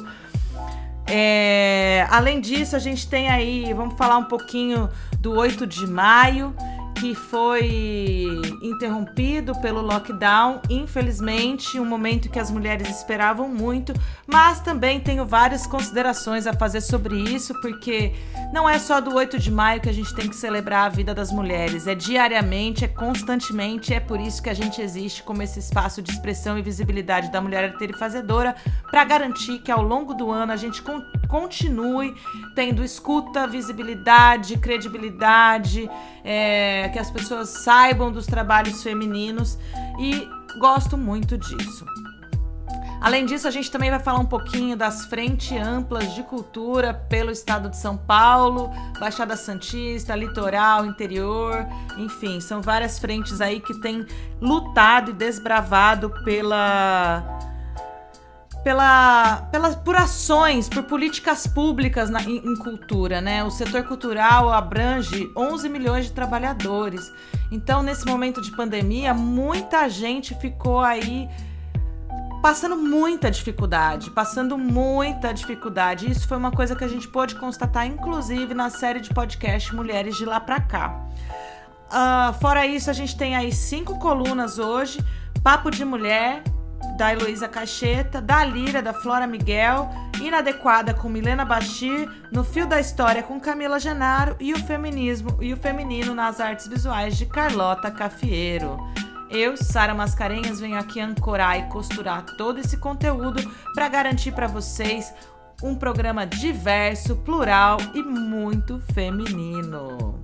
É, 1.06 2.06
além 2.10 2.40
disso, 2.40 2.76
a 2.76 2.78
gente 2.78 3.08
tem 3.08 3.30
aí, 3.30 3.72
vamos 3.72 3.96
falar 3.96 4.18
um 4.18 4.24
pouquinho 4.24 4.88
do 5.20 5.32
8 5.32 5.66
de 5.66 5.86
maio, 5.86 6.54
que 7.00 7.14
foi 7.14 8.40
interrompido 8.60 9.54
pelo 9.60 9.80
lockdown, 9.80 10.60
infelizmente, 10.68 11.78
um 11.78 11.84
momento 11.84 12.28
que 12.28 12.38
as 12.38 12.50
mulheres 12.50 12.88
esperavam 12.88 13.48
muito, 13.48 13.92
mas 14.26 14.60
também 14.60 14.98
tenho 14.98 15.24
várias 15.24 15.66
considerações 15.66 16.46
a 16.46 16.52
fazer 16.52 16.80
sobre 16.80 17.16
isso, 17.16 17.54
porque 17.60 18.12
não 18.52 18.68
é 18.68 18.78
só 18.78 19.00
do 19.00 19.14
8 19.14 19.38
de 19.38 19.50
maio 19.50 19.80
que 19.80 19.88
a 19.88 19.92
gente 19.92 20.12
tem 20.14 20.28
que 20.28 20.34
celebrar 20.34 20.86
a 20.86 20.88
vida 20.88 21.14
das 21.14 21.30
mulheres, 21.30 21.86
é 21.86 21.94
diariamente, 21.94 22.84
é 22.84 22.88
constantemente, 22.88 23.94
é 23.94 24.00
por 24.00 24.20
isso 24.20 24.42
que 24.42 24.50
a 24.50 24.54
gente 24.54 24.80
existe 24.82 25.22
como 25.22 25.42
esse 25.42 25.60
espaço 25.60 26.02
de 26.02 26.10
expressão 26.10 26.58
e 26.58 26.62
visibilidade 26.62 27.30
da 27.30 27.40
mulher 27.40 27.64
arteira 27.64 27.92
e 27.94 27.98
fazedora, 27.98 28.56
para 28.90 29.04
garantir 29.04 29.58
que 29.60 29.70
ao 29.70 29.82
longo 29.82 30.14
do 30.14 30.30
ano 30.30 30.52
a 30.52 30.56
gente 30.56 30.82
continue 31.28 32.14
tendo 32.54 32.82
escuta, 32.82 33.46
visibilidade, 33.46 34.56
credibilidade, 34.56 35.88
é, 36.30 36.90
que 36.90 36.98
as 36.98 37.10
pessoas 37.10 37.48
saibam 37.48 38.12
dos 38.12 38.26
trabalhos 38.26 38.82
femininos 38.82 39.58
e 39.98 40.28
gosto 40.58 40.98
muito 40.98 41.38
disso. 41.38 41.86
Além 43.00 43.24
disso, 43.24 43.48
a 43.48 43.50
gente 43.50 43.70
também 43.70 43.88
vai 43.88 43.98
falar 43.98 44.18
um 44.18 44.26
pouquinho 44.26 44.76
das 44.76 45.06
frentes 45.06 45.56
amplas 45.58 46.14
de 46.14 46.22
cultura 46.22 46.92
pelo 46.92 47.30
estado 47.30 47.70
de 47.70 47.78
São 47.78 47.96
Paulo, 47.96 48.70
Baixada 49.00 49.36
Santista, 49.36 50.14
litoral, 50.14 50.84
interior, 50.84 51.66
enfim, 51.96 52.40
são 52.40 52.60
várias 52.60 52.98
frentes 52.98 53.40
aí 53.40 53.58
que 53.60 53.72
têm 53.80 54.04
lutado 54.38 55.12
e 55.12 55.14
desbravado 55.14 56.10
pela 56.24 57.24
pela, 58.62 59.48
pelas, 59.50 59.76
por 59.76 59.96
ações, 59.96 60.68
por 60.68 60.82
políticas 60.82 61.46
públicas 61.46 62.10
na, 62.10 62.22
em, 62.22 62.36
em, 62.36 62.56
cultura, 62.56 63.20
né? 63.20 63.42
O 63.44 63.50
setor 63.50 63.84
cultural 63.84 64.52
abrange 64.52 65.30
11 65.36 65.68
milhões 65.68 66.06
de 66.06 66.12
trabalhadores. 66.12 67.12
Então, 67.50 67.82
nesse 67.82 68.04
momento 68.06 68.42
de 68.42 68.50
pandemia, 68.50 69.14
muita 69.14 69.88
gente 69.88 70.34
ficou 70.34 70.80
aí 70.80 71.28
passando 72.42 72.76
muita 72.76 73.30
dificuldade, 73.30 74.10
passando 74.10 74.56
muita 74.56 75.32
dificuldade. 75.32 76.10
Isso 76.10 76.26
foi 76.26 76.36
uma 76.36 76.50
coisa 76.50 76.74
que 76.76 76.84
a 76.84 76.88
gente 76.88 77.08
pôde 77.08 77.34
constatar, 77.34 77.86
inclusive, 77.86 78.54
na 78.54 78.70
série 78.70 79.00
de 79.00 79.10
podcast 79.10 79.74
Mulheres 79.74 80.16
de 80.16 80.24
Lá 80.24 80.40
Pra 80.40 80.60
Cá. 80.60 81.06
Uh, 81.88 82.34
fora 82.34 82.66
isso, 82.66 82.90
a 82.90 82.92
gente 82.92 83.16
tem 83.16 83.34
aí 83.34 83.50
cinco 83.50 83.98
colunas 83.98 84.58
hoje: 84.58 84.98
Papo 85.42 85.70
de 85.70 85.84
Mulher, 85.84 86.42
da 86.96 87.12
Heloísa 87.12 87.48
Cacheta, 87.48 88.20
da 88.20 88.44
Lira, 88.44 88.82
da 88.82 88.92
Flora 88.92 89.26
Miguel, 89.26 89.88
Inadequada 90.20 90.92
com 90.92 91.08
Milena 91.08 91.44
Bachir, 91.44 92.10
No 92.32 92.42
Fio 92.42 92.66
da 92.66 92.80
História 92.80 93.22
com 93.22 93.38
Camila 93.38 93.78
Genaro 93.78 94.36
e 94.40 94.52
o 94.52 94.58
Feminismo 94.58 95.38
e 95.40 95.52
o 95.52 95.56
Feminino 95.56 96.14
nas 96.14 96.40
Artes 96.40 96.66
Visuais 96.66 97.16
de 97.16 97.26
Carlota 97.26 97.90
Cafiero. 97.90 98.78
Eu, 99.30 99.56
Sara 99.56 99.94
Mascarenhas, 99.94 100.58
venho 100.58 100.78
aqui 100.78 101.00
ancorar 101.00 101.58
e 101.58 101.68
costurar 101.68 102.24
todo 102.36 102.58
esse 102.58 102.78
conteúdo 102.78 103.42
para 103.74 103.88
garantir 103.88 104.32
para 104.32 104.46
vocês 104.46 105.12
um 105.62 105.74
programa 105.74 106.26
diverso, 106.26 107.16
plural 107.16 107.78
e 107.94 108.02
muito 108.02 108.80
feminino. 108.92 110.18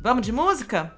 Vamos 0.00 0.24
de 0.24 0.32
música? 0.32 0.92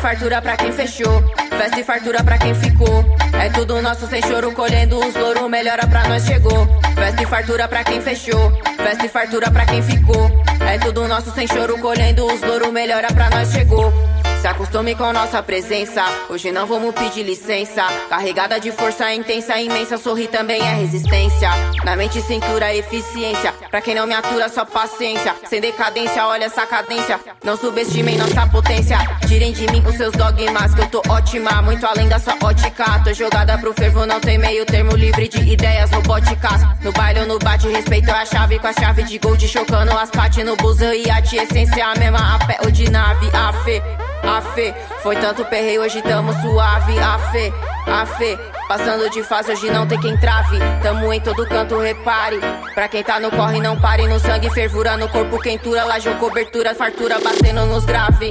Fartura 0.00 0.40
pra 0.40 0.56
quem 0.56 0.72
fechou. 0.72 1.22
Festa 1.50 1.78
e 1.78 1.84
fartura 1.84 2.24
pra 2.24 2.38
quem 2.38 2.54
ficou. 2.54 3.04
É 3.38 3.50
tudo 3.50 3.80
nosso 3.82 4.06
sem 4.06 4.22
choro, 4.22 4.52
colhendo 4.52 4.98
os 4.98 5.14
louros. 5.14 5.48
Melhora 5.48 5.86
pra 5.86 6.08
nós 6.08 6.24
chegou. 6.24 6.66
Festa 6.94 7.22
e 7.22 7.26
fartura 7.26 7.68
pra 7.68 7.84
quem 7.84 8.00
fechou. 8.00 8.52
Festa 8.76 9.06
e 9.06 9.08
fartura 9.08 9.50
pra 9.50 9.66
quem 9.66 9.82
ficou. 9.82 10.30
É 10.68 10.78
tudo 10.78 11.06
nosso 11.06 11.30
sem 11.32 11.46
choro, 11.46 11.78
colhendo 11.78 12.26
os 12.26 12.40
louros. 12.40 12.72
Melhora 12.72 13.08
pra 13.12 13.30
nós 13.30 13.52
chegou. 13.52 13.92
Se 14.40 14.46
acostume 14.46 14.94
com 14.94 15.12
nossa 15.12 15.42
presença. 15.42 16.02
Hoje 16.30 16.50
não 16.50 16.66
vamos 16.66 16.94
pedir 16.94 17.22
licença. 17.22 17.82
Carregada 18.08 18.58
de 18.58 18.72
força 18.72 19.12
intensa, 19.12 19.60
imensa. 19.60 19.98
Sorrir 19.98 20.28
também 20.28 20.62
é 20.62 20.76
resistência. 20.76 21.50
Na 21.84 21.94
mente, 21.94 22.22
cintura, 22.22 22.74
eficiência. 22.74 23.52
Pra 23.70 23.82
quem 23.82 23.94
não 23.94 24.06
me 24.06 24.14
atura, 24.14 24.48
só 24.48 24.64
paciência. 24.64 25.36
Sem 25.46 25.60
decadência, 25.60 26.26
olha 26.26 26.46
essa 26.46 26.66
cadência. 26.66 27.20
Não 27.44 27.54
subestimem 27.54 28.16
nossa 28.16 28.46
potência. 28.46 28.96
Tirem 29.28 29.52
de 29.52 29.70
mim 29.70 29.82
os 29.86 29.96
seus 29.96 30.12
dogmas, 30.12 30.74
que 30.74 30.80
eu 30.80 30.86
tô 30.86 31.02
ótima. 31.10 31.60
Muito 31.60 31.86
além 31.86 32.08
da 32.08 32.18
sua 32.18 32.38
ótica. 32.42 32.98
Tô 33.04 33.12
jogada 33.12 33.58
pro 33.58 33.74
fervo, 33.74 34.06
não 34.06 34.20
tem 34.20 34.38
meio 34.38 34.64
termo 34.64 34.96
livre 34.96 35.28
de 35.28 35.52
ideias 35.52 35.90
robóticas. 35.90 36.62
No 36.82 36.90
baile 36.92 37.20
ou 37.20 37.26
no 37.26 37.38
bate, 37.38 37.68
respeito 37.68 38.10
a 38.10 38.24
chave 38.24 38.58
com 38.58 38.68
a 38.68 38.72
chave 38.72 39.02
de 39.02 39.18
gold. 39.18 39.46
Chocando 39.46 39.92
as 39.98 40.10
pates 40.10 40.42
no 40.46 40.56
busão 40.56 40.94
e 40.94 41.10
a 41.10 41.20
essência 41.20 41.86
a 41.86 41.94
mesma. 41.98 42.36
A 42.36 42.46
pé 42.46 42.58
ou 42.64 42.70
de 42.70 42.90
nave, 42.90 43.28
a 43.34 43.52
fé 43.64 44.09
a 44.22 44.40
fé. 44.54 44.74
Foi 45.02 45.16
tanto 45.16 45.44
perreio, 45.44 45.82
hoje 45.82 46.02
tamo 46.02 46.32
suave, 46.40 46.98
a 46.98 47.18
fé, 47.30 47.52
a 47.86 48.06
fé. 48.06 48.38
Passando 48.68 49.10
de 49.10 49.22
fase, 49.22 49.50
hoje 49.50 49.70
não 49.70 49.86
tem 49.86 49.98
quem 50.00 50.16
trave. 50.16 50.58
Tamo 50.82 51.12
em 51.12 51.20
todo 51.20 51.46
canto, 51.48 51.78
repare. 51.80 52.38
Pra 52.74 52.88
quem 52.88 53.02
tá 53.02 53.18
no 53.18 53.30
corre, 53.30 53.60
não 53.60 53.78
pare. 53.78 54.06
No 54.06 54.20
sangue, 54.20 54.48
fervura, 54.50 54.96
no 54.96 55.08
corpo, 55.08 55.40
quentura. 55.40 55.84
Laje 55.84 56.08
cobertura, 56.14 56.74
fartura, 56.74 57.18
batendo 57.18 57.66
nos 57.66 57.84
grave. 57.84 58.30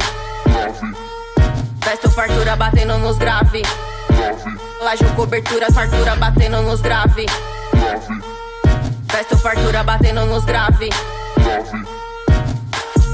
Festo, 1.84 2.10
fartura, 2.12 2.56
batendo 2.56 2.98
nos 3.00 3.18
grave. 3.18 3.64
Laje 4.82 5.06
cobertura, 5.16 5.72
fartura, 5.72 6.16
batendo 6.16 6.62
nos 6.62 6.82
grave. 6.82 7.26
Festo, 9.10 9.38
fartura, 9.38 9.84
batendo 9.84 10.26
nos 10.26 10.46
grave. 10.46 10.90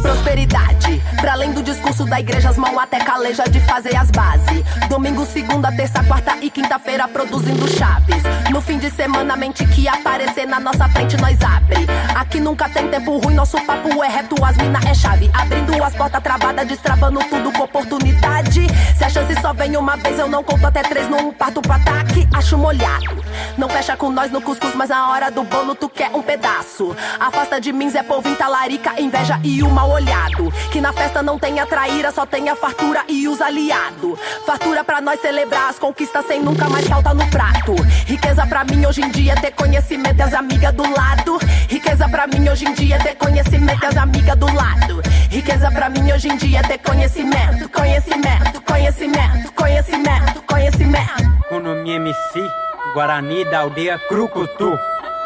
Prosperidade. 0.06 1.02
Pra 1.20 1.34
além 1.34 1.52
do 1.52 1.64
discurso 1.64 2.06
da 2.06 2.20
igreja, 2.20 2.50
as 2.50 2.58
mãos 2.58 2.78
até 2.78 3.00
caleja 3.00 3.44
de 3.46 3.60
fazer 3.62 3.96
as 3.96 4.12
bases. 4.12 4.64
Domingo, 4.88 5.26
segunda, 5.26 5.72
terça, 5.72 6.04
quarta 6.04 6.38
e 6.44 6.52
quinta-feira 6.52 7.08
produzindo 7.08 7.68
chaves. 7.68 8.22
No 8.52 8.62
fim 8.62 8.78
de 8.78 8.92
semana, 8.92 9.36
mente 9.36 9.66
que 9.66 9.88
aparecer 9.88 10.46
na 10.46 10.60
nossa 10.60 10.88
frente, 10.90 11.18
nós 11.18 11.42
abre. 11.42 11.88
Aqui 12.16 12.40
nunca 12.40 12.70
tem 12.70 12.88
tempo 12.88 13.18
ruim, 13.18 13.34
nosso 13.34 13.60
papo 13.66 14.04
é 14.04 14.08
reto, 14.08 14.36
as 14.46 14.56
mina 14.58 14.80
é 14.88 14.94
chave. 14.94 15.32
Abrindo 15.34 15.84
as 15.84 15.96
portas 15.96 16.22
travadas, 16.22 16.68
destravando 16.68 17.20
tudo 17.22 17.52
com 17.52 17.64
oportunidade. 17.64 18.68
Se 18.96 19.04
a 19.04 19.10
chance 19.10 19.34
só 19.42 19.54
vem 19.54 19.76
uma 19.76 19.98
vez, 19.98 20.20
eu 20.20 20.28
não 20.28 20.44
conto 20.44 20.68
até 20.68 20.84
três, 20.84 21.10
não 21.10 21.34
parto 21.34 21.64
pro 21.64 21.74
ataque, 21.74 22.28
acho 22.32 22.56
molhado. 22.60 23.26
Não 23.58 23.68
fecha 23.68 23.98
com 23.98 24.12
nós 24.12 24.32
no 24.32 24.40
cuscuz, 24.40 24.76
mas 24.76 24.90
na 24.90 25.10
hora 25.10 25.32
do 25.32 25.44
bolo 25.44 25.74
tu 25.74 25.90
quer 25.90 26.12
um 26.14 26.22
pedaço. 26.22 26.96
Afasta 27.20 27.60
de 27.60 27.74
mim, 27.74 27.90
Zé 27.90 28.04
Povinho, 28.04 28.36
talarica, 28.36 29.02
inveja 29.02 29.40
e 29.44 29.64
o 29.64 29.70
mal 29.72 29.95
olhado. 29.96 30.52
Que 30.72 30.80
na 30.80 30.94
festa 30.94 31.24
não 31.24 31.40
tenha 31.40 31.66
traíra, 31.66 32.12
só 32.12 32.26
tenha 32.26 32.56
fartura 32.56 33.04
e 33.08 33.28
os 33.28 33.42
aliados. 33.42 34.20
Fartura 34.46 34.84
pra 34.84 35.02
nós 35.02 35.20
celebrar 35.22 35.70
as 35.70 35.80
conquistas 35.80 36.26
sem 36.28 36.42
nunca 36.42 36.70
mais 36.70 36.88
falta 36.88 37.14
no 37.14 37.26
prato. 37.30 37.76
Riqueza 38.06 38.46
pra 38.46 38.64
mim 38.64 38.86
hoje 38.86 39.02
em 39.02 39.10
dia 39.10 39.34
é 39.34 39.36
ter 39.36 39.52
conhecimento 39.52 40.20
e 40.20 40.22
as 40.22 40.34
amigas 40.34 40.74
do 40.74 40.84
lado. 40.84 41.40
Riqueza 41.70 42.08
pra 42.10 42.28
mim 42.28 42.48
hoje 42.50 42.66
em 42.66 42.74
dia 42.74 42.96
é 42.96 43.00
ter 43.00 43.16
conhecimento 43.16 43.84
e 43.84 43.86
as 43.86 43.98
amigas 43.98 44.38
do 44.38 44.54
lado. 44.54 45.02
Riqueza 45.30 45.72
pra 45.72 45.90
mim 45.90 46.12
hoje 46.12 46.28
em 46.28 46.38
dia 46.38 46.60
é 46.60 46.64
ter 46.64 46.78
conhecimento, 46.78 47.70
conhecimento, 47.70 48.62
conhecimento, 48.62 49.52
conhecimento, 49.54 50.42
conhecimento. 50.44 51.46
Kunomi 51.50 51.92
MC, 51.92 52.50
Guarani 52.94 53.46
da 53.46 53.60
aldeia 53.60 54.00
Crucutu, 54.08 54.78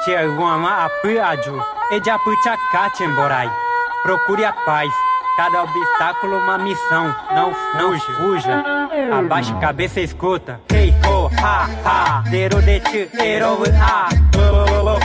Tiaguama 0.04 0.86
Apiaju, 0.86 1.64
Ejapuchacachemborai. 1.92 3.69
Procure 4.04 4.46
a 4.46 4.54
paz, 4.54 4.90
cada 5.36 5.64
obstáculo 5.64 6.38
uma 6.38 6.58
missão, 6.58 7.14
não, 7.32 7.54
não 7.76 8.00
fuja. 8.00 8.64
Abaixa 9.12 9.54
a 9.56 9.60
cabeça 9.60 10.00
e 10.00 10.06
escuta. 10.06 10.62
Hey 10.72 10.94
ho, 11.06 11.30
ha, 11.44 11.68
ha, 11.84 12.24
dero 12.30 12.62
de 12.62 12.80
ti, 12.80 13.10
ero 13.20 13.58
a. 13.82 14.10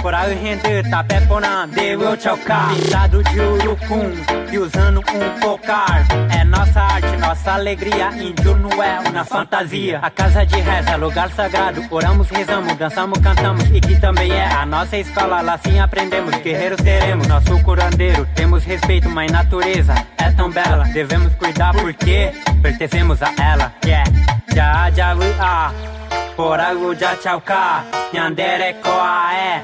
Coral 0.03 0.31
e 0.31 0.35
render, 0.35 0.89
tapé 0.91 1.21
porã, 1.23 1.69
devo 1.69 2.21
chocar. 2.21 2.75
Pintado 2.75 3.23
de 3.23 3.41
urucum 3.41 4.13
e 4.53 4.59
usando 4.59 4.99
um 5.01 5.41
cocar. 5.41 6.07
É 6.31 6.45
nossa 6.45 6.81
arte, 6.81 7.17
nossa 7.17 7.53
alegria. 7.53 8.11
Índio 8.15 8.57
não 8.57 8.83
é 8.83 9.01
uma 9.01 9.25
fantasia. 9.25 9.99
A 10.03 10.11
casa 10.11 10.45
de 10.45 10.61
reza, 10.61 10.97
lugar 10.97 11.31
sagrado. 11.31 11.83
Oramos, 11.91 12.29
rezamos, 12.29 12.77
dançamos, 12.77 13.19
cantamos. 13.19 13.65
E 13.71 13.81
que 13.81 13.99
também 14.01 14.33
é 14.33 14.47
a 14.47 14.67
nossa 14.67 14.97
escola, 14.97 15.41
lá 15.41 15.59
sim 15.59 15.79
aprendemos. 15.79 16.35
Guerreiros 16.37 16.81
seremos, 16.83 17.27
nosso 17.27 17.59
curandeiro. 17.63 18.27
Temos 18.35 18.65
respeito, 18.65 19.09
mas 19.09 19.31
natureza 19.31 19.95
é 20.19 20.31
tão 20.33 20.51
bela. 20.51 20.85
Devemos 20.85 21.35
cuidar 21.35 21.73
porque 21.73 22.33
pertencemos 22.63 23.23
a 23.23 23.33
ela. 23.41 23.73
Yeah, 23.85 24.11
já, 24.55 24.91
já, 24.91 25.17
ah. 25.41 25.94
Poragu 26.37 26.95
já 26.97 27.15
chauka, 27.17 27.85
nyandere 28.13 28.75
koa 28.83 29.33
é. 29.35 29.63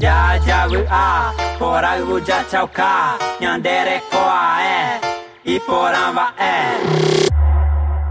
Já, 0.00 0.38
nyandere 3.40 4.02
koa 4.10 4.60
é. 4.60 5.00
E 5.44 5.60
poramba 5.60 6.32
é. 6.36 6.64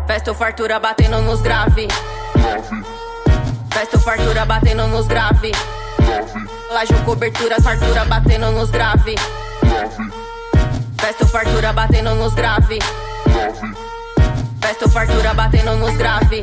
Festo 0.07 0.33
fartura 0.33 0.79
batendo 0.79 1.21
nos 1.21 1.41
grave. 1.41 1.89
Festo 3.73 3.99
fartura 3.99 4.45
batendo 4.45 4.87
nos 4.87 5.07
grave. 5.07 5.51
Laje 6.71 6.93
cobertura, 7.05 7.61
fartura 7.61 8.05
batendo 8.05 8.49
nos 8.51 8.69
grave. 8.71 9.15
Festo 11.01 11.27
fartura 11.27 11.73
batendo 11.73 12.15
nos 12.15 12.33
grave. 12.33 12.79
Festo 14.63 14.89
fartura 14.89 15.33
batendo 15.33 15.75
nos 15.75 15.95
grave. 15.97 16.41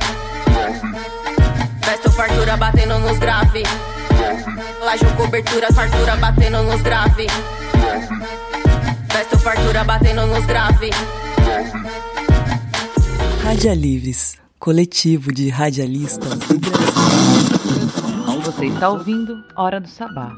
Festo 1.83 2.11
fartura 2.13 2.57
batendo 2.57 2.99
nos 2.99 3.19
grave. 3.19 3.63
Laje 4.85 5.07
cobertura, 5.17 5.73
fartura 5.73 6.17
batendo 6.17 6.63
nos 6.63 6.83
grave. 6.83 7.27
Festo 9.11 9.39
fartura 9.39 9.85
batendo 9.85 10.27
nos 10.27 10.45
grave. 10.45 10.91
Radialivres, 13.43 14.37
coletivo 14.59 15.33
de 15.33 15.49
radialistas 15.49 16.39
do 16.41 16.59
Brasil. 16.61 16.91
Você 18.45 18.67
está 18.67 18.91
ouvindo 18.91 19.43
Hora 19.57 19.81
do 19.81 19.89
Sabá, 19.89 20.31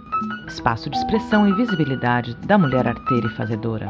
espaço 0.46 0.88
de 0.88 0.96
expressão 0.96 1.48
e 1.48 1.54
visibilidade 1.54 2.36
da 2.46 2.56
mulher 2.56 2.86
arteira 2.86 3.26
e 3.26 3.36
fazedora. 3.36 3.88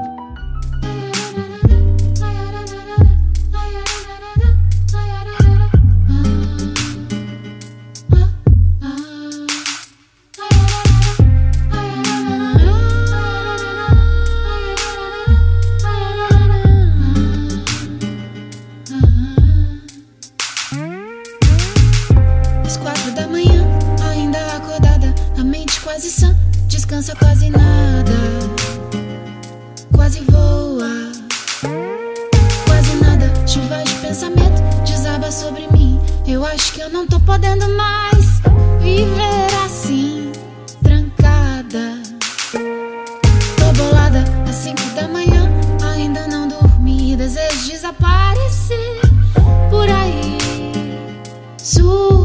Eu 36.42 36.46
acho 36.46 36.72
que 36.72 36.80
eu 36.80 36.90
não 36.90 37.06
tô 37.06 37.20
podendo 37.20 37.68
mais 37.76 38.40
viver 38.80 39.64
assim, 39.64 40.32
trancada. 40.82 42.02
Tô 42.50 43.72
bolada 43.80 44.24
às 44.50 44.56
cinco 44.56 44.82
da 44.96 45.06
manhã, 45.06 45.48
ainda 45.84 46.26
não 46.26 46.48
dormi, 46.48 47.14
desejo 47.14 47.70
desaparecer 47.70 49.02
por 49.70 49.88
aí 49.88 50.36
sumir, 51.56 52.21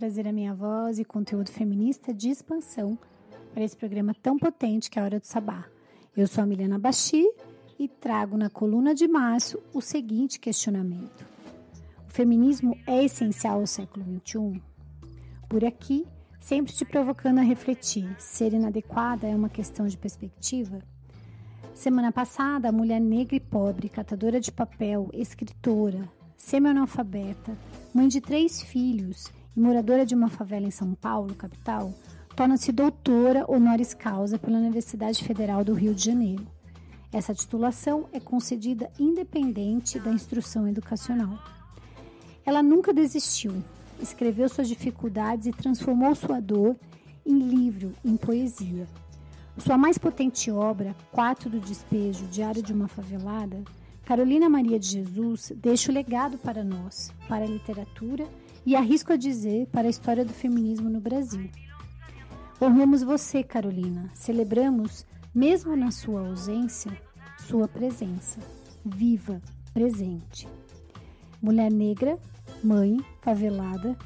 trazer 0.00 0.26
a 0.26 0.32
minha 0.32 0.54
voz 0.54 0.98
e 0.98 1.04
conteúdo 1.04 1.50
feminista 1.50 2.14
de 2.14 2.30
expansão 2.30 2.98
para 3.52 3.62
esse 3.62 3.76
programa 3.76 4.14
tão 4.14 4.38
potente 4.38 4.88
que 4.88 4.98
é 4.98 5.02
a 5.02 5.04
Hora 5.04 5.20
do 5.20 5.26
Sabá. 5.26 5.66
Eu 6.16 6.26
sou 6.26 6.42
a 6.42 6.46
Milena 6.46 6.78
Bachi 6.78 7.30
e 7.78 7.86
trago 7.86 8.34
na 8.38 8.48
coluna 8.48 8.94
de 8.94 9.06
março 9.06 9.62
o 9.74 9.82
seguinte 9.82 10.40
questionamento: 10.40 11.28
O 12.08 12.10
feminismo 12.10 12.78
é 12.86 13.04
essencial 13.04 13.60
ao 13.60 13.66
século 13.66 14.06
XXI? 14.24 14.62
Por 15.46 15.66
aqui, 15.66 16.06
sempre 16.40 16.72
te 16.72 16.86
provocando 16.86 17.40
a 17.40 17.42
refletir: 17.42 18.08
ser 18.18 18.54
inadequada 18.54 19.26
é 19.26 19.36
uma 19.36 19.50
questão 19.50 19.86
de 19.86 19.98
perspectiva? 19.98 20.78
Semana 21.74 22.10
passada, 22.10 22.70
a 22.70 22.72
mulher 22.72 23.02
negra 23.02 23.36
e 23.36 23.40
pobre, 23.40 23.90
catadora 23.90 24.40
de 24.40 24.50
papel, 24.50 25.10
escritora, 25.12 26.08
semi-analfabeta, 26.38 27.54
mãe 27.92 28.08
de 28.08 28.22
três 28.22 28.62
filhos 28.62 29.30
moradora 29.60 30.06
de 30.06 30.14
uma 30.14 30.28
favela 30.28 30.66
em 30.66 30.70
São 30.70 30.94
Paulo, 30.94 31.34
capital, 31.34 31.92
torna-se 32.34 32.72
doutora 32.72 33.44
honoris 33.46 33.92
causa 33.92 34.38
pela 34.38 34.58
Universidade 34.58 35.22
Federal 35.22 35.62
do 35.62 35.74
Rio 35.74 35.94
de 35.94 36.04
Janeiro. 36.04 36.46
Essa 37.12 37.34
titulação 37.34 38.08
é 38.12 38.18
concedida 38.18 38.90
independente 38.98 39.98
da 39.98 40.10
instrução 40.10 40.66
educacional. 40.66 41.38
Ela 42.44 42.62
nunca 42.62 42.92
desistiu, 42.92 43.62
escreveu 44.00 44.48
suas 44.48 44.68
dificuldades 44.68 45.46
e 45.46 45.52
transformou 45.52 46.14
sua 46.14 46.40
dor 46.40 46.76
em 47.26 47.38
livro, 47.38 47.92
em 48.04 48.16
poesia. 48.16 48.88
Sua 49.58 49.76
mais 49.76 49.98
potente 49.98 50.50
obra, 50.50 50.96
Quatro 51.12 51.50
do 51.50 51.60
Despejo, 51.60 52.24
Diário 52.28 52.62
de 52.62 52.72
uma 52.72 52.88
Favelada, 52.88 53.62
Carolina 54.06 54.48
Maria 54.48 54.78
de 54.78 54.86
Jesus 54.86 55.52
deixa 55.54 55.90
o 55.92 55.94
legado 55.94 56.38
para 56.38 56.64
nós, 56.64 57.12
para 57.28 57.44
a 57.44 57.48
literatura 57.48 58.26
e 58.64 58.76
arrisco 58.76 59.12
a 59.12 59.16
dizer 59.16 59.66
para 59.68 59.86
a 59.86 59.90
história 59.90 60.24
do 60.24 60.32
feminismo 60.32 60.88
no 60.88 61.00
Brasil. 61.00 61.50
Honramos 62.60 63.02
você, 63.02 63.42
Carolina. 63.42 64.10
Celebramos, 64.14 65.06
mesmo 65.34 65.74
na 65.74 65.90
sua 65.90 66.26
ausência, 66.26 66.92
sua 67.38 67.66
presença. 67.66 68.38
Viva, 68.84 69.40
presente. 69.72 70.46
Mulher 71.40 71.72
negra, 71.72 72.18
mãe, 72.62 72.98
favelada, 73.22 73.96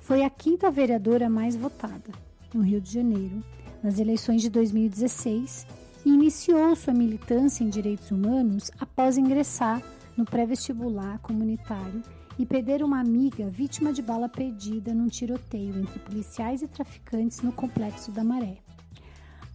foi 0.00 0.24
a 0.24 0.30
quinta 0.30 0.70
vereadora 0.70 1.28
mais 1.28 1.54
votada 1.54 2.10
no 2.54 2.62
Rio 2.62 2.80
de 2.80 2.90
Janeiro 2.90 3.44
nas 3.82 3.98
eleições 3.98 4.40
de 4.40 4.48
2016 4.48 5.66
e 6.04 6.08
iniciou 6.08 6.74
sua 6.74 6.94
militância 6.94 7.62
em 7.62 7.68
direitos 7.68 8.10
humanos 8.10 8.70
após 8.80 9.18
ingressar 9.18 9.82
no 10.16 10.24
pré-vestibular 10.24 11.18
comunitário 11.18 12.02
e 12.38 12.46
perder 12.46 12.82
uma 12.82 13.00
amiga 13.00 13.48
vítima 13.48 13.92
de 13.92 14.00
bala 14.00 14.28
perdida 14.28 14.94
num 14.94 15.08
tiroteio 15.08 15.78
entre 15.78 15.98
policiais 15.98 16.62
e 16.62 16.68
traficantes 16.68 17.42
no 17.42 17.52
Complexo 17.52 18.12
da 18.12 18.22
Maré. 18.22 18.58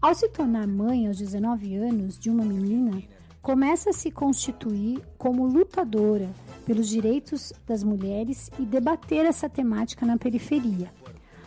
Ao 0.02 0.14
se 0.14 0.28
tornar 0.28 0.68
mãe 0.68 1.08
aos 1.08 1.18
19 1.18 1.76
anos 1.76 2.20
de 2.20 2.30
uma 2.30 2.44
menina, 2.44 3.02
começa 3.42 3.92
a 3.92 3.94
se 3.94 4.12
constituir 4.12 5.02
como 5.18 5.46
lutadora 5.46 6.30
pelos 6.66 6.90
direitos 6.90 7.54
das 7.66 7.84
mulheres 7.84 8.52
e 8.60 8.64
debater 8.64 9.26
essa 9.26 9.50
temática 9.50 10.06
na 10.06 10.18
periferia. 10.18 10.92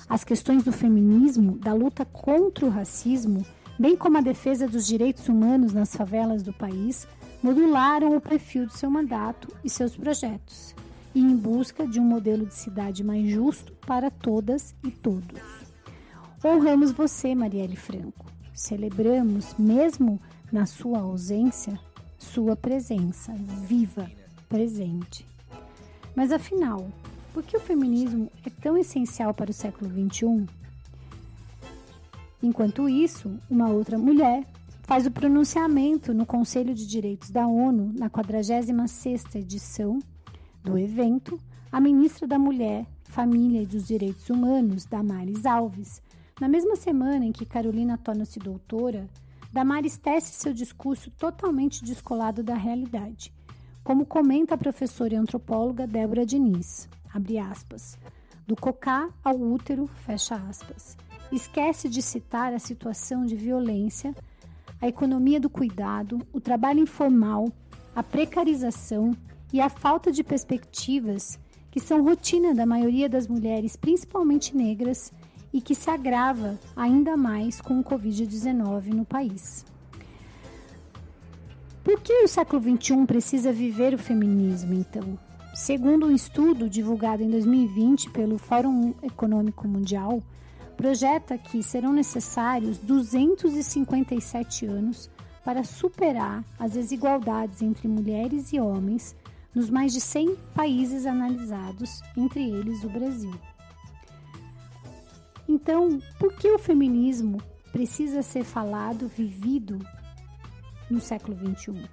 As 0.08 0.24
questões 0.24 0.62
do 0.62 0.72
feminismo, 0.72 1.58
da 1.58 1.74
luta 1.74 2.04
contra 2.04 2.64
o 2.64 2.70
racismo, 2.70 3.44
bem 3.78 3.96
como 3.96 4.16
a 4.16 4.22
defesa 4.22 4.66
dos 4.66 4.86
direitos 4.86 5.28
humanos 5.28 5.72
nas 5.72 5.94
favelas 5.94 6.42
do 6.42 6.52
país, 6.52 7.06
modularam 7.42 8.16
o 8.16 8.20
perfil 8.20 8.66
do 8.66 8.72
seu 8.72 8.90
mandato 8.90 9.48
e 9.62 9.68
seus 9.68 9.96
projetos, 9.96 10.74
e 11.16 11.18
em 11.18 11.34
busca 11.34 11.86
de 11.88 11.98
um 11.98 12.04
modelo 12.04 12.44
de 12.44 12.54
cidade 12.54 13.02
mais 13.02 13.26
justo 13.26 13.72
para 13.86 14.10
todas 14.10 14.74
e 14.84 14.90
todos. 14.90 15.40
Honramos 16.44 16.92
você, 16.92 17.34
Marielle 17.34 17.74
Franco. 17.74 18.26
Celebramos, 18.52 19.54
mesmo 19.58 20.20
na 20.52 20.66
sua 20.66 20.98
ausência, 20.98 21.80
sua 22.18 22.54
presença 22.54 23.32
viva, 23.32 24.10
presente. 24.46 25.26
Mas 26.14 26.30
afinal, 26.30 26.86
por 27.32 27.42
que 27.42 27.56
o 27.56 27.60
feminismo 27.60 28.30
é 28.44 28.50
tão 28.50 28.76
essencial 28.76 29.32
para 29.32 29.50
o 29.50 29.54
século 29.54 29.90
XXI? 29.90 30.46
Enquanto 32.42 32.90
isso, 32.90 33.38
uma 33.48 33.70
outra 33.70 33.96
mulher 33.96 34.44
faz 34.82 35.06
o 35.06 35.10
pronunciamento 35.10 36.12
no 36.12 36.26
Conselho 36.26 36.74
de 36.74 36.86
Direitos 36.86 37.30
da 37.30 37.46
ONU 37.46 37.94
na 37.98 38.10
46ª 38.10 39.36
edição 39.36 39.98
do 40.66 40.76
evento, 40.76 41.38
a 41.70 41.80
ministra 41.80 42.26
da 42.26 42.38
Mulher, 42.38 42.84
Família 43.04 43.62
e 43.62 43.66
dos 43.66 43.86
Direitos 43.86 44.28
Humanos, 44.28 44.84
Damares 44.84 45.46
Alves. 45.46 46.02
Na 46.40 46.48
mesma 46.48 46.74
semana 46.74 47.24
em 47.24 47.30
que 47.30 47.46
Carolina 47.46 47.96
torna-se 47.96 48.40
doutora, 48.40 49.08
Damares 49.52 49.96
tece 49.96 50.32
seu 50.32 50.52
discurso 50.52 51.08
totalmente 51.12 51.84
descolado 51.84 52.42
da 52.42 52.56
realidade, 52.56 53.32
como 53.84 54.04
comenta 54.04 54.56
a 54.56 54.58
professora 54.58 55.14
e 55.14 55.16
antropóloga 55.16 55.86
Débora 55.86 56.26
Diniz 56.26 56.88
abre 57.14 57.38
aspas, 57.38 57.96
do 58.46 58.54
cocá 58.54 59.08
ao 59.24 59.36
útero, 59.36 59.86
fecha 60.04 60.34
aspas. 60.34 60.96
Esquece 61.32 61.88
de 61.88 62.02
citar 62.02 62.52
a 62.52 62.58
situação 62.58 63.24
de 63.24 63.34
violência, 63.34 64.14
a 64.80 64.86
economia 64.86 65.40
do 65.40 65.48
cuidado, 65.48 66.20
o 66.32 66.40
trabalho 66.40 66.80
informal, 66.80 67.46
a 67.94 68.02
precarização 68.02 69.16
e 69.52 69.60
a 69.60 69.68
falta 69.68 70.10
de 70.10 70.24
perspectivas 70.24 71.38
que 71.70 71.80
são 71.80 72.02
rotina 72.02 72.54
da 72.54 72.64
maioria 72.64 73.08
das 73.08 73.28
mulheres, 73.28 73.76
principalmente 73.76 74.56
negras, 74.56 75.12
e 75.52 75.60
que 75.60 75.74
se 75.74 75.90
agrava 75.90 76.58
ainda 76.74 77.16
mais 77.16 77.60
com 77.60 77.78
o 77.78 77.84
Covid-19 77.84 78.94
no 78.94 79.04
país. 79.04 79.64
Por 81.84 82.00
que 82.00 82.24
o 82.24 82.28
século 82.28 82.62
XXI 82.62 83.06
precisa 83.06 83.52
viver 83.52 83.94
o 83.94 83.98
feminismo, 83.98 84.74
então? 84.74 85.18
Segundo 85.54 86.06
um 86.06 86.14
estudo 86.14 86.68
divulgado 86.68 87.22
em 87.22 87.30
2020 87.30 88.10
pelo 88.10 88.38
Fórum 88.38 88.92
Econômico 89.02 89.68
Mundial, 89.68 90.22
projeta 90.76 91.38
que 91.38 91.62
serão 91.62 91.92
necessários 91.92 92.78
257 92.78 94.66
anos 94.66 95.08
para 95.44 95.62
superar 95.62 96.44
as 96.58 96.72
desigualdades 96.72 97.62
entre 97.62 97.86
mulheres 97.86 98.52
e 98.52 98.60
homens 98.60 99.14
nos 99.56 99.70
mais 99.70 99.92
de 99.92 100.00
100 100.00 100.36
países 100.54 101.06
analisados, 101.06 102.02
entre 102.16 102.48
eles 102.48 102.84
o 102.84 102.88
Brasil. 102.88 103.34
Então, 105.48 105.98
por 106.18 106.34
que 106.34 106.50
o 106.50 106.58
feminismo 106.58 107.42
precisa 107.72 108.22
ser 108.22 108.44
falado, 108.44 109.08
vivido 109.08 109.78
no 110.88 111.00
século 111.00 111.36
XXI? 111.36 111.88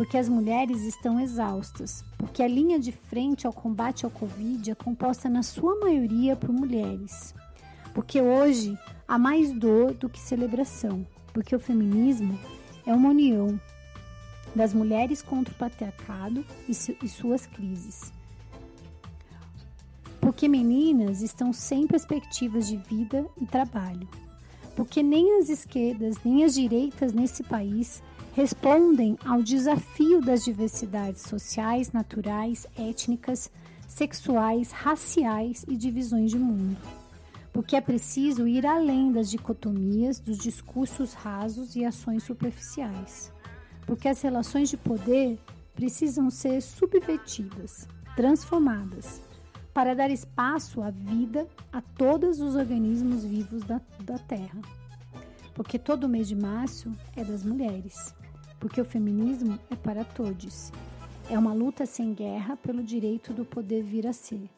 porque 0.00 0.16
as 0.16 0.30
mulheres 0.30 0.80
estão 0.80 1.20
exaustas, 1.20 2.02
porque 2.16 2.42
a 2.42 2.48
linha 2.48 2.78
de 2.78 2.90
frente 2.90 3.46
ao 3.46 3.52
combate 3.52 4.06
ao 4.06 4.10
Covid 4.10 4.70
é 4.70 4.74
composta 4.74 5.28
na 5.28 5.42
sua 5.42 5.78
maioria 5.78 6.34
por 6.34 6.50
mulheres. 6.50 7.34
Porque 7.92 8.18
hoje 8.22 8.78
há 9.06 9.18
mais 9.18 9.52
dor 9.52 9.92
do 9.92 10.08
que 10.08 10.18
celebração, 10.18 11.06
porque 11.34 11.54
o 11.54 11.60
feminismo 11.60 12.38
é 12.86 12.94
uma 12.94 13.10
união 13.10 13.60
das 14.54 14.74
mulheres 14.74 15.22
contra 15.22 15.52
o 15.52 15.56
patriarcado 15.56 16.44
e, 16.68 16.74
su 16.74 16.96
e 17.02 17.08
suas 17.08 17.46
crises. 17.46 18.12
Porque 20.20 20.48
meninas 20.48 21.22
estão 21.22 21.52
sem 21.52 21.86
perspectivas 21.86 22.68
de 22.68 22.76
vida 22.76 23.26
e 23.40 23.46
trabalho. 23.46 24.08
Porque 24.76 25.02
nem 25.02 25.38
as 25.38 25.48
esquerdas 25.48 26.16
nem 26.24 26.44
as 26.44 26.54
direitas 26.54 27.12
nesse 27.12 27.42
país 27.42 28.02
respondem 28.32 29.18
ao 29.24 29.42
desafio 29.42 30.20
das 30.20 30.44
diversidades 30.44 31.22
sociais, 31.22 31.92
naturais, 31.92 32.66
étnicas, 32.78 33.50
sexuais, 33.88 34.70
raciais 34.70 35.64
e 35.68 35.76
divisões 35.76 36.30
de 36.30 36.38
mundo. 36.38 36.78
Porque 37.52 37.74
é 37.74 37.80
preciso 37.80 38.46
ir 38.46 38.64
além 38.64 39.10
das 39.10 39.28
dicotomias, 39.28 40.20
dos 40.20 40.38
discursos 40.38 41.12
rasos 41.12 41.74
e 41.74 41.84
ações 41.84 42.22
superficiais. 42.22 43.32
Porque 43.86 44.08
as 44.08 44.20
relações 44.22 44.68
de 44.68 44.76
poder 44.76 45.38
precisam 45.74 46.30
ser 46.30 46.60
subvertidas, 46.60 47.88
transformadas, 48.14 49.20
para 49.72 49.94
dar 49.94 50.10
espaço 50.10 50.82
à 50.82 50.90
vida 50.90 51.46
a 51.72 51.80
todos 51.80 52.40
os 52.40 52.54
organismos 52.54 53.24
vivos 53.24 53.62
da, 53.62 53.80
da 54.00 54.18
Terra. 54.18 54.60
Porque 55.54 55.78
todo 55.78 56.08
mês 56.08 56.28
de 56.28 56.36
março 56.36 56.90
é 57.16 57.24
das 57.24 57.44
mulheres 57.44 58.14
porque 58.60 58.80
o 58.80 58.84
feminismo 58.84 59.58
é 59.70 59.74
para 59.74 60.04
todos. 60.04 60.70
É 61.28 61.38
uma 61.38 61.54
luta 61.54 61.86
sem 61.86 62.12
guerra 62.12 62.56
pelo 62.58 62.82
direito 62.82 63.32
do 63.32 63.44
poder 63.44 63.82
vir 63.82 64.06
a 64.06 64.12
ser. 64.12 64.48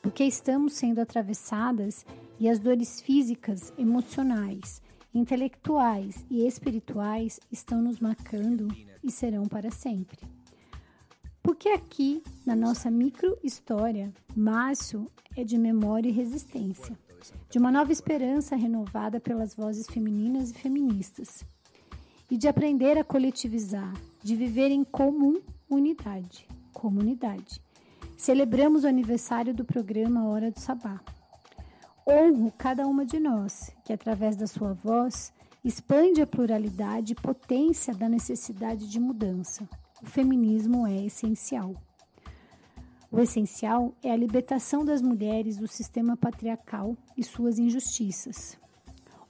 Porque 0.00 0.22
estamos 0.22 0.74
sendo 0.74 1.00
atravessadas 1.00 2.06
e 2.38 2.48
as 2.48 2.58
dores 2.58 3.00
físicas, 3.00 3.72
emocionais, 3.76 4.80
intelectuais 5.14 6.26
e 6.28 6.46
espirituais 6.46 7.38
estão 7.50 7.80
nos 7.80 8.00
marcando 8.00 8.68
e 9.02 9.10
serão 9.10 9.44
para 9.44 9.70
sempre. 9.70 10.18
Porque 11.42 11.68
aqui, 11.68 12.22
na 12.44 12.56
nossa 12.56 12.90
micro-história, 12.90 14.12
Márcio 14.34 15.10
é 15.36 15.44
de 15.44 15.56
memória 15.56 16.08
e 16.08 16.12
resistência, 16.12 16.98
de 17.50 17.58
uma 17.58 17.70
nova 17.70 17.92
esperança 17.92 18.56
renovada 18.56 19.20
pelas 19.20 19.54
vozes 19.54 19.86
femininas 19.86 20.50
e 20.50 20.54
feministas, 20.54 21.44
e 22.30 22.36
de 22.36 22.48
aprender 22.48 22.98
a 22.98 23.04
coletivizar, 23.04 23.92
de 24.22 24.34
viver 24.34 24.70
em 24.70 24.82
comum 24.82 25.40
unidade, 25.68 26.48
comunidade. 26.72 27.60
Celebramos 28.16 28.84
o 28.84 28.88
aniversário 28.88 29.54
do 29.54 29.64
programa 29.64 30.26
Hora 30.26 30.50
do 30.50 30.58
Sabá. 30.58 31.00
Honro 32.06 32.52
cada 32.58 32.86
uma 32.86 33.06
de 33.06 33.18
nós, 33.18 33.74
que 33.82 33.92
através 33.92 34.36
da 34.36 34.46
sua 34.46 34.74
voz 34.74 35.32
expande 35.64 36.20
a 36.20 36.26
pluralidade 36.26 37.12
e 37.12 37.16
potência 37.16 37.94
da 37.94 38.08
necessidade 38.08 38.90
de 38.90 39.00
mudança. 39.00 39.66
O 40.02 40.06
feminismo 40.06 40.86
é 40.86 41.06
essencial. 41.06 41.74
O 43.10 43.20
essencial 43.20 43.94
é 44.02 44.10
a 44.10 44.16
libertação 44.16 44.84
das 44.84 45.00
mulheres 45.00 45.56
do 45.56 45.66
sistema 45.66 46.14
patriarcal 46.14 46.94
e 47.16 47.24
suas 47.24 47.58
injustiças. 47.58 48.58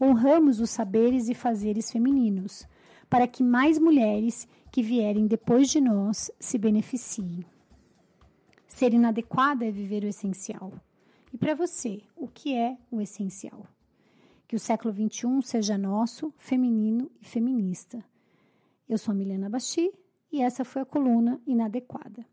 Honramos 0.01 0.59
os 0.59 0.71
saberes 0.71 1.29
e 1.29 1.35
fazeres 1.35 1.93
femininos, 1.93 2.67
para 3.09 3.29
que 3.29 3.45
mais 3.45 3.79
mulheres 3.79 4.49
que 4.73 4.83
vierem 4.83 5.29
depois 5.29 5.71
de 5.71 5.81
nós 5.81 6.29
se 6.41 6.59
beneficiem. 6.59 7.45
Ser 8.67 8.93
inadequada 8.93 9.65
é 9.65 9.71
viver 9.71 10.03
o 10.03 10.09
essencial. 10.09 10.73
E 11.35 11.37
para 11.37 11.53
você, 11.53 12.01
o 12.15 12.29
que 12.29 12.55
é 12.55 12.79
o 12.93 13.01
essencial? 13.01 13.67
Que 14.47 14.55
o 14.55 14.59
século 14.59 14.95
XXI 14.95 15.43
seja 15.43 15.77
nosso, 15.77 16.33
feminino 16.39 17.11
e 17.21 17.25
feminista. 17.25 18.05
Eu 18.89 18.97
sou 18.97 19.11
a 19.11 19.17
Milena 19.17 19.51
Basti 19.51 19.93
e 20.31 20.41
essa 20.41 20.65
foi 20.65 20.83
a 20.83 20.85
coluna 20.85 21.41
Inadequada. 21.45 22.25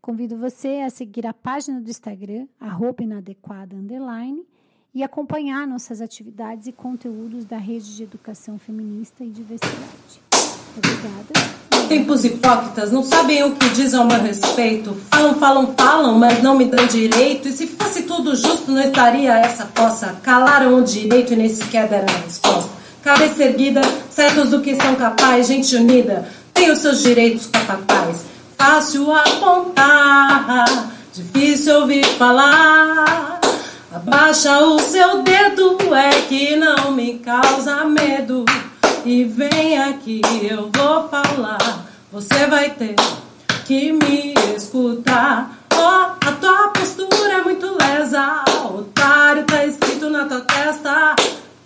Convido 0.00 0.38
você 0.38 0.80
a 0.86 0.90
seguir 0.90 1.26
a 1.26 1.34
página 1.34 1.80
do 1.80 1.90
Instagram, 1.90 2.46
arroba 2.60 3.02
inadequada, 3.02 3.74
underline, 3.74 4.46
e 4.94 5.02
acompanhar 5.02 5.66
nossas 5.66 6.00
atividades 6.00 6.68
e 6.68 6.72
conteúdos 6.72 7.44
da 7.46 7.58
Rede 7.58 7.96
de 7.96 8.04
Educação 8.04 8.60
Feminista 8.60 9.24
e 9.24 9.30
Diversidade. 9.30 10.22
Obrigada. 10.78 11.65
Tempos 11.88 12.24
hipócritas 12.24 12.90
não 12.90 13.04
sabem 13.04 13.44
o 13.44 13.52
que 13.52 13.68
dizem 13.68 14.00
ao 14.00 14.06
meu 14.06 14.20
respeito. 14.20 14.96
Falam, 15.08 15.34
falam, 15.34 15.74
falam, 15.76 16.18
mas 16.18 16.42
não 16.42 16.56
me 16.56 16.64
dão 16.64 16.84
direito. 16.86 17.48
E 17.48 17.52
se 17.52 17.68
fosse 17.68 18.02
tudo 18.02 18.34
justo, 18.34 18.72
não 18.72 18.80
estaria 18.80 19.32
essa 19.38 19.68
fossa. 19.72 20.16
Calaram 20.22 20.76
o 20.76 20.82
direito 20.82 21.32
e 21.32 21.36
nem 21.36 21.48
sequer 21.48 21.86
deram 21.88 22.06
a 22.12 22.24
resposta. 22.24 22.70
Cabeça 23.04 23.44
erguida, 23.44 23.80
certos 24.10 24.50
do 24.50 24.60
que 24.60 24.74
são 24.74 24.96
capazes, 24.96 25.46
gente 25.46 25.76
unida. 25.76 26.28
Tem 26.52 26.72
os 26.72 26.80
seus 26.80 27.02
direitos 27.02 27.46
capazes. 27.46 28.24
Fácil 28.58 29.12
apontar, 29.12 30.90
difícil 31.14 31.82
ouvir 31.82 32.04
falar. 32.04 33.40
Abaixa 33.94 34.58
o 34.58 34.78
seu 34.80 35.22
dedo, 35.22 35.78
é 35.94 36.10
que 36.22 36.56
não 36.56 36.90
me 36.90 37.20
causa 37.20 37.84
medo 37.84 38.44
e 39.06 39.22
vem 39.22 39.78
aqui, 39.78 40.20
eu 40.42 40.68
vou 40.74 41.08
falar. 41.08 41.86
Você 42.10 42.46
vai 42.48 42.70
ter 42.70 42.96
que 43.64 43.92
me 43.92 44.34
escutar. 44.56 45.58
Oh, 45.72 46.26
a 46.26 46.32
tua 46.32 46.68
postura 46.70 47.34
é 47.34 47.42
muito 47.44 47.66
lesa. 47.66 48.42
Otário 48.74 49.44
tá 49.44 49.64
escrito 49.64 50.10
na 50.10 50.24
tua 50.24 50.40
testa. 50.40 51.14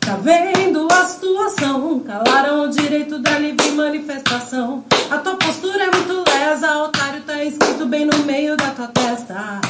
Tá 0.01 0.17
vendo 0.17 0.87
a 0.93 1.05
situação? 1.07 2.01
Calaram 2.01 2.65
o 2.65 2.69
direito 2.69 3.19
da 3.19 3.39
livre 3.39 3.71
manifestação. 3.71 4.85
A 5.11 5.17
tua 5.17 5.37
postura 5.37 5.85
é 5.85 5.91
muito 5.91 6.23
lesa. 6.31 6.77
Otário 6.79 7.23
tá 7.23 7.43
escrito 7.43 7.87
bem 7.87 8.05
no 8.05 8.19
meio 8.19 8.55
da 8.55 8.69
tua 8.71 8.89
testa. 8.89 9.61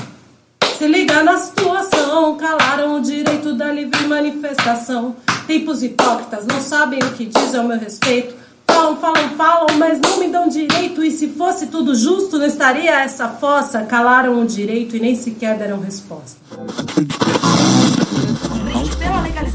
Se 0.81 0.87
liga 0.89 1.23
na 1.23 1.37
situação, 1.37 2.39
calaram 2.39 2.97
o 2.97 3.03
direito 3.03 3.53
da 3.53 3.71
livre 3.71 4.07
manifestação. 4.07 5.15
Tempos 5.47 5.83
hipócritas 5.83 6.47
não 6.47 6.59
sabem 6.59 6.99
o 7.01 7.11
que 7.11 7.27
dizem 7.27 7.61
ao 7.61 7.69
meu 7.69 7.79
respeito. 7.79 8.35
Falam, 8.67 8.97
falam, 8.97 9.29
falam, 9.37 9.67
mas 9.77 10.01
não 10.01 10.19
me 10.19 10.29
dão 10.29 10.49
direito. 10.49 11.05
E 11.05 11.11
se 11.11 11.29
fosse 11.29 11.67
tudo 11.67 11.95
justo, 11.95 12.39
não 12.39 12.47
estaria 12.47 12.99
essa 12.99 13.29
fossa. 13.29 13.83
Calaram 13.83 14.41
o 14.41 14.47
direito 14.47 14.97
e 14.97 15.01
nem 15.01 15.15
sequer 15.15 15.59
deram 15.59 15.81
resposta. 15.81 16.41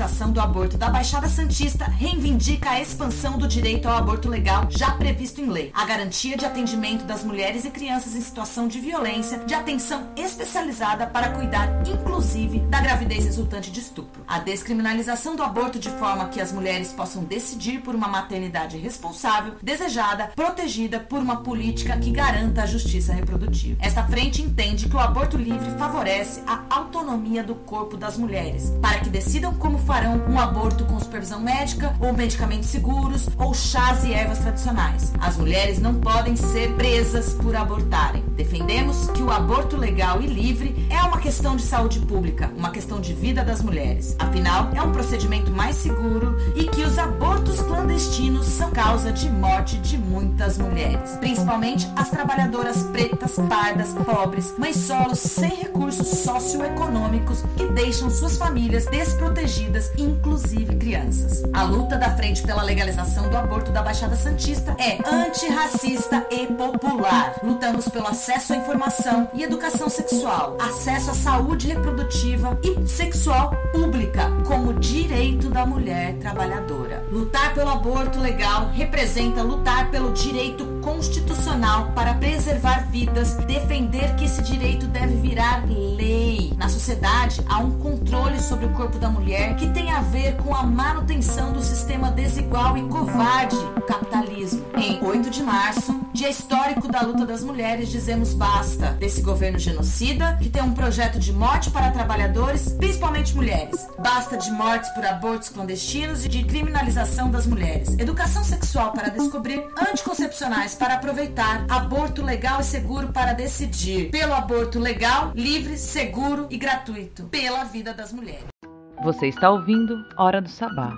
Legalização 0.06 0.32
do 0.32 0.40
aborto. 0.40 0.78
Da 0.78 0.90
Baixada 0.90 1.28
Santista, 1.28 1.86
reivindica 1.86 2.70
a 2.70 2.82
expansão 2.82 3.38
do 3.38 3.48
direito 3.48 3.88
ao 3.88 3.98
aborto 3.98 4.30
legal 4.30 4.68
já 4.70 4.92
previsto 4.92 5.42
em 5.42 5.50
lei, 5.50 5.72
a 5.74 5.84
garantia 5.86 6.38
de 6.38 6.46
atendimento 6.46 7.06
das 7.06 7.24
mulheres 7.24 7.66
e 7.66 7.72
crianças 7.72 8.16
em 8.16 8.22
situação 8.22 8.68
de 8.68 8.80
violência, 8.80 9.40
de 9.40 9.54
atenção 9.54 10.10
especializada 10.16 11.08
para 11.08 11.30
cuidar, 11.30 11.70
inclusive, 11.88 12.60
da 12.60 12.82
gravidez 12.82 13.26
resultante 13.26 13.72
de 13.72 13.80
estupro, 13.80 14.24
a 14.28 14.40
descriminalização 14.40 15.36
do 15.36 15.42
aborto 15.42 15.80
de 15.80 15.90
forma 15.90 16.30
que 16.30 16.40
as 16.40 16.52
mulheres 16.52 16.94
possam 16.94 17.24
decidir 17.24 17.82
por 17.82 17.96
uma 17.96 18.08
maternidade 18.08 18.78
responsável, 18.78 19.56
desejada, 19.62 20.32
protegida 20.36 21.00
por 21.00 21.20
uma 21.20 21.38
política 21.38 21.98
que 21.98 22.12
garanta 22.12 22.64
a 22.64 22.68
justiça 22.68 23.14
reprodutiva. 23.14 23.78
Esta 23.82 24.04
frente 24.04 24.42
entende 24.42 24.88
que 24.88 24.96
o 24.96 25.00
aborto 25.00 25.36
livre 25.36 25.72
favorece 25.80 26.44
a 26.46 26.64
autonomia 26.70 27.44
do 27.44 27.56
corpo 27.56 27.98
das 27.98 28.18
mulheres, 28.18 28.72
para 28.82 29.00
que 29.00 29.10
decidam 29.10 29.56
como 29.56 29.80
farão 29.96 30.22
um 30.28 30.38
aborto 30.38 30.84
com 30.84 31.00
supervisão 31.00 31.40
médica, 31.40 31.96
ou 32.02 32.12
medicamentos 32.12 32.68
seguros, 32.68 33.30
ou 33.38 33.54
chás 33.54 34.04
e 34.04 34.12
ervas 34.12 34.40
tradicionais. 34.40 35.14
As 35.22 35.38
mulheres 35.38 35.80
não 35.80 35.96
podem 35.96 36.36
ser 36.36 36.74
presas 36.74 37.34
por 37.36 37.56
abortarem. 37.56 38.22
Defendemos 38.36 39.10
que 39.12 39.24
o 39.24 39.32
aborto 39.32 39.78
legal 39.78 40.22
e 40.22 40.28
livre 40.28 40.86
é 40.90 41.02
uma 41.02 41.18
questão 41.18 41.56
de 41.56 41.64
saúde 41.64 42.00
pública, 42.02 42.52
uma 42.58 42.72
questão 42.72 43.00
de 43.00 43.14
vida 43.14 43.42
das 43.46 43.62
mulheres. 43.62 44.18
Afinal, 44.20 44.70
é 44.76 44.82
um 44.82 44.92
procedimento 44.92 45.50
mais 45.50 45.78
seguro 45.78 46.36
e 46.58 46.66
que 46.66 46.82
os 46.82 47.00
abortos 47.00 47.62
clandestinos 47.62 48.46
são 48.48 48.72
causa 48.72 49.14
de 49.14 49.30
morte 49.30 49.78
de 49.78 49.98
muitas 49.98 50.58
mulheres, 50.58 51.12
principalmente 51.22 51.90
as 51.96 52.10
trabalhadoras 52.10 52.84
pretas, 52.84 53.36
pardas, 53.48 53.94
pobres, 54.04 54.54
mães 54.58 54.76
solos 54.76 55.20
sem 55.20 55.56
recursos 55.56 56.08
socioeconômicos 56.08 57.44
que 57.56 57.66
deixam 57.68 58.10
suas 58.10 58.38
famílias 58.38 58.86
desprotegidas, 58.88 59.85
inclusive 59.98 60.76
crianças. 60.76 61.44
A 61.54 61.64
luta 61.64 61.98
da 61.98 62.16
frente 62.16 62.42
pela 62.44 62.64
legalização 62.64 63.30
do 63.30 63.38
aborto 63.38 63.72
da 63.72 63.82
Baixada 63.82 64.16
Santista 64.16 64.76
é 64.80 64.98
antirracista 65.08 66.26
e 66.30 66.48
popular. 66.48 67.40
Lutamos 67.44 67.88
pelo 67.90 68.08
acesso 68.08 68.54
à 68.54 68.58
informação 68.58 69.30
e 69.34 69.44
educação 69.44 69.90
sexual, 69.90 70.58
acesso 70.60 71.12
à 71.12 71.14
saúde 71.14 71.68
reprodutiva 71.68 72.58
e 72.64 72.88
sexual 72.88 73.52
pública 73.72 74.32
como 74.46 74.74
direito 74.74 75.50
da 75.50 75.66
mulher 75.66 76.14
trabalhadora. 76.16 77.04
Lutar 77.12 77.54
pelo 77.54 77.70
aborto 77.70 78.20
legal 78.20 78.70
representa 78.74 79.42
lutar 79.42 79.90
pelo 79.92 80.14
direito 80.14 80.66
constitucional 80.82 81.92
para 81.94 82.14
preservar 82.14 82.90
vidas, 82.90 83.36
defender 83.46 84.16
que 84.16 84.26
esse 84.26 84.42
direito 84.42 84.86
deve 84.88 85.16
virar 85.16 85.66
lei. 85.68 86.54
Na 86.58 86.70
sociedade, 86.70 87.42
há 87.48 87.60
um 87.60 87.80
controle 87.80 88.40
sobre 88.40 88.66
o 88.66 88.70
corpo 88.70 88.98
da 88.98 89.10
mulher 89.10 89.56
que 89.56 89.68
tem 89.76 89.92
a 89.92 90.00
ver 90.00 90.38
com 90.38 90.56
a 90.56 90.64
manutenção 90.64 91.52
do 91.52 91.62
sistema 91.62 92.10
desigual 92.10 92.78
e 92.78 92.88
covarde, 92.88 93.58
capitalismo. 93.86 94.66
Em 94.78 95.04
8 95.04 95.30
de 95.30 95.44
março, 95.44 96.00
dia 96.14 96.30
histórico 96.30 96.88
da 96.88 97.02
luta 97.02 97.26
das 97.26 97.44
mulheres, 97.44 97.90
dizemos 97.90 98.34
basta 98.34 98.92
desse 98.92 99.22
governo 99.22 99.60
genocida 99.60 100.38
que 100.42 100.48
tem 100.48 100.62
um 100.62 100.74
projeto 100.74 101.20
de 101.20 101.34
morte 101.34 101.70
para 101.72 101.92
trabalhadores, 101.92 102.70
principalmente 102.70 103.36
mulheres. 103.36 103.86
Basta 104.00 104.38
de 104.38 104.50
mortes 104.50 104.90
por 104.92 105.06
abortos 105.06 105.50
clandestinos 105.50 106.24
e 106.24 106.30
de 106.30 106.46
criminalização 106.46 107.30
das 107.30 107.46
mulheres. 107.46 108.00
Educação 108.00 108.46
sexual 108.46 108.94
para 108.94 109.10
descobrir, 109.10 109.62
anticoncepcionais 109.92 110.74
para 110.74 110.94
aproveitar, 110.94 111.66
aborto 111.68 112.24
legal 112.24 112.62
e 112.62 112.64
seguro 112.64 113.10
para 113.10 113.34
decidir. 113.34 114.10
Pelo 114.10 114.34
aborto 114.34 114.80
legal, 114.80 115.34
livre, 115.36 115.78
seguro 115.78 116.48
e 116.50 116.58
gratuito. 116.58 117.24
Pela 117.26 117.66
vida 117.66 117.94
das 117.94 118.14
mulheres. 118.14 118.55
Você 119.04 119.28
está 119.28 119.52
ouvindo 119.52 120.06
Hora 120.18 120.42
do 120.42 120.50
Sabá, 120.50 120.94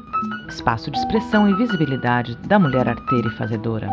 espaço 0.48 0.90
de 0.92 0.98
expressão 0.98 1.50
e 1.50 1.54
visibilidade 1.56 2.36
da 2.48 2.58
mulher 2.58 2.88
arteira 2.88 3.28
e 3.28 3.38
fazedora. 3.38 3.92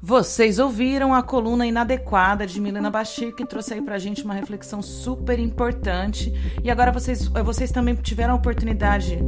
Vocês 0.00 0.58
ouviram 0.58 1.12
a 1.12 1.22
coluna 1.22 1.66
inadequada 1.66 2.46
de 2.46 2.60
Milena 2.60 2.90
Bashir, 2.90 3.34
que 3.34 3.44
trouxe 3.44 3.74
aí 3.74 3.82
pra 3.82 3.98
gente 3.98 4.24
uma 4.24 4.34
reflexão 4.34 4.80
super 4.80 5.38
importante. 5.38 6.32
E 6.62 6.70
agora 6.70 6.92
vocês, 6.92 7.26
vocês 7.26 7.72
também 7.72 7.94
tiveram 7.96 8.34
a 8.34 8.36
oportunidade. 8.36 9.18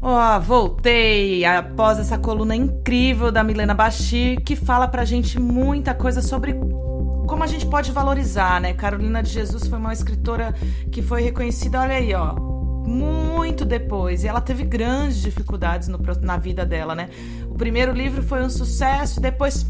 Ó, 0.00 0.36
oh, 0.36 0.40
voltei 0.40 1.44
após 1.44 2.00
essa 2.00 2.18
coluna 2.18 2.56
incrível 2.56 3.30
da 3.30 3.44
Milena 3.44 3.74
Bashir, 3.74 4.42
que 4.42 4.56
fala 4.56 4.88
pra 4.88 5.04
gente 5.04 5.38
muita 5.38 5.94
coisa 5.94 6.20
sobre 6.20 6.56
como 7.32 7.44
a 7.44 7.46
gente 7.46 7.64
pode 7.64 7.90
valorizar, 7.92 8.60
né? 8.60 8.74
Carolina 8.74 9.22
de 9.22 9.30
Jesus 9.30 9.66
foi 9.66 9.78
uma 9.78 9.94
escritora 9.94 10.54
que 10.90 11.00
foi 11.00 11.22
reconhecida, 11.22 11.80
olha 11.80 11.94
aí, 11.94 12.12
ó, 12.12 12.34
muito 12.34 13.64
depois. 13.64 14.22
E 14.22 14.28
ela 14.28 14.38
teve 14.38 14.64
grandes 14.64 15.22
dificuldades 15.22 15.88
no, 15.88 15.98
na 16.20 16.36
vida 16.36 16.66
dela, 16.66 16.94
né? 16.94 17.08
O 17.48 17.54
primeiro 17.54 17.90
livro 17.90 18.22
foi 18.22 18.42
um 18.42 18.50
sucesso, 18.50 19.18
depois 19.18 19.66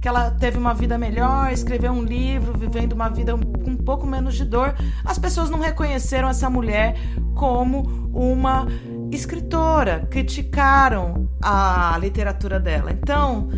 que 0.00 0.06
ela 0.06 0.30
teve 0.30 0.56
uma 0.56 0.72
vida 0.72 0.96
melhor, 0.96 1.50
escreveu 1.52 1.90
um 1.90 2.04
livro, 2.04 2.56
vivendo 2.56 2.92
uma 2.92 3.08
vida 3.08 3.32
com 3.36 3.70
um 3.70 3.76
pouco 3.76 4.06
menos 4.06 4.36
de 4.36 4.44
dor, 4.44 4.72
as 5.04 5.18
pessoas 5.18 5.50
não 5.50 5.58
reconheceram 5.58 6.28
essa 6.28 6.48
mulher 6.48 6.94
como 7.34 8.08
uma 8.14 8.68
escritora, 9.10 10.06
criticaram 10.08 11.28
a 11.42 11.98
literatura 11.98 12.60
dela. 12.60 12.92
Então, 12.92 13.48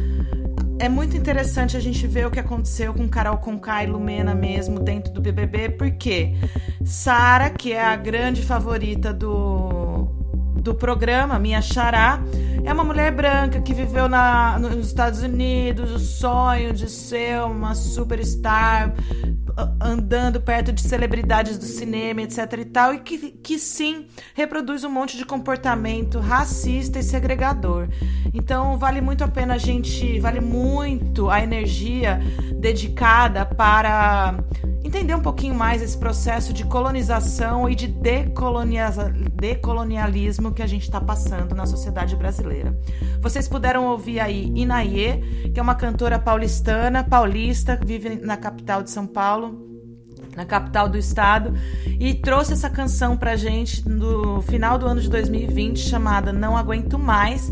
é 0.78 0.88
muito 0.88 1.16
interessante 1.16 1.76
a 1.76 1.80
gente 1.80 2.06
ver 2.06 2.26
o 2.26 2.30
que 2.30 2.38
aconteceu 2.38 2.92
com 2.92 3.08
Carol 3.08 3.38
Conká 3.38 3.82
e 3.82 3.86
Lumena 3.86 4.34
mesmo 4.34 4.78
dentro 4.78 5.12
do 5.12 5.20
BBB, 5.20 5.70
porque 5.70 6.34
Sara, 6.84 7.50
que 7.50 7.72
é 7.72 7.84
a 7.84 7.96
grande 7.96 8.42
favorita 8.42 9.12
do, 9.12 10.04
do 10.56 10.74
programa, 10.74 11.38
minha 11.38 11.62
xará, 11.62 12.22
é 12.64 12.72
uma 12.72 12.84
mulher 12.84 13.12
branca 13.12 13.60
que 13.60 13.72
viveu 13.72 14.08
na, 14.08 14.58
nos 14.58 14.86
Estados 14.86 15.22
Unidos, 15.22 15.90
o 15.92 15.98
sonho 15.98 16.72
de 16.72 16.90
ser 16.90 17.40
uma 17.42 17.74
superstar, 17.74 18.92
andando 19.80 20.40
perto 20.40 20.72
de 20.72 20.82
celebridades 20.82 21.56
do 21.56 21.64
cinema, 21.64 22.22
etc 22.22 22.52
e 22.58 22.64
tal, 22.64 22.94
e 22.94 23.00
que, 23.00 23.30
que 23.30 23.58
sim 23.58 24.06
reproduz 24.34 24.84
um 24.84 24.90
monte 24.90 25.16
de 25.16 25.24
comportamento 25.24 26.20
racista 26.20 26.98
e 26.98 27.02
segregador. 27.02 27.88
Então 28.34 28.78
vale 28.78 29.00
muito 29.00 29.24
a 29.24 29.28
pena 29.28 29.54
a 29.54 29.58
gente, 29.58 30.20
vale 30.20 30.40
muito 30.40 31.30
a 31.30 31.42
energia 31.42 32.20
dedicada 32.58 33.46
para 33.46 34.34
entender 34.84 35.14
um 35.14 35.20
pouquinho 35.20 35.54
mais 35.54 35.82
esse 35.82 35.98
processo 35.98 36.52
de 36.52 36.64
colonização 36.64 37.68
e 37.68 37.74
de 37.74 37.88
decolonialismo 37.88 40.52
que 40.52 40.62
a 40.62 40.66
gente 40.66 40.82
está 40.82 41.00
passando 41.00 41.54
na 41.54 41.64
sociedade 41.66 42.14
brasileira. 42.14 42.78
Vocês 43.20 43.48
puderam 43.48 43.86
ouvir 43.86 44.20
aí 44.20 44.52
Inaie, 44.54 45.50
que 45.52 45.58
é 45.58 45.62
uma 45.62 45.74
cantora 45.74 46.18
paulistana, 46.18 47.02
paulista, 47.02 47.80
vive 47.84 48.16
na 48.16 48.36
capital 48.36 48.82
de 48.82 48.90
São 48.90 49.06
Paulo, 49.06 49.45
na 50.36 50.44
capital 50.44 50.88
do 50.88 50.98
estado, 50.98 51.54
e 51.98 52.14
trouxe 52.14 52.52
essa 52.52 52.68
canção 52.68 53.16
pra 53.16 53.36
gente 53.36 53.88
no 53.88 54.42
final 54.42 54.78
do 54.78 54.86
ano 54.86 55.00
de 55.00 55.08
2020 55.08 55.78
chamada 55.78 56.32
Não 56.32 56.56
Aguento 56.56 56.98
Mais, 56.98 57.50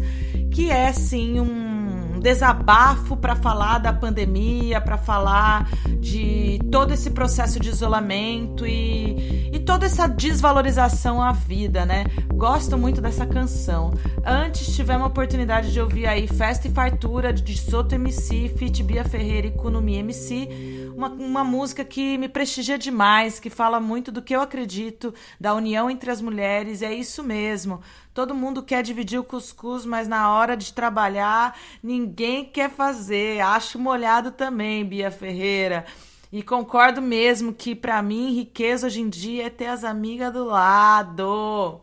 que 0.50 0.70
é 0.70 0.92
sim 0.92 1.40
um 1.40 2.20
desabafo 2.24 3.16
para 3.18 3.36
falar 3.36 3.78
da 3.78 3.92
pandemia, 3.92 4.80
para 4.80 4.96
falar 4.96 5.68
de 6.00 6.58
todo 6.72 6.92
esse 6.94 7.10
processo 7.10 7.60
de 7.60 7.68
isolamento 7.68 8.66
e, 8.66 9.50
e 9.52 9.58
toda 9.60 9.84
essa 9.84 10.06
desvalorização 10.06 11.22
à 11.22 11.32
vida, 11.32 11.84
né? 11.84 12.04
Gosto 12.32 12.78
muito 12.78 13.02
dessa 13.02 13.26
canção. 13.26 13.92
Antes 14.24 14.74
tivemos 14.74 15.04
a 15.04 15.08
oportunidade 15.08 15.70
de 15.70 15.78
ouvir 15.78 16.06
aí 16.06 16.26
Festa 16.26 16.66
e 16.66 16.70
Fartura 16.70 17.30
de 17.30 17.58
Soto 17.58 17.94
MC, 17.94 18.54
Fit 18.56 18.82
Bia 18.82 19.04
Ferreira 19.04 19.48
e 19.48 19.50
Kunumi 19.50 19.96
MC 19.96 20.83
uma, 20.96 21.08
uma 21.08 21.44
música 21.44 21.84
que 21.84 22.16
me 22.16 22.28
prestigia 22.28 22.78
demais, 22.78 23.40
que 23.40 23.50
fala 23.50 23.80
muito 23.80 24.12
do 24.12 24.22
que 24.22 24.34
eu 24.34 24.40
acredito, 24.40 25.12
da 25.40 25.54
união 25.54 25.90
entre 25.90 26.10
as 26.10 26.20
mulheres, 26.20 26.82
é 26.82 26.94
isso 26.94 27.22
mesmo. 27.22 27.80
Todo 28.12 28.34
mundo 28.34 28.62
quer 28.62 28.82
dividir 28.82 29.18
o 29.18 29.24
cuscuz, 29.24 29.84
mas 29.84 30.06
na 30.06 30.30
hora 30.30 30.56
de 30.56 30.72
trabalhar, 30.72 31.58
ninguém 31.82 32.44
quer 32.44 32.70
fazer. 32.70 33.40
Acho 33.40 33.78
molhado 33.78 34.30
também, 34.30 34.84
Bia 34.84 35.10
Ferreira. 35.10 35.84
E 36.32 36.42
concordo 36.42 37.00
mesmo 37.00 37.52
que 37.52 37.74
para 37.74 38.02
mim 38.02 38.34
riqueza 38.34 38.86
hoje 38.86 39.00
em 39.00 39.08
dia 39.08 39.46
é 39.46 39.50
ter 39.50 39.66
as 39.66 39.84
amigas 39.84 40.32
do 40.32 40.44
lado. 40.44 41.80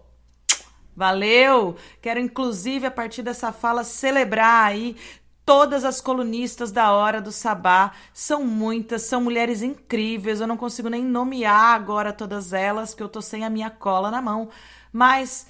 Valeu! 0.95 1.75
Quero 2.01 2.19
inclusive 2.19 2.85
a 2.85 2.91
partir 2.91 3.23
dessa 3.23 3.51
fala 3.51 3.83
celebrar 3.83 4.65
aí 4.65 4.95
Todas 5.45 5.83
as 5.83 5.99
colunistas 5.99 6.71
da 6.71 6.91
Hora 6.91 7.19
do 7.19 7.31
Sabá 7.31 7.91
são 8.13 8.45
muitas, 8.45 9.01
são 9.01 9.21
mulheres 9.21 9.61
incríveis. 9.61 10.39
Eu 10.39 10.47
não 10.47 10.57
consigo 10.57 10.87
nem 10.87 11.03
nomear 11.03 11.75
agora 11.75 12.13
todas 12.13 12.53
elas, 12.53 12.93
que 12.93 13.01
eu 13.01 13.09
tô 13.09 13.21
sem 13.21 13.43
a 13.43 13.49
minha 13.49 13.69
cola 13.69 14.11
na 14.11 14.21
mão. 14.21 14.49
Mas 14.93 15.47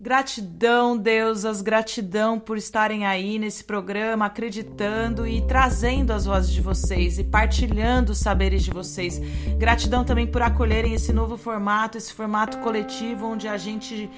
gratidão, 0.00 0.96
deusas, 0.96 1.62
gratidão 1.62 2.38
por 2.38 2.56
estarem 2.58 3.06
aí 3.06 3.38
nesse 3.38 3.64
programa, 3.64 4.26
acreditando 4.26 5.26
e 5.26 5.40
trazendo 5.46 6.12
as 6.12 6.24
vozes 6.24 6.50
de 6.50 6.60
vocês 6.60 7.18
e 7.18 7.24
partilhando 7.24 8.12
os 8.12 8.18
saberes 8.18 8.62
de 8.62 8.70
vocês. 8.70 9.20
Gratidão 9.56 10.04
também 10.04 10.26
por 10.26 10.42
acolherem 10.42 10.94
esse 10.94 11.12
novo 11.12 11.36
formato, 11.36 11.96
esse 11.96 12.12
formato 12.12 12.58
coletivo 12.58 13.26
onde 13.26 13.46
a 13.46 13.56
gente 13.56 14.10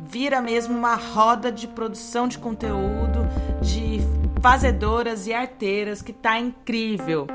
vira 0.00 0.40
mesmo 0.40 0.76
uma 0.76 0.94
roda 0.94 1.50
de 1.50 1.66
produção 1.66 2.28
de 2.28 2.38
conteúdo, 2.38 3.26
de 3.60 4.00
fazedoras 4.40 5.26
e 5.26 5.34
arteiras, 5.34 6.02
que 6.02 6.12
tá 6.12 6.38
incrível. 6.38 7.26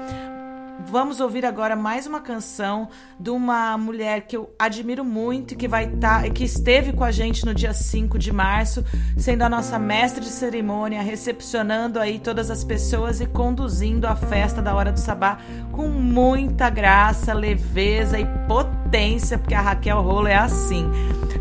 Vamos 0.87 1.19
ouvir 1.19 1.45
agora 1.45 1.75
mais 1.75 2.05
uma 2.05 2.21
canção 2.21 2.87
de 3.19 3.29
uma 3.29 3.77
mulher 3.77 4.21
que 4.21 4.37
eu 4.37 4.53
admiro 4.59 5.03
muito 5.03 5.53
e 5.53 5.57
que 5.57 5.67
vai 5.67 5.85
estar, 5.85 6.23
tá, 6.23 6.29
que 6.29 6.43
esteve 6.43 6.93
com 6.93 7.03
a 7.03 7.11
gente 7.11 7.45
no 7.45 7.53
dia 7.53 7.73
5 7.73 8.19
de 8.19 8.31
março, 8.31 8.85
sendo 9.17 9.41
a 9.41 9.49
nossa 9.49 9.79
mestre 9.79 10.23
de 10.23 10.29
cerimônia, 10.29 11.01
recepcionando 11.01 11.99
aí 11.99 12.19
todas 12.19 12.51
as 12.51 12.63
pessoas 12.63 13.21
e 13.21 13.25
conduzindo 13.25 14.05
a 14.05 14.15
festa 14.15 14.61
da 14.61 14.75
Hora 14.75 14.91
do 14.91 14.99
Sabá 14.99 15.39
com 15.71 15.87
muita 15.87 16.69
graça, 16.69 17.33
leveza 17.33 18.19
e 18.19 18.25
potência, 18.47 19.37
porque 19.39 19.55
a 19.55 19.61
Raquel 19.61 20.01
Rolo 20.01 20.27
é 20.27 20.35
assim. 20.35 20.85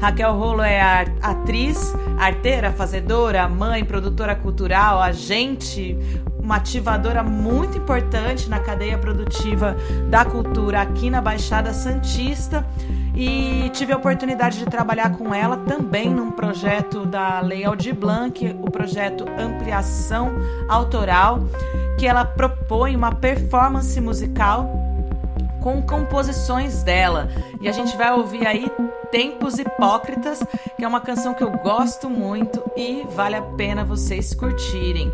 Raquel 0.01 0.37
Rolo 0.37 0.63
é 0.63 0.81
atriz, 1.21 1.95
arteira, 2.19 2.73
fazedora, 2.73 3.49
mãe, 3.49 3.85
produtora 3.85 4.35
cultural, 4.35 5.01
agente, 5.01 5.97
uma 6.43 6.57
ativadora 6.57 7.23
muito 7.23 7.79
importante 7.79 8.51
na 8.51 8.59
cadeia 8.59 8.99
produtiva 8.99 9.77
da 10.11 10.25
cultura 10.25 10.81
aqui 10.81 11.09
na 11.09 11.21
Baixada 11.21 11.73
Santista 11.73 12.67
e 13.15 13.71
tive 13.73 13.93
a 13.93 13.97
oportunidade 13.97 14.59
de 14.59 14.65
trabalhar 14.65 15.17
com 15.17 15.33
ela 15.35 15.57
também 15.59 16.11
num 16.11 16.31
projeto 16.31 17.07
da 17.07 17.41
Lei 17.41 17.65
Aldir 17.65 17.95
Blanc, 17.95 18.57
o 18.61 18.71
projeto 18.71 19.25
Ampliação 19.39 20.33
Autoral, 20.69 21.41
que 21.99 22.07
ela 22.07 22.25
propõe 22.25 22.97
uma 22.97 23.15
performance 23.15 24.01
musical 24.01 24.69
com 25.61 25.81
composições 25.81 26.83
dela. 26.83 27.29
E 27.61 27.69
a 27.69 27.73
gente 27.73 27.97
vai 27.97 28.13
ouvir 28.13 28.47
aí 28.47 28.71
Tempos 29.13 29.59
Hipócritas, 29.59 30.43
que 30.77 30.85
é 30.85 30.89
uma 30.89 31.01
canção 31.01 31.35
que 31.35 31.45
eu 31.45 31.51
gosto 31.51 32.11
muito 32.11 32.63
e 32.77 33.05
vale 33.15 33.37
a 33.37 33.43
pena 33.43 33.85
vocês 33.85 34.35
curtirem. 34.35 35.13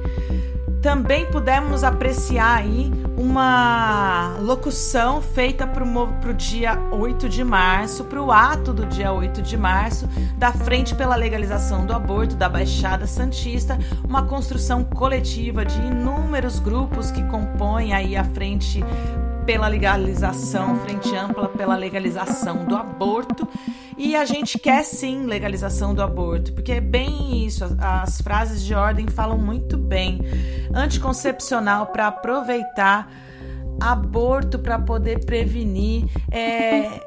Também 0.80 1.26
pudemos 1.26 1.82
apreciar 1.82 2.58
aí 2.58 2.92
uma 3.16 4.36
locução 4.40 5.20
feita 5.20 5.66
para 5.66 5.82
o 5.82 6.34
dia 6.34 6.78
8 6.92 7.28
de 7.28 7.42
março, 7.42 8.04
para 8.04 8.22
o 8.22 8.30
ato 8.30 8.72
do 8.72 8.86
dia 8.86 9.12
8 9.12 9.42
de 9.42 9.56
março, 9.56 10.08
da 10.36 10.52
Frente 10.52 10.94
pela 10.94 11.16
Legalização 11.16 11.84
do 11.84 11.92
Aborto 11.92 12.36
da 12.36 12.48
Baixada 12.48 13.08
Santista, 13.08 13.76
uma 14.08 14.22
construção 14.22 14.84
coletiva 14.84 15.64
de 15.64 15.80
inúmeros 15.80 16.60
grupos 16.60 17.10
que 17.10 17.24
compõem 17.24 17.92
aí 17.92 18.16
a 18.16 18.22
Frente 18.22 18.84
pela 19.48 19.66
legalização, 19.66 20.76
frente 20.80 21.16
ampla 21.16 21.48
pela 21.48 21.74
legalização 21.74 22.66
do 22.66 22.76
aborto. 22.76 23.48
E 23.96 24.14
a 24.14 24.26
gente 24.26 24.58
quer 24.58 24.84
sim 24.84 25.24
legalização 25.24 25.94
do 25.94 26.02
aborto, 26.02 26.52
porque 26.52 26.72
é 26.72 26.82
bem 26.82 27.46
isso, 27.46 27.64
as, 27.64 27.74
as 27.78 28.20
frases 28.20 28.62
de 28.62 28.74
ordem 28.74 29.06
falam 29.08 29.38
muito 29.38 29.78
bem. 29.78 30.20
Anticoncepcional 30.74 31.86
para 31.86 32.08
aproveitar, 32.08 33.10
aborto 33.80 34.58
para 34.58 34.78
poder 34.78 35.24
prevenir. 35.24 36.04
É, 36.30 37.00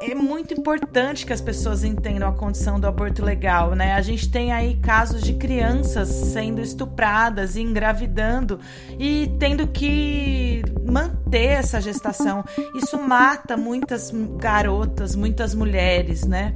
é 0.00 0.14
muito 0.14 0.54
importante 0.54 1.24
que 1.24 1.32
as 1.32 1.40
pessoas 1.40 1.84
entendam 1.84 2.28
a 2.28 2.32
condição 2.32 2.78
do 2.78 2.86
aborto 2.86 3.24
legal, 3.24 3.74
né? 3.74 3.94
A 3.94 4.02
gente 4.02 4.30
tem 4.30 4.52
aí 4.52 4.76
casos 4.76 5.22
de 5.22 5.34
crianças 5.34 6.08
sendo 6.08 6.60
estupradas 6.60 7.56
e 7.56 7.62
engravidando 7.62 8.60
e 8.98 9.32
tendo 9.38 9.66
que 9.66 10.62
manter 10.84 11.46
essa 11.46 11.80
gestação. 11.80 12.44
Isso 12.74 12.98
mata 12.98 13.56
muitas 13.56 14.12
garotas, 14.36 15.14
muitas 15.14 15.54
mulheres, 15.54 16.24
né? 16.24 16.54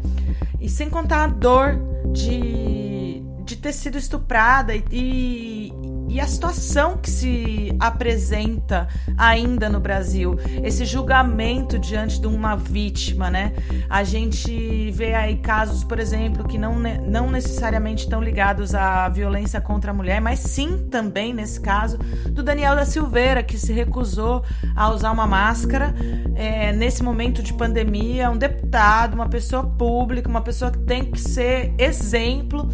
E 0.60 0.68
sem 0.68 0.90
contar 0.90 1.24
a 1.24 1.26
dor 1.26 1.78
de, 2.12 3.22
de 3.44 3.56
ter 3.56 3.72
sido 3.72 3.96
estuprada 3.96 4.74
e, 4.74 4.84
e 4.90 5.72
a 6.18 6.26
situação 6.26 6.96
que 6.96 7.10
se 7.10 7.76
apresenta 7.78 8.88
ainda 9.16 9.68
no 9.68 9.78
Brasil, 9.78 10.36
esse 10.64 10.84
julgamento 10.84 11.78
diante 11.78 12.20
de 12.20 12.26
uma 12.26 12.56
vítima, 12.56 13.30
né? 13.30 13.52
A 13.88 14.02
gente 14.02 14.90
vê 14.92 15.14
aí 15.14 15.36
casos, 15.36 15.84
por 15.84 16.00
exemplo, 16.00 16.48
que 16.48 16.56
não, 16.58 16.78
não 16.78 17.30
necessariamente 17.30 18.04
estão 18.04 18.22
ligados 18.22 18.74
à 18.74 19.08
violência 19.08 19.60
contra 19.60 19.90
a 19.90 19.94
mulher, 19.94 20.20
mas 20.20 20.40
sim 20.40 20.88
também, 20.90 21.34
nesse 21.34 21.60
caso, 21.60 21.98
do 22.30 22.42
Daniel 22.42 22.74
da 22.74 22.86
Silveira, 22.86 23.42
que 23.42 23.58
se 23.58 23.72
recusou 23.72 24.42
a 24.74 24.90
usar 24.90 25.10
uma 25.10 25.26
máscara 25.26 25.94
é, 26.34 26.72
nesse 26.72 27.02
momento 27.02 27.42
de 27.42 27.52
pandemia, 27.52 28.30
um 28.30 28.38
deputado, 28.38 29.14
uma 29.14 29.28
pessoa 29.28 29.62
pública, 29.62 30.28
uma 30.28 30.40
pessoa 30.40 30.70
que 30.70 30.78
tem 30.78 31.04
que 31.04 31.20
ser 31.20 31.74
exemplo 31.78 32.68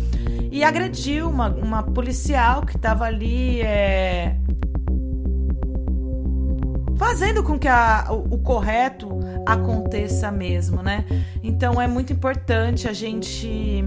e 0.51 0.65
agrediu 0.65 1.29
uma, 1.29 1.49
uma 1.49 1.83
policial 1.83 2.63
que 2.63 2.77
estava 2.77 3.05
ali 3.05 3.26
é, 3.63 4.37
fazendo 6.97 7.43
com 7.43 7.59
que 7.59 7.69
a, 7.69 8.07
o, 8.11 8.35
o, 8.35 8.39
correto 8.39 9.09
aconteça 9.45 10.31
mesmo, 10.31 10.83
né? 10.83 11.05
Então 11.43 11.81
é 11.81 11.87
muito 11.87 12.13
importante 12.13 12.89
a 12.89 12.93
gente 12.93 13.85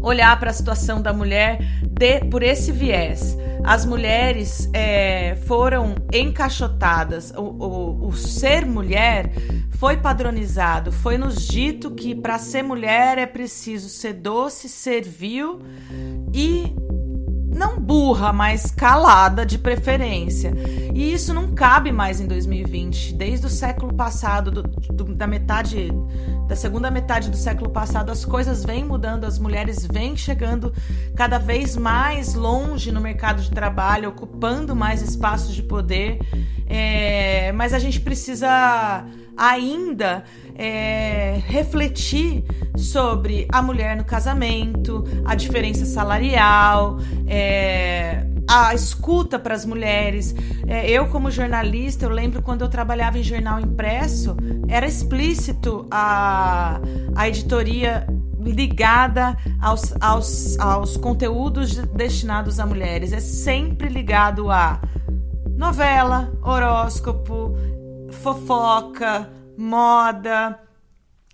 olhar 0.00 0.38
para 0.38 0.50
a 0.50 0.52
situação 0.52 1.00
da 1.00 1.12
mulher 1.12 1.58
de, 1.82 2.20
por 2.26 2.42
esse 2.42 2.72
viés. 2.72 3.36
As 3.64 3.86
mulheres 3.86 4.68
é, 4.72 5.36
foram 5.46 5.94
encaixotadas, 6.12 7.32
o, 7.36 7.42
o, 7.42 8.08
o 8.08 8.12
ser 8.12 8.66
mulher 8.66 9.30
foi 9.78 9.96
padronizado, 9.96 10.90
foi 10.90 11.16
nos 11.16 11.46
dito 11.46 11.92
que 11.92 12.14
para 12.14 12.38
ser 12.38 12.62
mulher 12.62 13.18
é 13.18 13.26
preciso 13.26 13.88
ser 13.88 14.14
doce, 14.14 14.68
servil 14.68 15.60
e 16.32 16.74
não 17.52 17.78
burra, 17.78 18.32
mas 18.32 18.70
calada 18.70 19.44
de 19.44 19.58
preferência. 19.58 20.52
E 20.94 21.12
isso 21.12 21.34
não 21.34 21.52
cabe 21.52 21.92
mais 21.92 22.20
em 22.20 22.26
2020. 22.26 23.14
Desde 23.14 23.46
o 23.46 23.50
século 23.50 23.92
passado, 23.92 24.50
do, 24.50 24.62
do, 24.62 25.04
da 25.14 25.26
metade, 25.26 25.92
da 26.48 26.56
segunda 26.56 26.90
metade 26.90 27.30
do 27.30 27.36
século 27.36 27.70
passado, 27.70 28.10
as 28.10 28.24
coisas 28.24 28.64
vêm 28.64 28.84
mudando, 28.84 29.24
as 29.24 29.38
mulheres 29.38 29.86
vêm 29.86 30.16
chegando 30.16 30.72
cada 31.14 31.38
vez 31.38 31.76
mais 31.76 32.34
longe 32.34 32.90
no 32.90 33.00
mercado 33.00 33.42
de 33.42 33.50
trabalho, 33.50 34.08
ocupando 34.08 34.74
mais 34.74 35.02
espaços 35.02 35.54
de 35.54 35.62
poder. 35.62 36.18
É, 36.66 37.52
mas 37.52 37.74
a 37.74 37.78
gente 37.78 38.00
precisa 38.00 39.04
ainda 39.36 40.24
é, 40.54 41.40
refletir 41.46 42.44
sobre 42.76 43.46
a 43.50 43.62
mulher 43.62 43.96
no 43.96 44.04
casamento, 44.04 45.04
a 45.24 45.34
diferença 45.34 45.84
salarial, 45.84 46.98
é, 47.26 48.26
a 48.48 48.74
escuta 48.74 49.38
para 49.38 49.54
as 49.54 49.64
mulheres. 49.64 50.34
É, 50.66 50.90
eu, 50.90 51.06
como 51.08 51.30
jornalista, 51.30 52.04
eu 52.04 52.10
lembro 52.10 52.42
quando 52.42 52.62
eu 52.62 52.68
trabalhava 52.68 53.18
em 53.18 53.22
jornal 53.22 53.60
impresso, 53.60 54.36
era 54.68 54.86
explícito 54.86 55.86
a, 55.90 56.80
a 57.14 57.28
editoria 57.28 58.06
ligada 58.40 59.36
aos, 59.60 59.94
aos, 60.00 60.58
aos 60.58 60.96
conteúdos 60.96 61.76
destinados 61.76 62.58
a 62.58 62.66
mulheres. 62.66 63.12
É 63.12 63.20
sempre 63.20 63.88
ligado 63.88 64.50
a 64.50 64.80
novela, 65.56 66.32
horóscopo, 66.42 67.56
fofoca, 68.22 69.30
moda, 69.58 70.58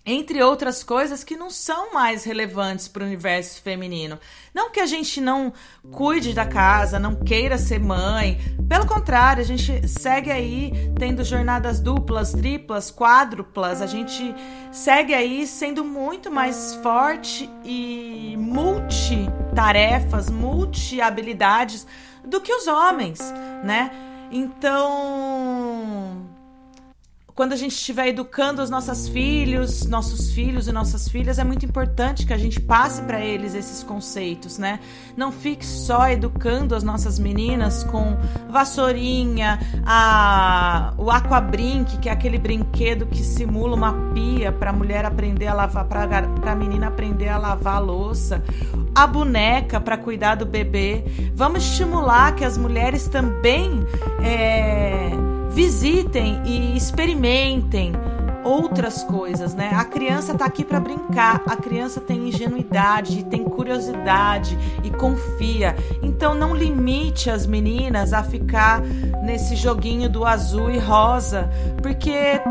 entre 0.05 0.41
outras 0.41 0.83
coisas 0.83 1.23
que 1.23 1.37
não 1.37 1.51
são 1.51 1.93
mais 1.93 2.23
relevantes 2.23 2.87
para 2.87 3.03
o 3.03 3.05
universo 3.05 3.61
feminino. 3.61 4.19
Não 4.53 4.71
que 4.71 4.79
a 4.79 4.87
gente 4.87 5.21
não 5.21 5.53
cuide 5.91 6.33
da 6.33 6.45
casa, 6.45 6.97
não 6.97 7.15
queira 7.15 7.59
ser 7.59 7.79
mãe, 7.79 8.39
pelo 8.67 8.87
contrário, 8.87 9.41
a 9.41 9.45
gente 9.45 9.87
segue 9.87 10.31
aí 10.31 10.73
tendo 10.97 11.23
jornadas 11.23 11.79
duplas, 11.79 12.31
triplas, 12.31 12.89
quádruplas, 12.89 13.83
a 13.83 13.87
gente 13.87 14.33
segue 14.71 15.13
aí 15.13 15.45
sendo 15.45 15.83
muito 15.83 16.31
mais 16.31 16.73
forte 16.81 17.47
e 17.63 18.35
multitarefas, 18.37 20.29
multi-habilidades 20.29 21.85
do 22.25 22.41
que 22.41 22.53
os 22.53 22.65
homens, 22.67 23.19
né? 23.63 23.91
Então, 24.31 26.28
quando 27.39 27.53
a 27.53 27.55
gente 27.55 27.71
estiver 27.71 28.09
educando 28.09 28.61
os 28.61 28.69
nossos 28.69 29.07
filhos, 29.07 29.85
nossos 29.85 30.29
filhos 30.33 30.67
e 30.67 30.73
nossas 30.73 31.07
filhas, 31.07 31.39
é 31.39 31.43
muito 31.45 31.65
importante 31.65 32.25
que 32.25 32.33
a 32.33 32.37
gente 32.37 32.59
passe 32.59 33.01
para 33.03 33.21
eles 33.21 33.55
esses 33.55 33.81
conceitos, 33.81 34.57
né? 34.57 34.81
Não 35.15 35.31
fique 35.31 35.65
só 35.65 36.09
educando 36.09 36.75
as 36.75 36.83
nossas 36.83 37.17
meninas 37.17 37.81
com 37.85 38.17
vassourinha, 38.49 39.57
a, 39.85 40.93
o 40.97 41.09
aquabrink, 41.09 41.99
que 41.99 42.09
é 42.09 42.11
aquele 42.11 42.37
brinquedo 42.37 43.05
que 43.05 43.23
simula 43.23 43.73
uma 43.73 43.93
pia 44.13 44.51
para 44.51 44.71
a 44.71 44.73
mulher 44.73 45.05
aprender 45.05 45.47
a 45.47 45.53
lavar, 45.53 45.85
para 45.85 46.51
a 46.51 46.55
menina 46.55 46.87
aprender 46.87 47.29
a 47.29 47.37
lavar 47.37 47.77
a 47.77 47.79
louça, 47.79 48.43
a 48.93 49.07
boneca 49.07 49.79
para 49.79 49.95
cuidar 49.97 50.35
do 50.35 50.45
bebê. 50.45 51.05
Vamos 51.35 51.63
estimular 51.63 52.35
que 52.35 52.43
as 52.43 52.57
mulheres 52.57 53.07
também. 53.07 53.79
É, 54.21 55.28
visitem 55.49 56.41
e 56.45 56.77
experimentem 56.77 57.93
outras 58.43 59.03
coisas, 59.03 59.53
né? 59.53 59.71
A 59.75 59.83
criança 59.83 60.33
tá 60.33 60.45
aqui 60.45 60.63
para 60.63 60.79
brincar, 60.79 61.41
a 61.45 61.55
criança 61.55 61.99
tem 61.99 62.29
ingenuidade, 62.29 63.23
tem 63.25 63.43
curiosidade 63.43 64.57
e 64.83 64.89
confia. 64.89 65.75
Então 66.01 66.33
não 66.33 66.55
limite 66.55 67.29
as 67.29 67.45
meninas 67.45 68.13
a 68.13 68.23
ficar 68.23 68.81
nesse 69.23 69.55
joguinho 69.55 70.09
do 70.09 70.25
azul 70.25 70.71
e 70.71 70.79
rosa, 70.79 71.49
porque 71.81 72.41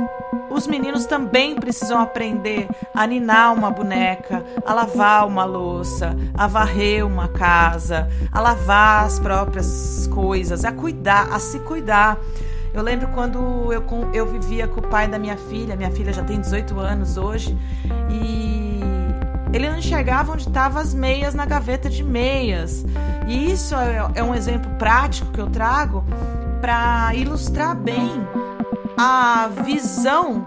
os 0.50 0.66
meninos 0.66 1.06
também 1.06 1.54
precisam 1.54 2.00
aprender 2.00 2.68
a 2.94 3.06
ninar 3.06 3.54
uma 3.54 3.70
boneca, 3.70 4.44
a 4.64 4.74
lavar 4.74 5.26
uma 5.26 5.44
louça, 5.44 6.16
a 6.34 6.46
varrer 6.46 7.06
uma 7.06 7.28
casa, 7.28 8.08
a 8.32 8.40
lavar 8.40 9.04
as 9.04 9.18
próprias 9.18 10.06
coisas, 10.12 10.64
a 10.64 10.72
cuidar, 10.72 11.28
a 11.32 11.38
se 11.38 11.58
cuidar. 11.60 12.18
Eu 12.78 12.84
lembro 12.84 13.08
quando 13.08 13.72
eu, 13.72 13.84
eu 14.14 14.24
vivia 14.24 14.68
com 14.68 14.78
o 14.78 14.82
pai 14.84 15.08
da 15.08 15.18
minha 15.18 15.36
filha, 15.36 15.74
minha 15.74 15.90
filha 15.90 16.12
já 16.12 16.22
tem 16.22 16.40
18 16.40 16.78
anos 16.78 17.16
hoje, 17.16 17.58
e 18.08 18.78
ele 19.52 19.68
não 19.68 19.78
enxergava 19.78 20.30
onde 20.30 20.42
estavam 20.42 20.80
as 20.80 20.94
meias 20.94 21.34
na 21.34 21.44
gaveta 21.44 21.90
de 21.90 22.04
meias. 22.04 22.86
E 23.26 23.50
isso 23.50 23.74
é, 23.74 24.08
é 24.14 24.22
um 24.22 24.32
exemplo 24.32 24.70
prático 24.78 25.32
que 25.32 25.40
eu 25.40 25.50
trago 25.50 26.04
para 26.60 27.12
ilustrar 27.16 27.74
bem 27.74 28.12
a 28.96 29.50
visão 29.64 30.46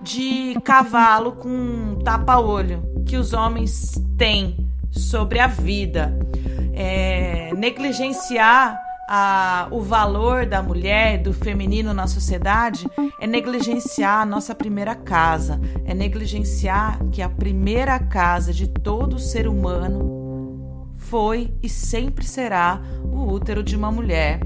de 0.00 0.56
cavalo 0.62 1.32
com 1.32 1.98
tapa-olho 2.04 2.84
que 3.04 3.16
os 3.16 3.32
homens 3.32 4.00
têm 4.16 4.64
sobre 4.92 5.40
a 5.40 5.48
vida. 5.48 6.16
É, 6.72 7.50
negligenciar 7.56 8.83
a, 9.08 9.68
o 9.70 9.80
valor 9.80 10.46
da 10.46 10.62
mulher, 10.62 11.18
do 11.18 11.32
feminino 11.32 11.92
na 11.92 12.06
sociedade, 12.06 12.86
é 13.20 13.26
negligenciar 13.26 14.22
a 14.22 14.26
nossa 14.26 14.54
primeira 14.54 14.94
casa, 14.94 15.60
é 15.84 15.94
negligenciar 15.94 16.98
que 17.10 17.22
a 17.22 17.28
primeira 17.28 17.98
casa 17.98 18.52
de 18.52 18.68
todo 18.68 19.18
ser 19.18 19.46
humano 19.46 20.92
foi 20.96 21.54
e 21.62 21.68
sempre 21.68 22.24
será 22.24 22.80
o 23.04 23.32
útero 23.32 23.62
de 23.62 23.76
uma 23.76 23.90
mulher. 23.92 24.40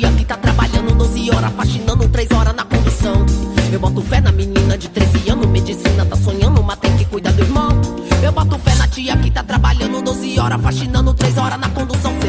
Tia 0.00 0.10
que 0.12 0.24
tá 0.24 0.36
trabalhando 0.36 0.94
12 0.94 1.30
horas, 1.30 1.52
faxinando 1.52 2.08
3 2.08 2.30
horas 2.30 2.54
na 2.54 2.64
condução. 2.64 3.26
Eu 3.70 3.78
boto 3.78 4.00
fé 4.00 4.20
na 4.20 4.32
menina 4.32 4.78
de 4.78 4.88
13 4.88 5.30
anos, 5.30 5.46
medicina 5.46 6.06
tá 6.06 6.16
sonhando, 6.16 6.62
mas 6.62 6.78
tem 6.78 6.96
que 6.96 7.04
cuidar 7.04 7.32
do 7.32 7.42
irmão. 7.42 7.68
Eu 8.22 8.32
boto 8.32 8.58
fé 8.58 8.74
na 8.76 8.88
tia 8.88 9.14
que 9.18 9.30
tá 9.30 9.42
trabalhando 9.42 10.00
12 10.02 10.38
horas 10.38 10.60
faxinando, 10.62 11.12
3 11.12 11.36
horas 11.36 11.60
na 11.60 11.68
condução. 11.68 12.19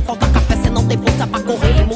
Não 0.00 0.02
faltar 0.02 0.32
café 0.32 0.56
cê 0.56 0.70
não 0.70 0.86
tem 0.86 0.98
força 0.98 1.26
pra 1.26 1.40
correr 1.40 1.86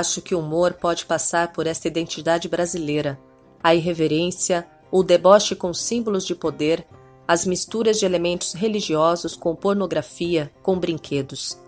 Acho 0.00 0.22
que 0.22 0.34
o 0.34 0.38
humor 0.38 0.72
pode 0.72 1.04
passar 1.04 1.52
por 1.52 1.66
esta 1.66 1.86
identidade 1.86 2.48
brasileira, 2.48 3.20
a 3.62 3.74
irreverência, 3.74 4.66
o 4.90 5.02
deboche 5.02 5.54
com 5.54 5.74
símbolos 5.74 6.24
de 6.24 6.34
poder, 6.34 6.86
as 7.28 7.44
misturas 7.44 8.00
de 8.00 8.06
elementos 8.06 8.54
religiosos 8.54 9.36
com 9.36 9.54
pornografia, 9.54 10.50
com 10.62 10.78
brinquedos. 10.78 11.60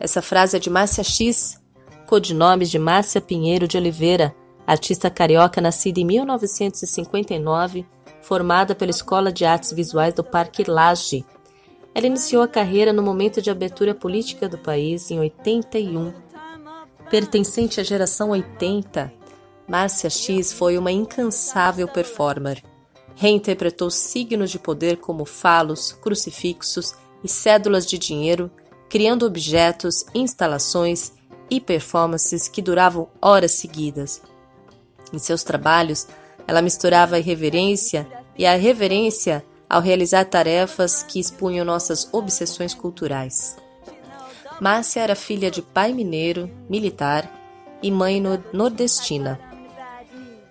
Essa 0.00 0.22
frase 0.22 0.56
é 0.56 0.58
de 0.58 0.70
Márcia 0.70 1.04
X, 1.04 1.60
codinomes 2.06 2.70
de 2.70 2.78
Márcia 2.78 3.20
Pinheiro 3.20 3.68
de 3.68 3.76
Oliveira, 3.76 4.34
artista 4.66 5.10
carioca 5.10 5.60
nascida 5.60 6.00
em 6.00 6.06
1959, 6.06 7.84
formada 8.22 8.74
pela 8.74 8.92
Escola 8.92 9.30
de 9.30 9.44
Artes 9.44 9.72
Visuais 9.72 10.14
do 10.14 10.24
Parque 10.24 10.64
Lage. 10.66 11.22
Ela 11.94 12.06
iniciou 12.06 12.42
a 12.42 12.48
carreira 12.48 12.94
no 12.94 13.02
momento 13.02 13.42
de 13.42 13.50
abertura 13.50 13.94
política 13.94 14.48
do 14.48 14.56
país 14.56 15.10
em 15.10 15.20
81. 15.20 16.23
Pertencente 17.14 17.80
à 17.80 17.84
geração 17.84 18.30
80, 18.30 19.14
Márcia 19.68 20.10
X 20.10 20.52
foi 20.52 20.76
uma 20.76 20.90
incansável 20.90 21.86
performer. 21.86 22.60
Reinterpretou 23.14 23.88
signos 23.88 24.50
de 24.50 24.58
poder 24.58 24.96
como 24.96 25.24
falos, 25.24 25.92
crucifixos 25.92 26.96
e 27.22 27.28
cédulas 27.28 27.86
de 27.86 27.98
dinheiro, 27.98 28.50
criando 28.90 29.24
objetos, 29.24 30.04
instalações 30.12 31.12
e 31.48 31.60
performances 31.60 32.48
que 32.48 32.60
duravam 32.60 33.08
horas 33.22 33.52
seguidas. 33.52 34.20
Em 35.12 35.18
seus 35.20 35.44
trabalhos, 35.44 36.08
ela 36.48 36.60
misturava 36.60 37.14
a 37.14 37.20
irreverência 37.20 38.08
e 38.36 38.44
a 38.44 38.56
reverência 38.56 39.46
ao 39.70 39.80
realizar 39.80 40.24
tarefas 40.24 41.04
que 41.04 41.20
expunham 41.20 41.64
nossas 41.64 42.08
obsessões 42.12 42.74
culturais. 42.74 43.56
Márcia 44.60 45.00
era 45.00 45.14
filha 45.14 45.50
de 45.50 45.60
pai 45.60 45.92
mineiro, 45.92 46.50
militar, 46.68 47.30
e 47.82 47.90
mãe 47.90 48.22
nordestina. 48.52 49.38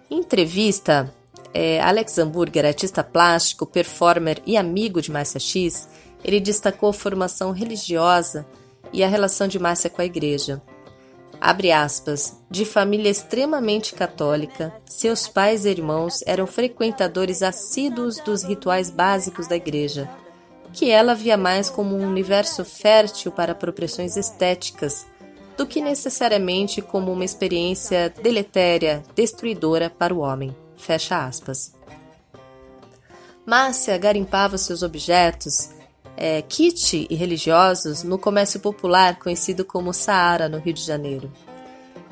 Em 0.10 0.20
entrevista, 0.20 1.12
é, 1.54 1.82
Alex 1.82 2.20
Hamburger, 2.20 2.66
artista 2.66 3.04
plástico, 3.04 3.66
performer 3.66 4.42
e 4.46 4.56
amigo 4.56 5.02
de 5.02 5.12
Márcia 5.12 5.40
X, 5.40 5.90
ele 6.24 6.40
destacou 6.40 6.90
a 6.90 6.94
formação 6.94 7.52
religiosa 7.52 8.46
e 8.92 9.04
a 9.04 9.08
relação 9.08 9.48
de 9.48 9.58
Márcia 9.58 9.90
com 9.90 10.02
a 10.02 10.06
igreja. 10.06 10.62
Abre 11.42 11.72
aspas, 11.72 12.40
de 12.50 12.64
família 12.64 13.10
extremamente 13.10 13.96
católica, 13.96 14.74
seus 14.86 15.28
pais 15.28 15.66
e 15.66 15.70
irmãos 15.70 16.24
eram 16.26 16.48
frequentadores 16.48 17.42
assíduos 17.42 18.20
dos 18.20 18.44
rituais 18.44 18.90
básicos 18.90 19.48
da 19.48 19.56
igreja, 19.56 20.10
que 20.74 20.90
ela 20.90 21.14
via 21.14 21.38
mais 21.38 21.70
como 21.70 21.96
um 21.96 22.06
universo 22.06 22.66
fértil 22.66 23.32
para 23.32 23.52
apropriações 23.52 24.18
estéticas, 24.18 25.06
do 25.56 25.68
que 25.68 25.80
necessariamente 25.80 26.82
como 26.82 27.14
uma 27.14 27.24
experiência 27.24 28.12
deletéria, 28.22 29.04
destruidora 29.16 29.90
para 29.90 30.14
o 30.14 30.20
homem. 30.20 30.54
Fecha 30.76 31.26
aspas. 31.26 31.74
Márcia 33.46 33.98
garimpava 33.98 34.58
seus 34.58 34.82
objetos, 34.82 35.70
é, 36.18 36.42
kit 36.42 37.06
e 37.10 37.16
religiosos 37.16 38.04
no 38.04 38.18
comércio 38.18 38.60
popular 38.60 39.20
conhecido 39.20 39.64
como 39.64 39.94
Saara, 39.94 40.50
no 40.50 40.58
Rio 40.58 40.74
de 40.74 40.82
Janeiro. 40.82 41.32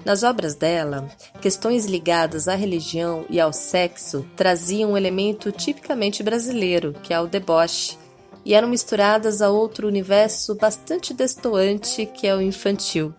Nas 0.04 0.24
obras 0.24 0.56
dela, 0.56 1.08
questões 1.40 1.86
ligadas 1.86 2.48
à 2.48 2.56
religião 2.56 3.26
e 3.30 3.40
ao 3.40 3.54
sexo 3.54 4.26
traziam 4.36 4.92
um 4.92 4.98
elemento 4.98 5.52
tipicamente 5.52 6.24
brasileiro, 6.24 6.94
que 7.04 7.14
é 7.14 7.20
o 7.20 7.28
deboche, 7.28 7.98
e 8.46 8.54
eram 8.54 8.68
misturadas 8.68 9.42
a 9.42 9.50
outro 9.50 9.88
universo 9.88 10.56
bastante 10.56 11.14
destoante, 11.14 12.06
que 12.06 12.28
é 12.28 12.36
o 12.36 12.42
infantil. 12.42 13.14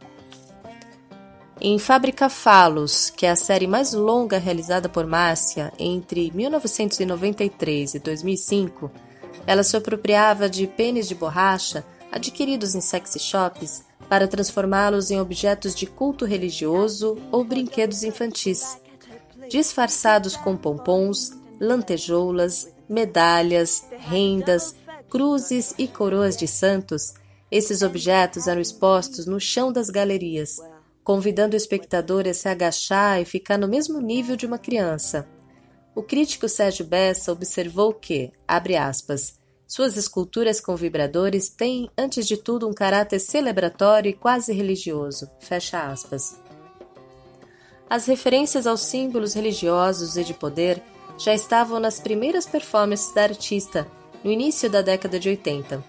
Em 1.60 1.78
Fábrica 1.78 2.28
Falos, 2.28 3.08
que 3.08 3.24
é 3.24 3.30
a 3.30 3.36
série 3.36 3.68
mais 3.68 3.92
longa 3.92 4.36
realizada 4.36 4.88
por 4.88 5.06
Márcia 5.06 5.72
entre 5.78 6.32
1993 6.34 7.94
e 7.94 7.98
2005, 8.00 8.90
ela 9.46 9.62
se 9.62 9.76
apropriava 9.76 10.48
de 10.48 10.66
pênis 10.66 11.06
de 11.06 11.14
borracha 11.14 11.84
adquiridos 12.10 12.74
em 12.74 12.80
sexy 12.80 13.18
shops 13.18 13.84
para 14.08 14.28
transformá-los 14.28 15.10
em 15.10 15.20
objetos 15.20 15.74
de 15.74 15.86
culto 15.86 16.24
religioso 16.24 17.16
ou 17.30 17.44
brinquedos 17.44 18.02
infantis, 18.02 18.76
disfarçados 19.48 20.36
com 20.36 20.56
pompons, 20.56 21.32
lantejoulas, 21.60 22.68
medalhas, 22.88 23.86
rendas, 23.98 24.74
cruzes 25.12 25.74
e 25.76 25.86
coroas 25.86 26.38
de 26.38 26.48
santos. 26.48 27.12
Esses 27.50 27.82
objetos 27.82 28.46
eram 28.46 28.62
expostos 28.62 29.26
no 29.26 29.38
chão 29.38 29.70
das 29.70 29.90
galerias, 29.90 30.56
convidando 31.04 31.52
o 31.52 31.56
espectador 31.58 32.26
a 32.26 32.32
se 32.32 32.48
agachar 32.48 33.20
e 33.20 33.26
ficar 33.26 33.58
no 33.58 33.68
mesmo 33.68 34.00
nível 34.00 34.36
de 34.36 34.46
uma 34.46 34.56
criança. 34.56 35.28
O 35.94 36.02
crítico 36.02 36.48
Sérgio 36.48 36.86
Bessa 36.86 37.30
observou 37.30 37.92
que, 37.92 38.32
abre 38.48 38.74
aspas, 38.74 39.38
suas 39.68 39.98
esculturas 39.98 40.62
com 40.62 40.74
vibradores 40.76 41.50
têm, 41.50 41.90
antes 41.96 42.26
de 42.26 42.38
tudo, 42.38 42.66
um 42.66 42.72
caráter 42.72 43.18
celebratório 43.18 44.08
e 44.08 44.14
quase 44.14 44.50
religioso. 44.54 45.30
Fecha 45.40 45.90
aspas. 45.90 46.40
As 47.86 48.06
referências 48.06 48.66
aos 48.66 48.80
símbolos 48.80 49.34
religiosos 49.34 50.16
e 50.16 50.24
de 50.24 50.32
poder 50.32 50.82
já 51.18 51.34
estavam 51.34 51.78
nas 51.78 52.00
primeiras 52.00 52.46
performances 52.46 53.12
da 53.12 53.24
artista, 53.24 53.86
no 54.24 54.30
início 54.30 54.70
da 54.70 54.82
década 54.82 55.18
de 55.18 55.28
80. 55.28 55.84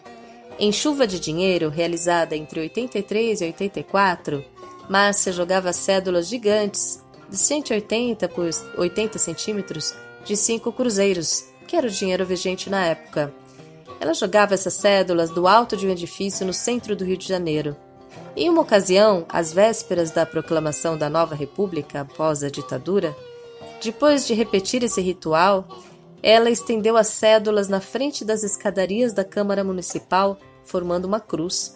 Em 0.60 0.72
Chuva 0.72 1.08
de 1.08 1.20
Dinheiro, 1.20 1.70
realizada 1.70 2.36
entre 2.36 2.60
83 2.60 3.42
e 3.42 3.46
84, 3.46 4.44
Márcia 4.90 5.32
jogava 5.32 5.74
cédulas 5.74 6.28
gigantes 6.28 7.04
de 7.30 7.38
180 7.38 8.28
por 8.30 8.50
80 8.78 9.18
centímetros 9.18 9.96
de 10.24 10.38
cinco 10.38 10.72
cruzeiros, 10.72 11.46
que 11.68 11.76
era 11.76 11.88
o 11.88 11.92
dinheiro 11.92 12.26
vigente 12.26 12.70
na 12.70 12.86
época, 12.86 13.34
ela 14.04 14.14
jogava 14.14 14.54
essas 14.54 14.74
cédulas 14.74 15.30
do 15.30 15.48
alto 15.48 15.78
de 15.78 15.88
um 15.88 15.90
edifício 15.90 16.46
no 16.46 16.54
centro 16.54 16.94
do 16.94 17.06
Rio 17.06 17.16
de 17.16 17.26
Janeiro. 17.26 17.74
Em 18.36 18.50
uma 18.50 18.62
ocasião, 18.62 19.26
às 19.30 19.54
vésperas 19.54 20.12
da 20.12 20.26
proclamação 20.26 20.98
da 20.98 21.10
nova 21.10 21.34
república 21.34 22.02
após 22.02 22.44
a 22.44 22.50
ditadura, 22.50 23.16
depois 23.82 24.28
de 24.28 24.34
repetir 24.34 24.84
esse 24.84 25.00
ritual, 25.00 25.66
ela 26.24 26.50
estendeu 26.50 26.96
as 26.96 27.08
cédulas 27.08 27.68
na 27.68 27.82
frente 27.82 28.24
das 28.24 28.44
escadarias 28.44 29.12
da 29.12 29.26
Câmara 29.26 29.62
Municipal, 29.62 30.40
formando 30.64 31.04
uma 31.04 31.20
cruz. 31.20 31.76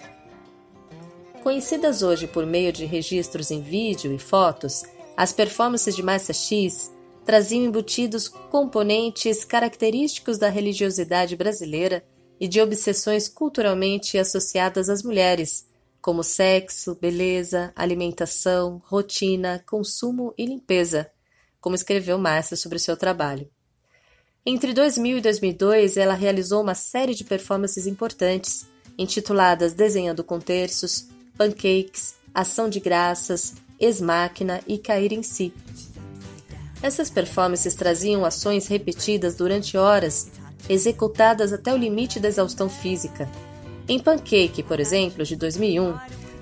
Conhecidas 1.43 2.01
hoje 2.01 2.27
por 2.27 2.45
meio 2.45 2.71
de 2.71 2.85
registros 2.85 3.51
em 3.51 3.61
vídeo 3.61 4.13
e 4.13 4.17
fotos, 4.17 4.83
as 5.17 5.33
performances 5.33 5.93
de 5.93 6.01
Márcia 6.01 6.33
X 6.33 6.93
traziam 7.25 7.65
embutidos 7.65 8.29
componentes 8.29 9.43
característicos 9.43 10.37
da 10.37 10.47
religiosidade 10.47 11.35
brasileira 11.35 12.05
e 12.39 12.47
de 12.47 12.61
obsessões 12.61 13.27
culturalmente 13.27 14.17
associadas 14.17 14.87
às 14.87 15.03
mulheres, 15.03 15.67
como 16.01 16.23
sexo, 16.23 16.95
beleza, 16.95 17.73
alimentação, 17.75 18.81
rotina, 18.85 19.61
consumo 19.67 20.33
e 20.37 20.45
limpeza, 20.45 21.11
como 21.59 21.75
escreveu 21.75 22.17
Márcia 22.17 22.55
sobre 22.55 22.77
o 22.77 22.79
seu 22.79 22.95
trabalho. 22.95 23.49
Entre 24.49 24.73
2000 24.73 25.17
e 25.17 25.21
2002, 25.21 25.97
ela 25.97 26.13
realizou 26.13 26.61
uma 26.61 26.73
série 26.73 27.13
de 27.13 27.25
performances 27.25 27.85
importantes, 27.85 28.65
intituladas 28.97 29.73
Desenhando 29.73 30.23
com 30.23 30.39
Terços, 30.39 31.09
Pancakes, 31.37 32.15
Ação 32.33 32.69
de 32.69 32.79
Graças, 32.79 33.55
Ex-Máquina 33.77 34.61
e 34.65 34.77
Cair 34.77 35.11
em 35.11 35.21
Si. 35.21 35.53
Essas 36.81 37.09
performances 37.09 37.75
traziam 37.75 38.23
ações 38.23 38.67
repetidas 38.67 39.35
durante 39.35 39.75
horas 39.75 40.31
executadas 40.69 41.51
até 41.51 41.73
o 41.73 41.77
limite 41.77 42.17
da 42.17 42.29
exaustão 42.29 42.69
física. 42.69 43.29
Em 43.85 43.99
Pancake, 43.99 44.63
por 44.63 44.79
exemplo, 44.79 45.25
de 45.25 45.35
2001, 45.35 45.93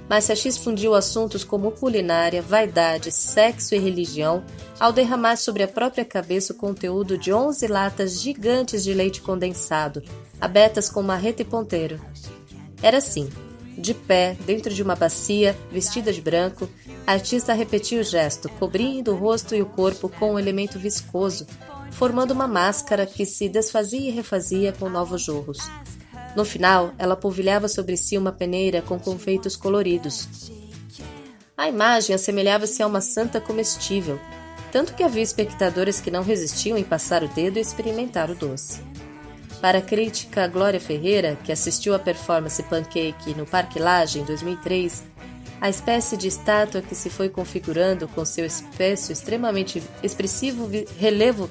Márcia 0.09 0.35
X 0.35 0.57
fundiu 0.57 0.93
assuntos 0.93 1.43
como 1.43 1.71
culinária, 1.71 2.41
vaidade, 2.41 3.11
sexo 3.11 3.73
e 3.73 3.79
religião 3.79 4.43
ao 4.79 4.93
derramar 4.93 5.35
sobre 5.35 5.63
a 5.63 5.67
própria 5.67 6.05
cabeça 6.05 6.53
o 6.53 6.55
conteúdo 6.55 7.17
de 7.17 7.33
11 7.33 7.67
latas 7.67 8.21
gigantes 8.21 8.83
de 8.83 8.93
leite 8.93 9.21
condensado, 9.21 10.03
abertas 10.39 10.89
com 10.89 11.01
marreta 11.01 11.41
e 11.41 11.45
ponteiro. 11.45 11.99
Era 12.83 12.97
assim: 12.97 13.29
de 13.77 13.93
pé, 13.93 14.37
dentro 14.45 14.73
de 14.73 14.83
uma 14.83 14.95
bacia, 14.95 15.57
vestida 15.71 16.13
de 16.13 16.21
branco, 16.21 16.69
a 17.07 17.13
artista 17.13 17.53
repetia 17.53 17.99
o 17.99 18.03
gesto, 18.03 18.47
cobrindo 18.47 19.11
o 19.11 19.17
rosto 19.17 19.55
e 19.55 19.61
o 19.61 19.65
corpo 19.65 20.07
com 20.07 20.33
um 20.33 20.39
elemento 20.39 20.77
viscoso, 20.77 21.47
formando 21.91 22.31
uma 22.31 22.47
máscara 22.47 23.05
que 23.05 23.25
se 23.25 23.49
desfazia 23.49 24.09
e 24.09 24.13
refazia 24.13 24.71
com 24.71 24.87
novos 24.87 25.21
jorros. 25.21 25.59
No 26.35 26.43
final, 26.43 26.93
ela 26.97 27.15
polvilhava 27.15 27.67
sobre 27.67 27.95
si 27.95 28.17
uma 28.17 28.31
peneira 28.31 28.81
com 28.81 28.99
confeitos 28.99 29.55
coloridos. 29.55 30.27
A 31.57 31.69
imagem 31.69 32.13
assemelhava-se 32.13 32.83
a 32.83 32.87
uma 32.87 32.99
santa 32.99 33.39
comestível, 33.39 34.19
tanto 34.71 34.93
que 34.93 35.03
havia 35.03 35.23
espectadores 35.23 36.01
que 36.01 36.11
não 36.11 36.21
resistiam 36.21 36.77
em 36.77 36.83
passar 36.83 37.23
o 37.23 37.29
dedo 37.29 37.57
e 37.57 37.61
experimentar 37.61 38.29
o 38.29 38.35
doce. 38.35 38.81
Para 39.61 39.77
a 39.77 39.81
crítica 39.81 40.47
Glória 40.47 40.79
Ferreira, 40.81 41.37
que 41.43 41.51
assistiu 41.51 41.95
à 41.95 41.99
performance 41.99 42.61
Pancake 42.63 43.33
no 43.33 43.45
Parque 43.45 43.79
Lage 43.79 44.19
em 44.19 44.25
2003, 44.25 45.05
a 45.61 45.69
espécie 45.69 46.17
de 46.17 46.27
estátua 46.27 46.81
que 46.81 46.93
se 46.93 47.09
foi 47.09 47.29
configurando 47.29 48.07
com 48.09 48.25
seu 48.25 48.45
espesso 48.45 49.13
extremamente 49.13 49.81
expressivo 50.03 50.69
relevo 50.99 51.49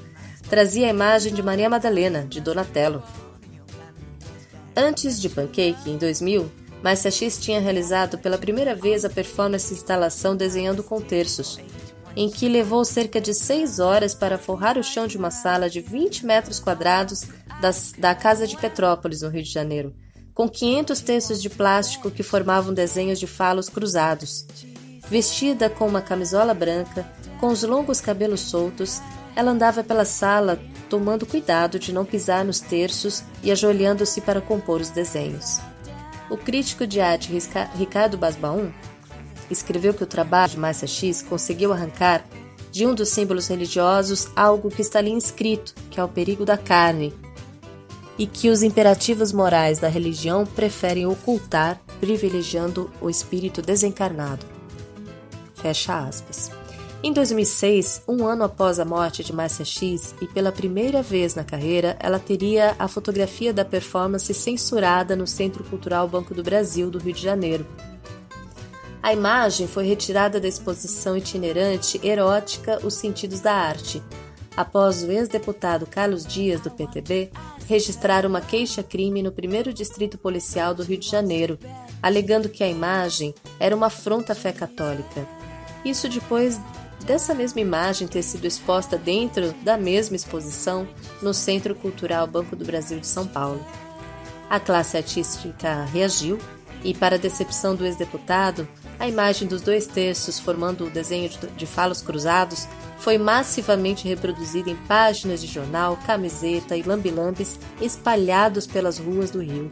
trazia 0.48 0.86
a 0.86 0.90
imagem 0.90 1.32
de 1.32 1.42
Maria 1.42 1.70
Madalena, 1.70 2.26
de 2.28 2.40
Donatello. 2.40 3.02
Antes 4.76 5.20
de 5.20 5.28
Pancake, 5.28 5.88
em 5.88 5.96
2000, 5.96 6.50
Márcia 6.82 7.10
X 7.10 7.38
tinha 7.38 7.60
realizado 7.60 8.18
pela 8.18 8.36
primeira 8.36 8.74
vez 8.74 9.04
a 9.04 9.08
performance 9.08 9.72
instalação 9.72 10.36
Desenhando 10.36 10.82
com 10.82 11.00
Terços, 11.00 11.58
em 12.16 12.28
que 12.28 12.48
levou 12.48 12.84
cerca 12.84 13.20
de 13.20 13.32
seis 13.32 13.78
horas 13.78 14.14
para 14.14 14.36
forrar 14.36 14.76
o 14.76 14.82
chão 14.82 15.06
de 15.06 15.16
uma 15.16 15.30
sala 15.30 15.70
de 15.70 15.80
20 15.80 16.26
metros 16.26 16.58
quadrados 16.58 17.22
das, 17.60 17.92
da 17.96 18.14
Casa 18.14 18.46
de 18.46 18.56
Petrópolis, 18.56 19.22
no 19.22 19.28
Rio 19.28 19.44
de 19.44 19.50
Janeiro, 19.50 19.94
com 20.34 20.48
500 20.48 21.00
terços 21.00 21.40
de 21.40 21.48
plástico 21.48 22.10
que 22.10 22.24
formavam 22.24 22.74
desenhos 22.74 23.20
de 23.20 23.26
falos 23.28 23.68
cruzados. 23.68 24.44
Vestida 25.08 25.70
com 25.70 25.86
uma 25.86 26.02
camisola 26.02 26.52
branca, 26.52 27.08
com 27.38 27.46
os 27.46 27.62
longos 27.62 28.00
cabelos 28.00 28.40
soltos, 28.40 29.00
ela 29.36 29.52
andava 29.52 29.84
pela 29.84 30.04
sala, 30.04 30.60
tomando 30.88 31.26
cuidado 31.26 31.78
de 31.78 31.92
não 31.92 32.04
pisar 32.04 32.44
nos 32.44 32.60
terços 32.60 33.22
e 33.42 33.50
ajoelhando-se 33.50 34.20
para 34.20 34.40
compor 34.40 34.80
os 34.80 34.90
desenhos. 34.90 35.60
O 36.30 36.36
crítico 36.36 36.86
de 36.86 37.00
arte 37.00 37.30
Ricardo 37.76 38.16
Basbaum 38.16 38.70
escreveu 39.50 39.92
que 39.94 40.02
o 40.02 40.06
trabalho 40.06 40.52
de 40.52 40.58
Márcia 40.58 40.88
X 40.88 41.22
conseguiu 41.22 41.72
arrancar 41.72 42.24
de 42.70 42.86
um 42.86 42.94
dos 42.94 43.10
símbolos 43.10 43.46
religiosos 43.46 44.28
algo 44.34 44.68
que 44.68 44.82
está 44.82 44.98
ali 44.98 45.10
inscrito, 45.10 45.74
que 45.90 46.00
é 46.00 46.04
o 46.04 46.08
perigo 46.08 46.44
da 46.44 46.58
carne, 46.58 47.14
e 48.18 48.26
que 48.26 48.48
os 48.48 48.62
imperativos 48.62 49.32
morais 49.32 49.78
da 49.78 49.88
religião 49.88 50.44
preferem 50.44 51.06
ocultar, 51.06 51.80
privilegiando 52.00 52.90
o 53.00 53.08
espírito 53.08 53.62
desencarnado. 53.62 54.44
Fecha 55.54 55.98
aspas. 55.98 56.50
Em 57.06 57.12
2006, 57.12 58.04
um 58.08 58.26
ano 58.26 58.44
após 58.44 58.80
a 58.80 58.84
morte 58.86 59.22
de 59.22 59.30
Márcia 59.30 59.62
X, 59.62 60.14
e 60.22 60.26
pela 60.26 60.50
primeira 60.50 61.02
vez 61.02 61.34
na 61.34 61.44
carreira, 61.44 61.98
ela 62.00 62.18
teria 62.18 62.74
a 62.78 62.88
fotografia 62.88 63.52
da 63.52 63.62
performance 63.62 64.32
censurada 64.32 65.14
no 65.14 65.26
Centro 65.26 65.62
Cultural 65.64 66.08
Banco 66.08 66.32
do 66.32 66.42
Brasil, 66.42 66.90
do 66.90 66.98
Rio 66.98 67.12
de 67.12 67.20
Janeiro. 67.20 67.66
A 69.02 69.12
imagem 69.12 69.66
foi 69.66 69.84
retirada 69.84 70.40
da 70.40 70.48
exposição 70.48 71.14
itinerante 71.14 72.00
erótica 72.02 72.80
Os 72.82 72.94
Sentidos 72.94 73.40
da 73.40 73.52
Arte, 73.52 74.02
após 74.56 75.02
o 75.02 75.12
ex-deputado 75.12 75.84
Carlos 75.84 76.24
Dias, 76.24 76.62
do 76.62 76.70
PTB, 76.70 77.30
registrar 77.68 78.24
uma 78.24 78.40
queixa-crime 78.40 79.22
no 79.22 79.30
primeiro 79.30 79.74
distrito 79.74 80.16
policial 80.16 80.74
do 80.74 80.82
Rio 80.82 80.96
de 80.96 81.10
Janeiro, 81.10 81.58
alegando 82.02 82.48
que 82.48 82.64
a 82.64 82.68
imagem 82.68 83.34
era 83.60 83.76
uma 83.76 83.88
afronta 83.88 84.32
à 84.32 84.34
fé 84.34 84.52
católica. 84.52 85.28
Isso 85.84 86.08
depois 86.08 86.58
dessa 87.04 87.34
mesma 87.34 87.60
imagem 87.60 88.08
ter 88.08 88.22
sido 88.22 88.46
exposta 88.46 88.96
dentro 88.96 89.52
da 89.62 89.76
mesma 89.76 90.16
exposição 90.16 90.86
no 91.20 91.34
Centro 91.34 91.74
Cultural 91.74 92.26
Banco 92.26 92.56
do 92.56 92.64
Brasil 92.64 93.00
de 93.00 93.06
São 93.06 93.26
Paulo. 93.26 93.64
A 94.48 94.60
classe 94.60 94.96
artística 94.96 95.84
reagiu 95.84 96.38
e, 96.82 96.94
para 96.94 97.16
a 97.16 97.18
decepção 97.18 97.74
do 97.74 97.84
ex-deputado, 97.84 98.68
a 98.98 99.08
imagem 99.08 99.48
dos 99.48 99.62
dois 99.62 99.86
terços 99.86 100.38
formando 100.38 100.86
o 100.86 100.90
desenho 100.90 101.30
de 101.56 101.66
falos 101.66 102.00
cruzados 102.00 102.68
foi 102.98 103.18
massivamente 103.18 104.06
reproduzida 104.06 104.70
em 104.70 104.76
páginas 104.76 105.40
de 105.40 105.46
jornal, 105.46 105.98
camiseta 106.06 106.76
e 106.76 106.82
lambilambes 106.82 107.58
espalhados 107.80 108.66
pelas 108.66 108.98
ruas 108.98 109.30
do 109.30 109.42
Rio. 109.42 109.70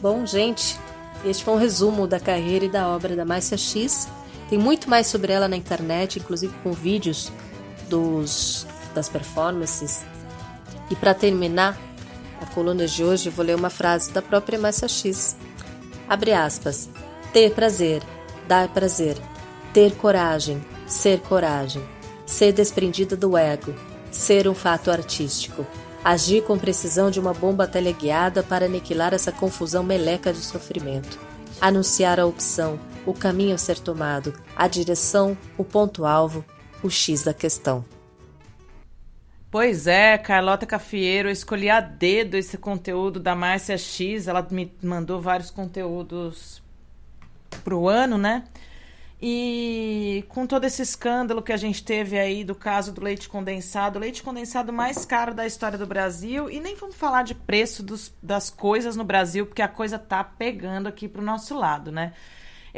Bom, 0.00 0.24
gente, 0.24 0.76
este 1.24 1.44
foi 1.44 1.54
um 1.54 1.58
resumo 1.58 2.06
da 2.06 2.20
carreira 2.20 2.64
e 2.64 2.68
da 2.68 2.88
obra 2.88 3.14
da 3.14 3.24
Márcia 3.24 3.58
X. 3.58 4.08
Tem 4.48 4.58
muito 4.58 4.88
mais 4.88 5.06
sobre 5.06 5.32
ela 5.32 5.48
na 5.48 5.56
internet, 5.56 6.18
inclusive 6.18 6.54
com 6.62 6.72
vídeos 6.72 7.30
dos, 7.88 8.66
das 8.94 9.08
performances. 9.08 10.04
E 10.90 10.96
para 10.96 11.14
terminar 11.14 11.78
a 12.40 12.46
coluna 12.46 12.86
de 12.86 13.04
hoje, 13.04 13.28
eu 13.28 13.32
vou 13.32 13.44
ler 13.44 13.56
uma 13.56 13.70
frase 13.70 14.10
da 14.12 14.22
própria 14.22 14.58
Márcia 14.58 14.88
X. 14.88 15.36
Abre 16.08 16.32
aspas. 16.32 16.88
Ter 17.32 17.52
prazer, 17.52 18.02
dar 18.46 18.68
prazer. 18.68 19.16
Ter 19.74 19.94
coragem, 19.96 20.64
ser 20.86 21.20
coragem 21.20 21.82
ser 22.28 22.52
desprendida 22.52 23.16
do 23.16 23.36
ego, 23.38 23.74
ser 24.10 24.46
um 24.46 24.54
fato 24.54 24.90
artístico, 24.90 25.66
agir 26.04 26.44
com 26.44 26.58
precisão 26.58 27.10
de 27.10 27.18
uma 27.18 27.32
bomba 27.32 27.66
teleguiada 27.66 28.42
para 28.42 28.66
aniquilar 28.66 29.14
essa 29.14 29.32
confusão 29.32 29.82
meleca 29.82 30.30
de 30.30 30.40
sofrimento, 30.40 31.18
anunciar 31.58 32.20
a 32.20 32.26
opção, 32.26 32.78
o 33.08 33.14
caminho 33.14 33.54
a 33.54 33.58
ser 33.58 33.78
tomado, 33.78 34.38
a 34.54 34.68
direção, 34.68 35.34
o 35.56 35.64
ponto-alvo, 35.64 36.44
o 36.82 36.90
X 36.90 37.22
da 37.22 37.32
questão. 37.32 37.82
Pois 39.50 39.86
é, 39.86 40.18
Carlota 40.18 40.66
Cafieiro, 40.66 41.28
eu 41.28 41.32
escolhi 41.32 41.70
a 41.70 41.80
dedo 41.80 42.34
esse 42.36 42.58
conteúdo 42.58 43.18
da 43.18 43.34
Márcia 43.34 43.78
X, 43.78 44.28
ela 44.28 44.46
me 44.50 44.70
mandou 44.82 45.22
vários 45.22 45.50
conteúdos 45.50 46.62
pro 47.64 47.88
ano, 47.88 48.18
né? 48.18 48.44
E 49.22 50.22
com 50.28 50.46
todo 50.46 50.64
esse 50.64 50.82
escândalo 50.82 51.40
que 51.40 51.52
a 51.52 51.56
gente 51.56 51.82
teve 51.82 52.18
aí 52.18 52.44
do 52.44 52.54
caso 52.54 52.92
do 52.92 53.02
leite 53.02 53.26
condensado, 53.26 53.98
leite 53.98 54.22
condensado 54.22 54.70
mais 54.70 55.06
caro 55.06 55.32
da 55.32 55.46
história 55.46 55.78
do 55.78 55.86
Brasil, 55.86 56.50
e 56.50 56.60
nem 56.60 56.76
vamos 56.76 56.94
falar 56.94 57.22
de 57.22 57.34
preço 57.34 57.82
dos, 57.82 58.12
das 58.22 58.50
coisas 58.50 58.96
no 58.96 59.02
Brasil, 59.02 59.46
porque 59.46 59.62
a 59.62 59.66
coisa 59.66 59.98
tá 59.98 60.22
pegando 60.22 60.88
aqui 60.88 61.08
pro 61.08 61.22
nosso 61.22 61.58
lado, 61.58 61.90
né? 61.90 62.12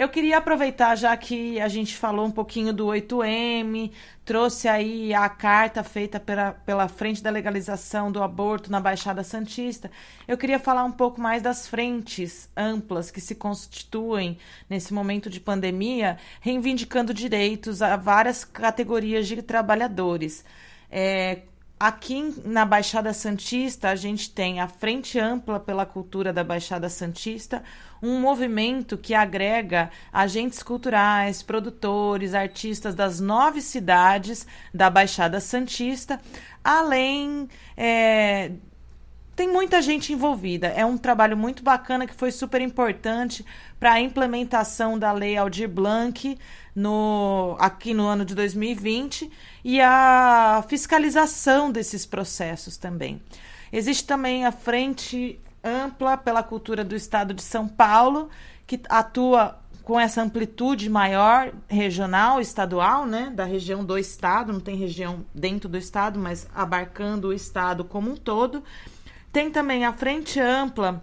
Eu 0.00 0.08
queria 0.08 0.38
aproveitar, 0.38 0.96
já 0.96 1.14
que 1.14 1.60
a 1.60 1.68
gente 1.68 1.94
falou 1.94 2.24
um 2.24 2.30
pouquinho 2.30 2.72
do 2.72 2.86
8M, 2.86 3.92
trouxe 4.24 4.66
aí 4.66 5.12
a 5.12 5.28
carta 5.28 5.84
feita 5.84 6.18
pela, 6.18 6.52
pela 6.52 6.88
frente 6.88 7.22
da 7.22 7.28
legalização 7.28 8.10
do 8.10 8.22
aborto 8.22 8.72
na 8.72 8.80
Baixada 8.80 9.22
Santista, 9.22 9.90
eu 10.26 10.38
queria 10.38 10.58
falar 10.58 10.84
um 10.84 10.90
pouco 10.90 11.20
mais 11.20 11.42
das 11.42 11.68
frentes 11.68 12.48
amplas 12.56 13.10
que 13.10 13.20
se 13.20 13.34
constituem 13.34 14.38
nesse 14.70 14.94
momento 14.94 15.28
de 15.28 15.38
pandemia, 15.38 16.16
reivindicando 16.40 17.12
direitos 17.12 17.82
a 17.82 17.94
várias 17.98 18.42
categorias 18.42 19.28
de 19.28 19.42
trabalhadores. 19.42 20.42
É, 20.90 21.42
Aqui 21.82 22.34
na 22.44 22.66
Baixada 22.66 23.10
Santista, 23.14 23.88
a 23.88 23.96
gente 23.96 24.30
tem 24.30 24.60
a 24.60 24.68
Frente 24.68 25.18
Ampla 25.18 25.58
pela 25.58 25.86
Cultura 25.86 26.30
da 26.30 26.44
Baixada 26.44 26.90
Santista, 26.90 27.64
um 28.02 28.20
movimento 28.20 28.98
que 28.98 29.14
agrega 29.14 29.90
agentes 30.12 30.62
culturais, 30.62 31.42
produtores, 31.42 32.34
artistas 32.34 32.94
das 32.94 33.18
nove 33.18 33.62
cidades 33.62 34.46
da 34.74 34.90
Baixada 34.90 35.40
Santista, 35.40 36.20
além 36.62 37.48
é, 37.74 38.50
tem 39.40 39.48
muita 39.48 39.80
gente 39.80 40.12
envolvida. 40.12 40.66
É 40.66 40.84
um 40.84 40.98
trabalho 40.98 41.34
muito 41.34 41.62
bacana 41.62 42.06
que 42.06 42.12
foi 42.12 42.30
super 42.30 42.60
importante 42.60 43.42
para 43.78 43.92
a 43.94 44.00
implementação 44.02 44.98
da 44.98 45.12
Lei 45.12 45.34
Aldir 45.34 45.66
Blanc 45.66 46.36
no, 46.74 47.56
aqui 47.58 47.92
no 47.92 48.06
ano 48.06 48.24
de 48.24 48.34
2020 48.34 49.30
e 49.64 49.80
a 49.80 50.64
fiscalização 50.68 51.70
desses 51.70 52.06
processos 52.06 52.76
também. 52.76 53.20
Existe 53.72 54.04
também 54.04 54.44
a 54.46 54.52
Frente 54.52 55.38
Ampla 55.62 56.16
pela 56.16 56.42
Cultura 56.42 56.82
do 56.82 56.96
Estado 56.96 57.34
de 57.34 57.42
São 57.42 57.68
Paulo, 57.68 58.28
que 58.66 58.80
atua 58.88 59.60
com 59.82 59.98
essa 59.98 60.22
amplitude 60.22 60.88
maior 60.88 61.52
regional, 61.68 62.40
estadual, 62.40 63.06
né, 63.06 63.30
da 63.34 63.44
região 63.44 63.84
do 63.84 63.98
estado, 63.98 64.52
não 64.52 64.60
tem 64.60 64.76
região 64.76 65.24
dentro 65.34 65.68
do 65.68 65.76
estado, 65.76 66.18
mas 66.18 66.48
abarcando 66.54 67.28
o 67.28 67.32
estado 67.32 67.84
como 67.84 68.10
um 68.12 68.16
todo. 68.16 68.62
Tem 69.32 69.50
também 69.50 69.84
a 69.84 69.92
frente 69.92 70.38
ampla 70.38 71.02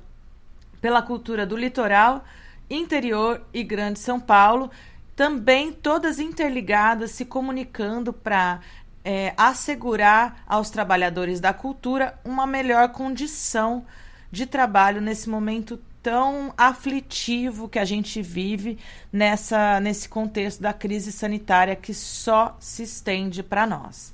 pela 0.80 1.02
cultura 1.02 1.46
do 1.46 1.58
litoral, 1.58 2.24
interior 2.70 3.42
e 3.54 3.64
Grande 3.64 4.00
São 4.00 4.20
Paulo, 4.20 4.70
também 5.18 5.74
todas 5.74 6.20
interligadas, 6.20 7.10
se 7.10 7.26
comunicando 7.26 8.14
para 8.14 8.60
é, 9.04 9.34
assegurar 9.36 10.44
aos 10.46 10.70
trabalhadores 10.70 11.40
da 11.40 11.52
cultura 11.52 12.20
uma 12.24 12.46
melhor 12.46 12.90
condição 12.90 13.84
de 14.32 14.46
trabalho 14.46 15.02
nesse 15.02 15.28
momento 15.28 15.80
tão 16.04 16.54
aflitivo 16.56 17.68
que 17.68 17.80
a 17.80 17.84
gente 17.84 18.22
vive 18.22 18.78
nessa 19.12 19.80
nesse 19.80 20.08
contexto 20.08 20.62
da 20.62 20.72
crise 20.72 21.12
sanitária 21.12 21.76
que 21.76 21.96
só 21.96 22.56
se 22.60 22.84
estende 22.84 23.42
para 23.42 23.66
nós. 23.66 24.14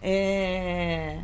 É... 0.00 1.18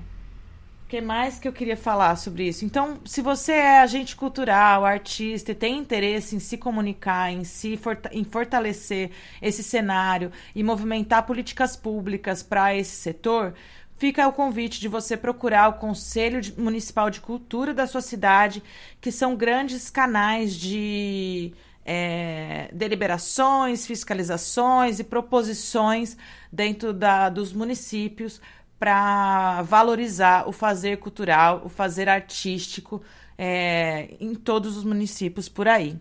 O 0.86 0.88
que 0.88 1.00
mais 1.00 1.36
que 1.36 1.48
eu 1.48 1.52
queria 1.52 1.76
falar 1.76 2.14
sobre 2.14 2.46
isso? 2.46 2.64
Então, 2.64 3.00
se 3.04 3.20
você 3.20 3.50
é 3.50 3.80
agente 3.80 4.14
cultural, 4.14 4.84
artista 4.84 5.50
e 5.50 5.54
tem 5.54 5.78
interesse 5.78 6.36
em 6.36 6.38
se 6.38 6.56
comunicar, 6.56 7.32
em 7.32 7.42
se 7.42 7.76
em 8.12 8.22
fortalecer 8.22 9.10
esse 9.42 9.64
cenário 9.64 10.30
e 10.54 10.62
movimentar 10.62 11.26
políticas 11.26 11.74
públicas 11.74 12.40
para 12.40 12.72
esse 12.72 12.94
setor, 12.94 13.52
fica 13.98 14.28
o 14.28 14.32
convite 14.32 14.78
de 14.78 14.86
você 14.86 15.16
procurar 15.16 15.70
o 15.70 15.72
Conselho 15.72 16.40
Municipal 16.56 17.10
de 17.10 17.20
Cultura 17.20 17.74
da 17.74 17.88
sua 17.88 18.00
cidade, 18.00 18.62
que 19.00 19.10
são 19.10 19.34
grandes 19.34 19.90
canais 19.90 20.54
de 20.54 21.52
é, 21.84 22.68
deliberações, 22.72 23.84
fiscalizações 23.84 25.00
e 25.00 25.04
proposições 25.04 26.16
dentro 26.52 26.92
da, 26.92 27.28
dos 27.28 27.52
municípios 27.52 28.40
para 28.78 29.62
valorizar 29.62 30.48
o 30.48 30.52
fazer 30.52 30.98
cultural, 30.98 31.62
o 31.64 31.68
fazer 31.68 32.08
artístico 32.08 33.02
é, 33.38 34.14
em 34.20 34.34
todos 34.34 34.76
os 34.76 34.84
municípios 34.84 35.48
por 35.48 35.68
aí. 35.68 35.98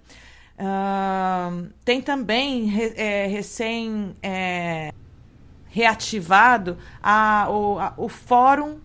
Uh, 0.57 1.68
tem 1.84 2.02
também 2.02 2.72
é, 2.95 3.27
recém 3.27 4.15
é, 4.23 4.93
reativado 5.68 6.77
a, 7.03 7.47
o, 7.49 7.77
a, 7.77 7.93
o 7.97 8.07
Fórum 8.07 8.77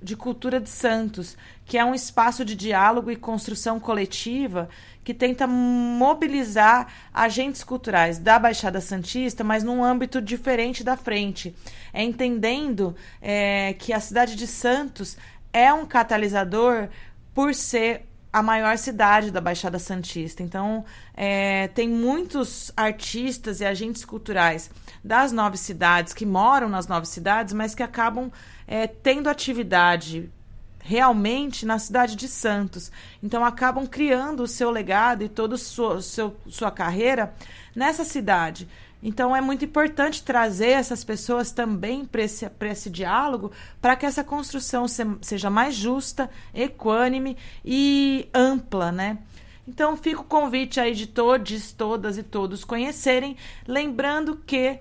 de 0.00 0.16
Cultura 0.16 0.60
de 0.60 0.70
Santos, 0.70 1.36
que 1.70 1.78
é 1.78 1.84
um 1.84 1.94
espaço 1.94 2.44
de 2.44 2.56
diálogo 2.56 3.12
e 3.12 3.16
construção 3.16 3.78
coletiva 3.78 4.68
que 5.04 5.14
tenta 5.14 5.46
mobilizar 5.46 6.92
agentes 7.14 7.62
culturais 7.62 8.18
da 8.18 8.40
Baixada 8.40 8.80
Santista, 8.80 9.44
mas 9.44 9.62
num 9.62 9.84
âmbito 9.84 10.20
diferente 10.20 10.82
da 10.82 10.96
frente. 10.96 11.54
É 11.92 12.02
entendendo 12.02 12.96
é, 13.22 13.72
que 13.74 13.92
a 13.92 14.00
cidade 14.00 14.34
de 14.34 14.48
Santos 14.48 15.16
é 15.52 15.72
um 15.72 15.86
catalisador 15.86 16.88
por 17.32 17.54
ser 17.54 18.04
a 18.32 18.42
maior 18.42 18.76
cidade 18.76 19.30
da 19.30 19.40
Baixada 19.40 19.78
Santista. 19.78 20.42
Então, 20.42 20.84
é, 21.14 21.68
tem 21.68 21.88
muitos 21.88 22.72
artistas 22.76 23.60
e 23.60 23.64
agentes 23.64 24.04
culturais 24.04 24.72
das 25.04 25.30
nove 25.30 25.56
cidades 25.56 26.12
que 26.12 26.26
moram 26.26 26.68
nas 26.68 26.88
nove 26.88 27.06
cidades, 27.06 27.54
mas 27.54 27.76
que 27.76 27.82
acabam 27.84 28.28
é, 28.66 28.88
tendo 28.88 29.30
atividade 29.30 30.32
realmente 30.80 31.64
na 31.64 31.78
cidade 31.78 32.16
de 32.16 32.26
Santos. 32.26 32.90
Então 33.22 33.44
acabam 33.44 33.86
criando 33.86 34.42
o 34.42 34.48
seu 34.48 34.70
legado 34.70 35.22
e 35.22 35.28
toda 35.28 35.54
a 35.54 35.58
sua, 35.58 36.00
seu, 36.02 36.36
sua 36.48 36.70
carreira 36.70 37.34
nessa 37.74 38.04
cidade. 38.04 38.68
Então 39.02 39.34
é 39.34 39.40
muito 39.40 39.64
importante 39.64 40.22
trazer 40.22 40.70
essas 40.70 41.02
pessoas 41.02 41.50
também 41.50 42.04
para 42.04 42.22
esse, 42.22 42.50
esse 42.62 42.90
diálogo 42.90 43.50
para 43.80 43.96
que 43.96 44.04
essa 44.04 44.22
construção 44.22 44.86
se, 44.86 45.02
seja 45.22 45.48
mais 45.48 45.74
justa, 45.74 46.30
equânime 46.54 47.36
e 47.64 48.28
ampla, 48.34 48.92
né? 48.92 49.18
Então 49.66 49.96
fica 49.96 50.20
o 50.20 50.24
convite 50.24 50.80
aí 50.80 50.94
de 50.94 51.06
todos, 51.06 51.72
todas 51.72 52.18
e 52.18 52.22
todos 52.22 52.64
conhecerem, 52.64 53.36
lembrando 53.66 54.36
que 54.44 54.80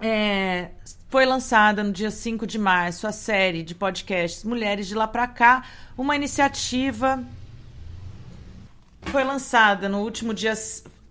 é, 0.00 0.70
foi 1.12 1.26
lançada 1.26 1.84
no 1.84 1.92
dia 1.92 2.10
5 2.10 2.46
de 2.46 2.58
março 2.58 3.06
a 3.06 3.12
série 3.12 3.62
de 3.62 3.74
podcasts 3.74 4.44
Mulheres 4.44 4.86
de 4.86 4.94
Lá 4.94 5.06
Pra 5.06 5.26
Cá, 5.26 5.62
uma 5.94 6.16
iniciativa 6.16 7.22
foi 9.02 9.22
lançada 9.22 9.90
no 9.90 9.98
último 9.98 10.32
dia 10.32 10.54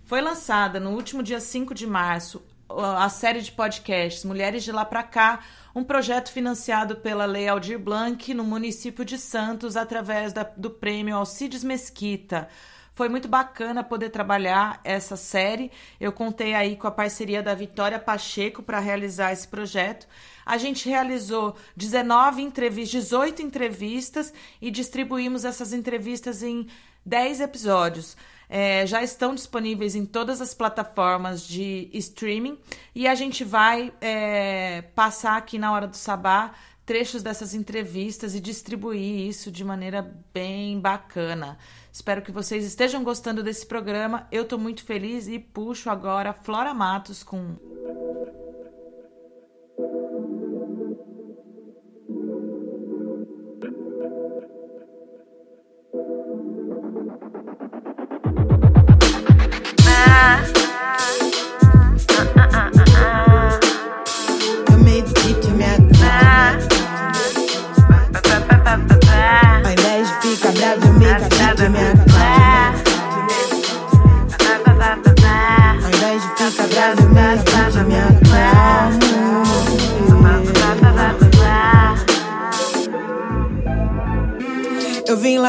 foi 0.04 0.20
lançada 0.20 0.80
no 0.80 0.90
último 0.90 1.22
dia 1.22 1.38
5 1.38 1.72
de 1.72 1.86
março 1.86 2.42
a 2.68 3.08
série 3.08 3.42
de 3.42 3.52
podcasts 3.52 4.24
Mulheres 4.24 4.64
de 4.64 4.72
Lá 4.72 4.84
Pra 4.84 5.04
Cá, 5.04 5.38
um 5.72 5.84
projeto 5.84 6.32
financiado 6.32 6.96
pela 6.96 7.24
Lei 7.24 7.46
Aldir 7.46 7.78
Blanc 7.78 8.34
no 8.34 8.42
município 8.42 9.04
de 9.04 9.16
Santos 9.16 9.76
através 9.76 10.32
da, 10.32 10.42
do 10.42 10.68
prêmio 10.68 11.16
Alcides 11.16 11.62
Mesquita. 11.62 12.48
Foi 12.94 13.08
muito 13.08 13.26
bacana 13.26 13.82
poder 13.82 14.10
trabalhar 14.10 14.80
essa 14.84 15.16
série. 15.16 15.70
Eu 15.98 16.12
contei 16.12 16.54
aí 16.54 16.76
com 16.76 16.86
a 16.86 16.90
parceria 16.90 17.42
da 17.42 17.54
Vitória 17.54 17.98
Pacheco 17.98 18.62
para 18.62 18.78
realizar 18.78 19.32
esse 19.32 19.48
projeto. 19.48 20.06
A 20.44 20.58
gente 20.58 20.88
realizou 20.88 21.56
19 21.74 22.42
entrevistas, 22.42 23.04
18 23.04 23.42
entrevistas 23.42 24.32
e 24.60 24.70
distribuímos 24.70 25.44
essas 25.44 25.72
entrevistas 25.72 26.42
em 26.42 26.66
10 27.04 27.40
episódios. 27.40 28.16
É, 28.48 28.86
já 28.86 29.02
estão 29.02 29.34
disponíveis 29.34 29.94
em 29.94 30.04
todas 30.04 30.42
as 30.42 30.52
plataformas 30.52 31.48
de 31.48 31.88
streaming 31.94 32.58
e 32.94 33.08
a 33.08 33.14
gente 33.14 33.44
vai 33.44 33.90
é, 33.98 34.82
passar 34.94 35.38
aqui 35.38 35.58
na 35.58 35.72
hora 35.72 35.86
do 35.86 35.96
sabá 35.96 36.52
trechos 36.92 37.22
dessas 37.22 37.54
entrevistas 37.54 38.34
e 38.34 38.40
distribuir 38.40 39.26
isso 39.26 39.50
de 39.50 39.64
maneira 39.64 40.14
bem 40.30 40.78
bacana. 40.78 41.56
Espero 41.90 42.20
que 42.20 42.30
vocês 42.30 42.66
estejam 42.66 43.02
gostando 43.02 43.42
desse 43.42 43.64
programa. 43.64 44.28
Eu 44.30 44.42
estou 44.42 44.58
muito 44.58 44.84
feliz 44.84 45.26
e 45.26 45.38
puxo 45.38 45.88
agora 45.88 46.34
Flora 46.34 46.74
Matos 46.74 47.22
com 47.22 47.56
Eu 61.24 61.51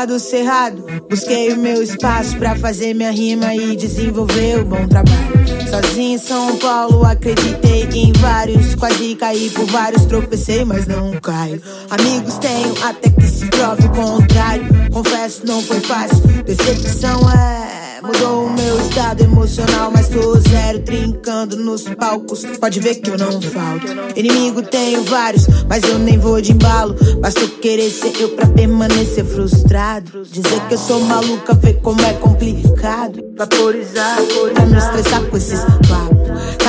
do 0.06 0.20
Cerrado, 0.20 0.84
busquei 1.10 1.54
o 1.54 1.58
meu 1.58 1.82
espaço 1.82 2.38
pra 2.38 2.56
fazer 2.56 2.94
minha 2.94 3.12
rima 3.12 3.56
e 3.56 3.76
desenvolver 3.76 4.60
o 4.60 4.66
bom 4.66 4.88
trabalho. 4.88 5.34
Sozinho 5.70 6.16
em 6.16 6.18
São 6.18 6.58
Paulo, 6.58 7.06
acreditei 7.06 7.88
em 7.94 8.12
vários. 8.14 8.76
Quase 8.76 9.16
caí 9.16 9.50
por 9.50 9.66
vários, 9.66 10.06
tropecei, 10.06 10.66
mas 10.66 10.86
não 10.88 11.14
caio. 11.20 11.62
Amigos 11.90 12.38
tenho 12.38 12.74
até 12.84 13.10
que 13.10 13.26
se 13.26 13.46
prove 13.48 13.86
o 13.86 13.90
contrário. 13.90 14.66
Confesso, 14.92 15.46
não 15.46 15.62
foi 15.62 15.80
fácil. 15.80 16.20
Decepção 16.46 17.22
é. 17.32 17.83
Mudou 18.04 18.48
o 18.48 18.50
meu 18.50 18.80
estado 18.82 19.24
emocional, 19.24 19.90
mas 19.90 20.10
tô 20.10 20.38
zero, 20.38 20.80
trincando 20.80 21.56
nos 21.56 21.84
palcos. 21.84 22.44
Pode 22.60 22.82
ver 22.82 22.96
que 22.96 23.10
eu 23.10 23.18
não 23.18 23.42
falto. 23.42 23.88
Inimigo 24.14 24.62
tenho 24.62 25.02
vários, 25.06 25.48
mas 25.70 25.84
eu 25.84 25.98
nem 26.00 26.20
vou 26.20 26.42
de 26.42 26.52
embalo. 26.52 26.96
Basta 27.22 27.48
querer 27.62 27.90
ser 27.90 28.12
eu 28.20 28.30
pra 28.36 28.46
permanecer 28.48 29.24
frustrado. 29.24 30.24
Dizer 30.26 30.68
que 30.68 30.74
eu 30.74 30.78
sou 30.78 31.00
maluca, 31.00 31.54
ver 31.54 31.80
como 31.82 32.02
é 32.02 32.12
complicado. 32.16 33.24
Vaporizar, 33.38 34.18
pra 34.54 34.66
me 34.66 34.78
estressar 34.78 35.24
com 35.24 35.38
esses 35.38 35.62
papos. 35.62 36.13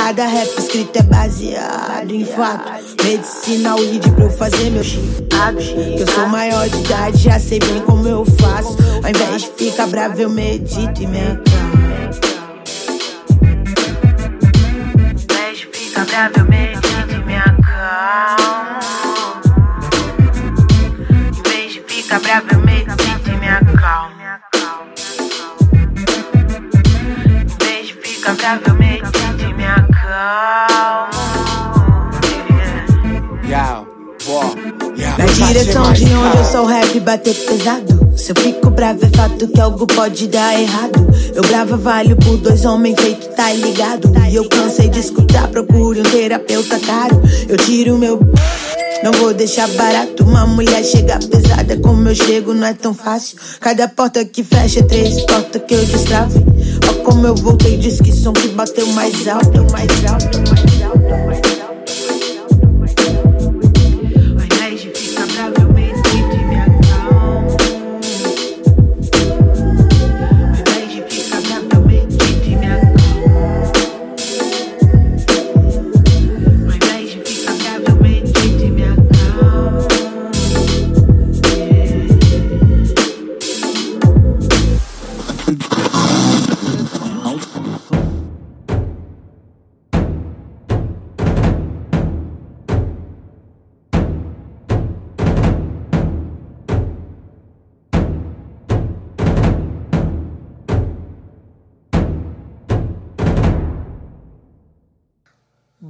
Cada 0.05 0.27
rap 0.27 0.47
escrito 0.59 0.99
é 0.99 1.01
baseado 1.01 2.11
em 2.11 2.23
fato. 2.23 2.71
Medicina, 3.03 3.73
lead 3.73 4.07
pra 4.11 4.25
eu 4.25 4.29
fazer 4.29 4.69
meu 4.69 4.83
chiado. 4.83 5.59
Eu 5.99 6.05
sou 6.05 6.27
maior 6.27 6.69
de 6.69 6.77
idade, 6.77 7.23
já 7.23 7.39
sei 7.39 7.57
bem 7.57 7.81
como 7.81 8.07
eu 8.07 8.23
faço. 8.23 8.77
Ao 9.03 9.09
invés 9.09 9.41
de 9.41 9.49
ficar 9.57 9.87
bravo, 9.87 10.21
eu 10.21 10.29
medito 10.29 11.01
e 11.01 11.07
me 11.07 11.17
acalmo. 11.21 11.45
Bravo, 16.05 16.35
eu 16.37 16.45
medito 16.45 17.11
e 17.11 17.17
me 17.25 17.35
acalmo. 17.35 18.79
Em 21.33 21.49
vez 21.49 21.73
de 21.73 21.81
ficar 21.81 22.19
bravo, 22.19 22.47
eu 22.53 22.59
medito 22.59 23.27
e 23.27 23.37
me 23.37 23.47
acalmo. 23.47 24.15
Em 27.41 27.65
vez 27.65 27.87
de 27.87 27.93
ficar 27.95 28.35
bravo, 28.35 28.61
eu 28.67 28.73
medito. 28.75 28.84
Na 35.17 35.25
direção 35.47 35.93
de 35.93 36.05
onde 36.05 36.37
eu 36.37 36.43
sou 36.45 36.65
rap 36.65 36.99
bater 37.01 37.35
pesado. 37.35 38.17
Se 38.17 38.31
eu 38.31 38.35
fico 38.35 38.71
bravo 38.71 39.05
é 39.05 39.09
fato 39.15 39.47
que 39.47 39.61
algo 39.61 39.85
pode 39.85 40.27
dar 40.27 40.59
errado. 40.59 41.05
Eu 41.33 41.43
brava 41.43 41.77
valho 41.77 42.15
por 42.15 42.37
dois 42.37 42.65
homens 42.65 42.99
feito, 42.99 43.27
tá 43.35 43.51
ligado? 43.53 44.11
E 44.31 44.35
eu 44.35 44.49
cansei 44.49 44.89
de 44.89 44.99
escutar, 44.99 45.47
procure 45.49 45.99
um 45.99 46.03
terapeuta 46.03 46.79
caro. 46.79 47.21
Eu 47.47 47.57
tiro 47.57 47.97
meu. 47.97 48.19
Não 49.05 49.11
vou 49.11 49.35
deixar 49.35 49.67
barato. 49.67 50.23
Uma 50.23 50.47
mulher 50.47 50.83
chega 50.83 51.19
pesada, 51.19 51.77
como 51.77 52.09
eu 52.09 52.15
chego 52.15 52.55
não 52.55 52.65
é 52.65 52.73
tão 52.73 52.91
fácil. 52.91 53.37
Cada 53.59 53.87
porta 53.87 54.25
que 54.25 54.43
fecha, 54.43 54.81
três 54.81 55.21
portas 55.27 55.61
que 55.61 55.75
eu 55.75 55.85
destrave. 55.85 56.43
Ó, 56.89 57.03
como 57.03 57.27
eu 57.27 57.35
voltei, 57.35 57.77
diz 57.77 58.01
que 58.01 58.11
som 58.11 58.33
que 58.33 58.47
bateu 58.47 58.87
mais 58.87 59.27
alto, 59.27 59.63
mais 59.71 59.91
alto, 60.11 60.39
mais 60.49 60.81
alto, 60.81 61.27
mais 61.27 61.35
alto. 61.35 61.54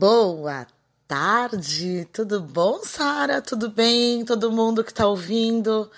Boa 0.07 0.67
tarde, 1.07 2.07
tudo 2.13 2.39
bom, 2.39 2.83
Sara? 2.83 3.41
Tudo 3.41 3.71
bem? 3.71 4.23
Todo 4.23 4.51
mundo 4.51 4.83
que 4.83 4.91
está 4.91 5.07
ouvindo? 5.07 5.89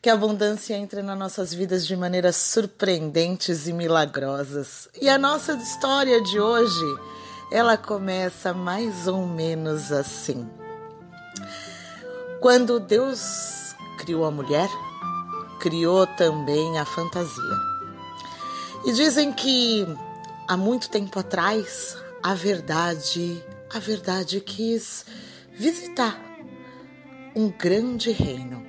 Que 0.00 0.08
a 0.08 0.14
abundância 0.14 0.74
entre 0.74 1.02
nas 1.02 1.18
nossas 1.18 1.52
vidas 1.52 1.86
de 1.86 1.94
maneiras 1.94 2.36
surpreendentes 2.36 3.68
e 3.68 3.74
milagrosas. 3.74 4.88
E 4.98 5.10
a 5.10 5.18
nossa 5.18 5.52
história 5.52 6.22
de 6.22 6.40
hoje, 6.40 6.86
ela 7.52 7.76
começa 7.76 8.54
mais 8.54 9.06
ou 9.06 9.26
menos 9.26 9.92
assim. 9.92 10.48
Quando 12.40 12.80
Deus 12.80 13.74
criou 13.98 14.24
a 14.24 14.30
mulher, 14.30 14.70
criou 15.60 16.06
também 16.06 16.78
a 16.78 16.86
fantasia. 16.86 17.58
E 18.86 18.92
dizem 18.94 19.34
que 19.34 19.86
há 20.48 20.56
muito 20.56 20.88
tempo 20.88 21.18
atrás 21.18 22.07
a 22.22 22.34
verdade, 22.34 23.42
a 23.72 23.78
verdade 23.78 24.40
quis 24.40 25.06
visitar 25.52 26.20
um 27.34 27.50
grande 27.50 28.10
reino, 28.10 28.66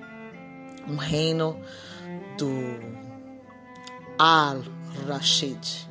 um 0.87 0.95
reino 0.95 1.59
do 2.37 2.51
Al-Rashid. 4.17 5.89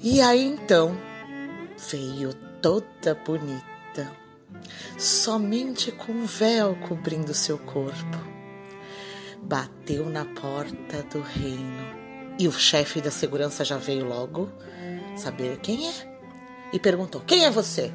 E 0.00 0.20
aí 0.20 0.44
então 0.44 0.96
veio 1.90 2.34
toda 2.60 3.14
bonita, 3.14 4.10
somente 4.98 5.92
com 5.92 6.12
um 6.12 6.26
véu 6.26 6.76
cobrindo 6.88 7.32
seu 7.32 7.58
corpo. 7.58 8.36
Bateu 9.40 10.10
na 10.10 10.24
porta 10.24 11.04
do 11.04 11.20
reino 11.20 12.34
e 12.38 12.48
o 12.48 12.52
chefe 12.52 13.00
da 13.00 13.12
segurança 13.12 13.64
já 13.64 13.76
veio 13.76 14.04
logo 14.04 14.50
saber 15.16 15.58
quem 15.58 15.88
é 15.88 16.15
e 16.72 16.78
perguntou: 16.78 17.20
Quem 17.26 17.44
é 17.44 17.50
você? 17.50 17.92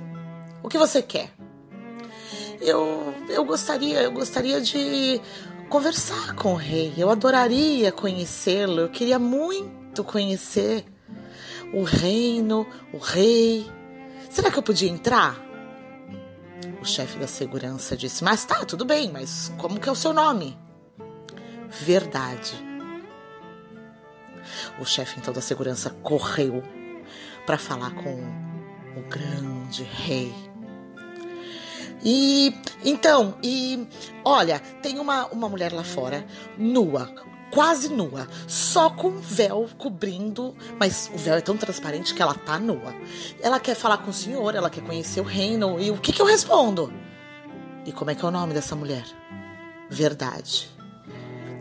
O 0.64 0.70
que 0.70 0.78
você 0.78 1.02
quer? 1.02 1.32
Eu, 2.60 3.14
eu 3.30 3.44
gostaria, 3.44 4.02
eu 4.02 4.12
gostaria 4.12 4.62
de 4.62 5.20
conversar 5.70 6.36
com 6.36 6.54
o 6.54 6.56
rei. 6.56 6.94
Eu 6.96 7.10
adoraria 7.10 7.92
conhecê-lo. 7.92 8.82
Eu 8.82 8.90
queria 8.90 9.18
muito 9.18 10.04
conhecer 10.04 10.86
o 11.74 11.84
reino, 11.84 12.68
o 12.94 12.98
rei. 12.98 13.70
Será 14.30 14.52
que 14.52 14.60
eu 14.60 14.64
podia 14.64 14.90
entrar? 14.90 15.40
O 16.82 16.86
chefe 16.86 17.18
da 17.18 17.28
segurança 17.28 17.98
disse: 17.98 18.24
Mas 18.24 18.46
tá, 18.46 18.64
tudo 18.66 18.86
bem, 18.86 19.12
mas 19.12 19.52
como 19.58 19.80
que 19.80 19.90
é 19.90 19.92
o 19.92 19.96
seu 19.96 20.14
nome? 20.14 20.58
Verdade. 21.70 22.54
O 24.80 24.86
chefe 24.86 25.20
então 25.20 25.34
da 25.34 25.42
segurança 25.42 25.90
correu 25.90 26.64
para 27.46 27.58
falar 27.58 27.92
com 27.92 28.51
o 28.96 29.02
grande 29.10 29.84
rei. 29.84 30.34
E 32.04 32.54
então, 32.84 33.36
e 33.44 33.88
olha, 34.26 34.60
tem 34.82 35.00
uma, 35.00 35.28
uma 35.28 35.48
mulher 35.48 35.72
lá 35.72 35.84
fora, 35.84 36.26
nua, 36.58 37.14
quase 37.52 37.90
nua, 37.90 38.28
só 38.48 38.90
com 38.90 39.12
véu 39.20 39.70
cobrindo, 39.78 40.56
mas 40.80 41.12
o 41.14 41.18
véu 41.18 41.36
é 41.36 41.42
tão 41.42 41.58
transparente 41.58 42.14
que 42.14 42.22
ela 42.22 42.34
tá 42.34 42.58
nua. 42.58 42.96
Ela 43.42 43.60
quer 43.60 43.76
falar 43.76 44.00
com 44.00 44.10
o 44.10 44.14
senhor, 44.14 44.56
ela 44.56 44.70
quer 44.70 44.82
conhecer 44.82 45.22
o 45.22 45.26
reino, 45.26 45.80
e 45.80 45.92
o 45.92 45.98
que, 45.98 46.12
que 46.12 46.22
eu 46.22 46.26
respondo? 46.26 46.92
E 47.86 47.92
como 47.92 48.10
é 48.10 48.16
que 48.16 48.26
é 48.26 48.28
o 48.28 48.32
nome 48.32 48.54
dessa 48.54 48.76
mulher? 48.76 49.06
Verdade. 49.90 50.70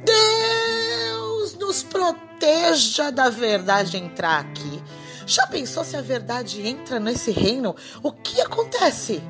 Deus 0.04 1.54
nos 1.58 1.82
proteja 1.82 3.10
da 3.10 3.28
verdade 3.28 3.96
entrar 3.96 4.40
aqui. 4.40 4.82
Já 5.30 5.46
pensou 5.46 5.84
se 5.84 5.96
a 5.96 6.02
verdade 6.02 6.66
entra 6.66 6.98
nesse 6.98 7.30
reino? 7.30 7.76
O 8.02 8.10
que 8.10 8.40
acontece? 8.40 9.22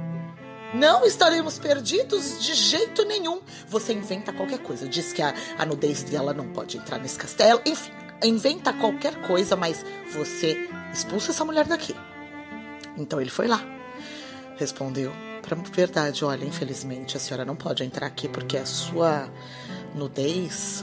Não 0.73 1.05
estaremos 1.05 1.59
perdidos 1.59 2.43
de 2.43 2.55
jeito 2.55 3.05
nenhum. 3.05 3.43
Você 3.69 3.93
inventa 3.93 4.33
qualquer 4.33 4.61
coisa. 4.61 4.89
Diz 4.89 5.13
que 5.13 5.21
a, 5.21 5.35
a 5.59 5.67
nudez 5.67 6.03
dela 6.03 6.33
não 6.33 6.49
pode 6.55 6.79
entrar 6.79 6.99
nesse 6.99 7.19
castelo. 7.19 7.61
Enfim, 7.67 7.91
inventa 8.25 8.73
qualquer 8.73 9.21
coisa, 9.27 9.57
mas 9.57 9.85
você 10.11 10.71
expulsa 10.91 11.33
essa 11.33 11.45
mulher 11.45 11.67
daqui. 11.67 11.95
Então 12.97 13.21
ele 13.21 13.29
foi 13.29 13.47
lá. 13.47 13.63
Respondeu 14.57 15.13
para 15.43 15.55
verdade: 15.55 16.25
olha, 16.25 16.47
infelizmente 16.47 17.19
a 17.19 17.21
senhora 17.21 17.45
não 17.45 17.57
pode 17.57 17.85
entrar 17.85 18.07
aqui 18.07 18.27
porque 18.27 18.57
a 18.57 18.65
sua 18.65 19.31
nudez, 19.95 20.83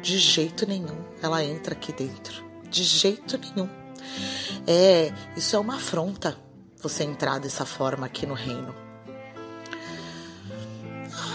de 0.00 0.16
jeito 0.16 0.66
nenhum, 0.66 1.04
ela 1.22 1.44
entra 1.44 1.74
aqui 1.74 1.92
dentro. 1.92 2.42
De 2.70 2.82
jeito 2.82 3.36
nenhum. 3.36 3.85
É, 4.66 5.12
isso 5.36 5.56
é 5.56 5.58
uma 5.58 5.76
afronta 5.76 6.36
você 6.82 7.04
entrar 7.04 7.38
dessa 7.38 7.64
forma 7.64 8.06
aqui 8.06 8.26
no 8.26 8.34
reino. 8.34 8.74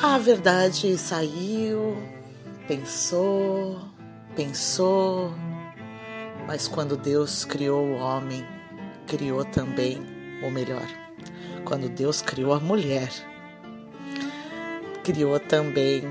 A 0.03 0.17
verdade 0.17 0.97
saiu, 0.97 1.95
pensou, 2.67 3.79
pensou, 4.35 5.33
mas 6.47 6.67
quando 6.67 6.97
Deus 6.97 7.45
criou 7.45 7.85
o 7.85 7.97
homem, 7.97 8.45
criou 9.07 9.45
também 9.45 10.01
o 10.43 10.49
melhor. 10.49 10.87
Quando 11.65 11.89
Deus 11.89 12.21
criou 12.21 12.53
a 12.53 12.59
mulher, 12.59 13.11
criou 15.03 15.39
também 15.39 16.03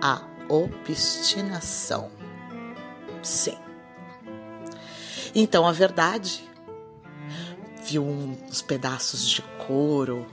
a 0.00 0.22
obstinação. 0.48 2.10
Sim. 3.22 3.63
Então 5.34 5.66
a 5.66 5.72
verdade 5.72 6.48
viu 7.84 8.04
uns 8.04 8.62
pedaços 8.62 9.28
de 9.28 9.42
couro, 9.66 10.26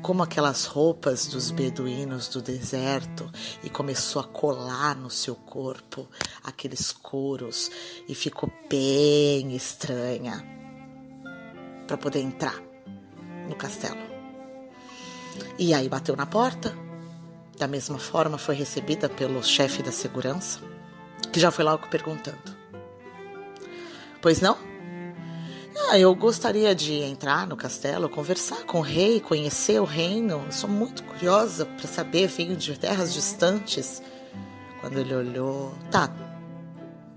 como 0.00 0.22
aquelas 0.22 0.64
roupas 0.64 1.26
dos 1.26 1.50
beduínos 1.50 2.28
do 2.28 2.40
deserto, 2.40 3.30
e 3.62 3.68
começou 3.68 4.20
a 4.22 4.24
colar 4.24 4.96
no 4.96 5.10
seu 5.10 5.34
corpo 5.34 6.08
aqueles 6.42 6.90
couros 6.90 7.70
e 8.08 8.14
ficou 8.14 8.50
bem 8.68 9.54
estranha 9.54 10.42
para 11.86 11.98
poder 11.98 12.20
entrar 12.20 12.60
no 13.48 13.54
castelo. 13.54 14.00
E 15.58 15.74
aí 15.74 15.88
bateu 15.88 16.16
na 16.16 16.26
porta. 16.26 16.74
Da 17.58 17.66
mesma 17.66 17.98
forma 17.98 18.36
foi 18.36 18.54
recebida 18.54 19.08
pelo 19.08 19.42
chefe 19.42 19.82
da 19.82 19.92
segurança, 19.92 20.60
que 21.32 21.40
já 21.40 21.50
foi 21.50 21.64
logo 21.64 21.88
perguntando: 21.88 22.55
Pois 24.20 24.40
não? 24.40 24.56
Ah, 25.88 25.98
eu 25.98 26.14
gostaria 26.14 26.74
de 26.74 26.94
entrar 26.94 27.46
no 27.46 27.56
castelo, 27.56 28.08
conversar 28.08 28.64
com 28.64 28.78
o 28.78 28.82
rei, 28.82 29.20
conhecer 29.20 29.80
o 29.80 29.84
reino. 29.84 30.42
Eu 30.46 30.52
sou 30.52 30.68
muito 30.68 31.04
curiosa 31.04 31.66
para 31.66 31.86
saber, 31.86 32.26
venho 32.28 32.56
de 32.56 32.78
terras 32.78 33.12
distantes. 33.12 34.02
Quando 34.80 34.98
ele 34.98 35.14
olhou, 35.14 35.74
tá, 35.90 36.10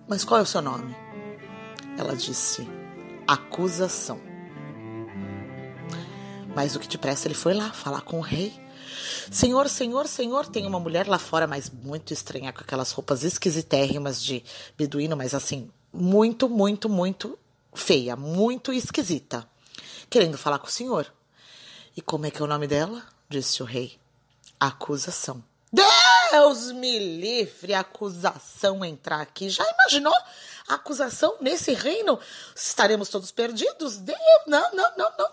mas 0.08 0.24
qual 0.26 0.40
é 0.40 0.44
o 0.44 0.46
seu 0.46 0.62
nome? 0.62 0.96
Ela 1.96 2.16
disse: 2.16 2.68
Acusação. 3.28 4.20
Mas 6.56 6.76
o 6.76 6.80
que 6.80 6.88
depressa 6.88 7.28
ele 7.28 7.36
foi 7.36 7.54
lá 7.54 7.72
falar 7.72 8.02
com 8.02 8.18
o 8.18 8.22
rei. 8.22 8.52
Senhor, 9.32 9.70
senhor, 9.70 10.08
senhor, 10.08 10.48
tem 10.48 10.66
uma 10.66 10.80
mulher 10.80 11.08
lá 11.08 11.20
fora, 11.20 11.46
mas 11.46 11.70
muito 11.70 12.12
estranha, 12.12 12.52
com 12.52 12.62
aquelas 12.62 12.92
roupas 12.92 13.24
esquisitérrimas 13.24 14.22
de 14.22 14.44
beduíno, 14.76 15.16
mas 15.16 15.36
assim, 15.36 15.70
muito, 15.94 16.50
muito, 16.50 16.88
muito 16.90 17.38
feia, 17.74 18.16
muito 18.16 18.74
esquisita, 18.74 19.48
querendo 20.10 20.38
falar 20.38 20.60
com 20.60 20.68
o 20.68 20.72
senhor. 20.72 21.12
E 21.96 22.02
como 22.02 22.26
é 22.26 22.32
que 22.32 22.42
é 22.42 22.46
o 22.46 22.48
nome 22.48 22.68
dela? 22.68 23.04
disse 23.30 23.62
o 23.62 23.66
rei. 23.66 23.98
Acusação. 24.60 25.44
Deus 25.72 26.72
me 26.72 26.98
livre 26.98 27.74
acusação 27.74 28.84
entrar 28.84 29.22
aqui. 29.22 29.50
Já 29.50 29.64
imaginou 29.72 30.14
acusação 30.68 31.38
nesse 31.40 31.74
reino? 31.74 32.20
Estaremos 32.56 33.10
todos 33.10 33.32
perdidos? 33.32 33.98
Deus, 33.98 34.20
não, 34.48 34.72
não, 34.74 34.98
não, 34.98 35.12
não. 35.18 35.30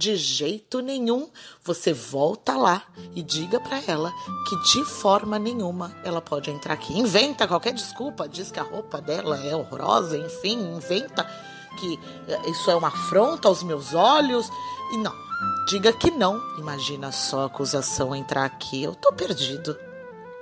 De 0.00 0.16
jeito 0.16 0.80
nenhum. 0.80 1.28
Você 1.62 1.92
volta 1.92 2.56
lá 2.56 2.82
e 3.14 3.22
diga 3.22 3.60
para 3.60 3.82
ela 3.86 4.10
que 4.48 4.56
de 4.72 4.82
forma 4.82 5.38
nenhuma 5.38 5.94
ela 6.02 6.22
pode 6.22 6.50
entrar 6.50 6.72
aqui. 6.72 6.98
Inventa 6.98 7.46
qualquer 7.46 7.74
desculpa, 7.74 8.26
diz 8.26 8.50
que 8.50 8.58
a 8.58 8.62
roupa 8.62 8.98
dela 8.98 9.36
é 9.44 9.54
horrorosa, 9.54 10.16
enfim, 10.16 10.58
inventa 10.74 11.30
que 11.78 12.00
isso 12.50 12.70
é 12.70 12.74
uma 12.74 12.88
afronta 12.88 13.46
aos 13.46 13.62
meus 13.62 13.92
olhos. 13.92 14.48
E 14.90 14.96
não, 14.96 15.12
diga 15.68 15.92
que 15.92 16.10
não. 16.10 16.40
Imagina 16.56 17.12
só 17.12 17.42
a 17.42 17.46
acusação 17.46 18.16
entrar 18.16 18.46
aqui. 18.46 18.82
Eu 18.82 18.94
tô 18.94 19.12
perdido. 19.12 19.78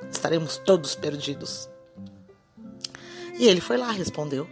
Estaremos 0.08 0.56
todos 0.58 0.94
perdidos. 0.94 1.68
E 3.36 3.48
ele 3.48 3.60
foi 3.60 3.76
lá, 3.76 3.90
respondeu. 3.90 4.48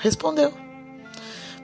Respondeu. 0.00 0.61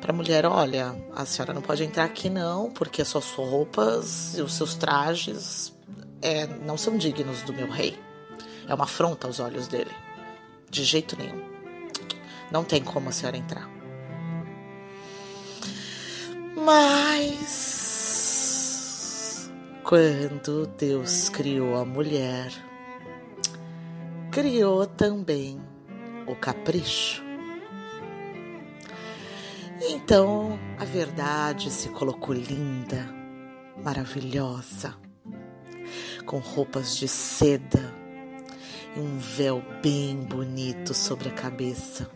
Para 0.00 0.12
a 0.12 0.14
mulher: 0.14 0.46
Olha, 0.46 0.94
a 1.14 1.24
senhora 1.24 1.52
não 1.52 1.62
pode 1.62 1.84
entrar 1.84 2.04
aqui 2.04 2.30
não, 2.30 2.70
porque 2.70 3.02
as 3.02 3.08
suas 3.08 3.30
roupas 3.32 4.36
e 4.36 4.42
os 4.42 4.54
seus 4.54 4.74
trajes 4.74 5.72
é, 6.22 6.46
não 6.46 6.76
são 6.78 6.96
dignos 6.96 7.42
do 7.42 7.52
meu 7.52 7.68
rei. 7.68 7.98
É 8.68 8.74
uma 8.74 8.84
afronta 8.84 9.26
aos 9.26 9.40
olhos 9.40 9.66
dele. 9.68 9.90
De 10.70 10.84
jeito 10.84 11.16
nenhum. 11.16 11.42
Não 12.50 12.64
tem 12.64 12.82
como 12.82 13.08
a 13.08 13.12
senhora 13.12 13.36
entrar. 13.36 13.68
Mas 16.54 17.88
quando 19.84 20.66
Deus 20.76 21.28
criou 21.30 21.76
a 21.76 21.84
mulher, 21.84 22.52
criou 24.30 24.86
também 24.86 25.60
o 26.26 26.34
capricho. 26.34 27.27
Então 29.80 30.58
a 30.78 30.84
verdade 30.84 31.70
se 31.70 31.88
colocou 31.90 32.34
linda, 32.34 33.08
maravilhosa, 33.82 34.94
com 36.26 36.38
roupas 36.38 36.96
de 36.96 37.06
seda 37.06 37.94
e 38.96 39.00
um 39.00 39.18
véu 39.18 39.62
bem 39.82 40.16
bonito 40.16 40.92
sobre 40.94 41.28
a 41.28 41.32
cabeça. 41.32 42.10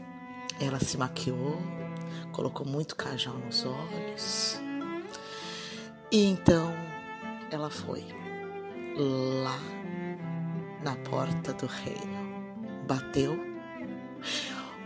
Ela 0.61 0.81
se 0.81 0.97
maquiou, 0.97 1.57
colocou 2.33 2.67
muito 2.67 2.97
cajal 2.97 3.35
nos 3.39 3.65
olhos. 3.65 4.61
E 6.11 6.25
então 6.25 6.73
ela 7.51 7.71
foi 7.71 8.05
lá 8.97 9.59
na 10.83 10.97
porta 10.97 11.53
do 11.53 11.67
reino. 11.67 12.87
Bateu. 12.87 13.39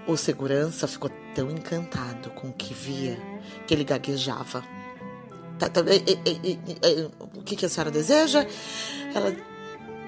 O 0.06 0.16
segurança 0.16 0.86
ficou 0.86 1.10
tão 1.34 1.50
encantado 1.50 2.30
com 2.30 2.48
o 2.48 2.52
que 2.52 2.72
via 2.72 3.18
que 3.66 3.74
ele 3.74 3.82
gaguejava. 3.82 4.62
Tá, 5.58 5.68
tá, 5.68 5.80
e, 5.80 6.18
e, 6.24 6.52
e, 6.52 7.10
o 7.34 7.42
que, 7.42 7.56
que 7.56 7.66
a 7.66 7.68
senhora 7.68 7.90
deseja? 7.90 8.46
Ela 9.12 9.34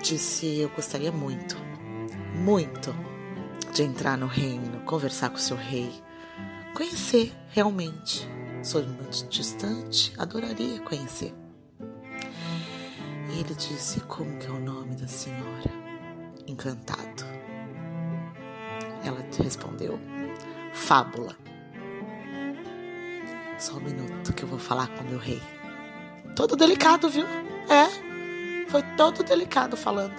disse: 0.01 0.61
Eu 0.61 0.69
gostaria 0.69 1.11
muito, 1.11 1.57
muito 2.35 2.95
de 3.75 3.83
entrar 3.83 4.17
no 4.17 4.27
reino, 4.27 4.81
conversar 4.85 5.31
com 5.31 5.37
o 5.37 5.41
seu 5.41 5.57
rei, 5.57 5.93
conhecer 6.75 7.33
realmente. 7.51 8.29
Sou 8.63 8.83
muito 8.83 9.27
distante, 9.29 10.13
adoraria 10.19 10.81
conhecer. 10.81 11.35
E 13.31 13.41
ele 13.41 13.55
disse: 13.55 14.01
Como 14.01 14.39
que 14.39 14.47
é 14.47 14.51
o 14.51 14.61
nome 14.61 14.95
da 14.97 15.09
senhora? 15.09 15.71
Encantado. 16.47 17.28
Ela 19.05 19.25
respondeu: 19.43 19.99
Fábula. 20.73 21.37
Só 23.59 23.75
um 23.75 23.81
minuto 23.81 24.33
que 24.33 24.45
eu 24.45 24.49
vou 24.49 24.59
falar 24.59 24.89
com 24.89 25.05
meu 25.05 25.19
rei. 25.19 25.43
Todo 26.37 26.57
delicado, 26.57 27.09
viu? 27.09 27.27
É. 27.69 28.67
Foi 28.69 28.83
todo 28.97 29.25
delicado 29.25 29.77
falando. 29.77 30.15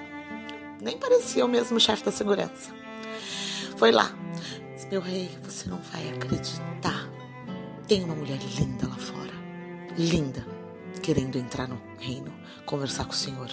Nem 0.81 0.97
parecia 0.97 1.45
o 1.45 1.49
mesmo 1.49 1.79
chefe 1.79 2.03
da 2.03 2.11
segurança. 2.11 2.71
Foi 3.77 3.91
lá. 3.91 4.11
Meu 4.91 5.01
rei, 5.01 5.29
você 5.43 5.69
não 5.69 5.77
vai 5.77 6.09
acreditar. 6.09 7.07
Tem 7.87 8.03
uma 8.03 8.15
mulher 8.15 8.39
linda 8.57 8.87
lá 8.87 8.97
fora. 8.97 9.33
Linda. 9.97 10.45
Querendo 11.01 11.37
entrar 11.37 11.67
no 11.67 11.79
reino, 11.99 12.33
conversar 12.65 13.05
com 13.05 13.11
o 13.11 13.15
senhor. 13.15 13.49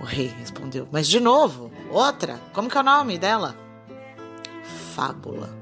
O 0.00 0.04
rei 0.04 0.28
respondeu, 0.38 0.88
mas 0.90 1.06
de 1.06 1.20
novo, 1.20 1.70
outra. 1.90 2.40
Como 2.52 2.68
que 2.70 2.76
é 2.76 2.80
o 2.80 2.84
nome 2.84 3.18
dela? 3.18 3.54
Fábula. 4.94 5.58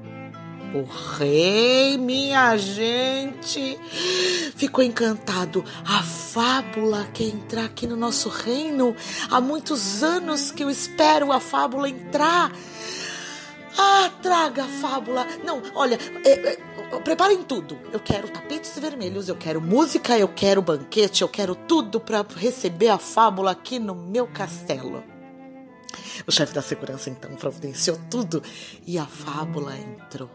O 0.73 0.83
rei, 1.17 1.97
minha 1.97 2.57
gente, 2.57 3.79
ficou 4.55 4.83
encantado. 4.83 5.63
A 5.85 6.03
fábula 6.03 7.07
quer 7.13 7.29
entrar 7.29 7.65
aqui 7.65 7.87
no 7.87 7.95
nosso 7.95 8.27
reino. 8.27 8.93
Há 9.31 9.39
muitos 9.39 10.03
anos 10.03 10.51
que 10.51 10.63
eu 10.63 10.69
espero 10.69 11.31
a 11.31 11.39
fábula 11.39 11.87
entrar. 11.89 12.51
Ah, 13.77 14.11
traga 14.21 14.65
a 14.65 14.67
fábula. 14.67 15.25
Não, 15.45 15.61
olha, 15.73 15.97
é, 16.25 16.31
é, 16.31 16.99
preparem 16.99 17.43
tudo. 17.43 17.77
Eu 17.93 17.99
quero 18.01 18.27
tapetes 18.27 18.77
vermelhos, 18.77 19.29
eu 19.29 19.35
quero 19.35 19.61
música, 19.61 20.17
eu 20.17 20.27
quero 20.27 20.61
banquete, 20.61 21.21
eu 21.21 21.29
quero 21.29 21.55
tudo 21.55 21.99
para 21.99 22.25
receber 22.35 22.89
a 22.89 22.97
fábula 22.97 23.51
aqui 23.51 23.79
no 23.79 23.95
meu 23.95 24.27
castelo. 24.27 25.01
O 26.25 26.31
chefe 26.31 26.53
da 26.53 26.61
segurança 26.61 27.09
então 27.09 27.35
providenciou 27.35 27.97
tudo 28.09 28.43
e 28.85 28.97
a 28.97 29.05
fábula 29.05 29.75
entrou. 29.77 30.29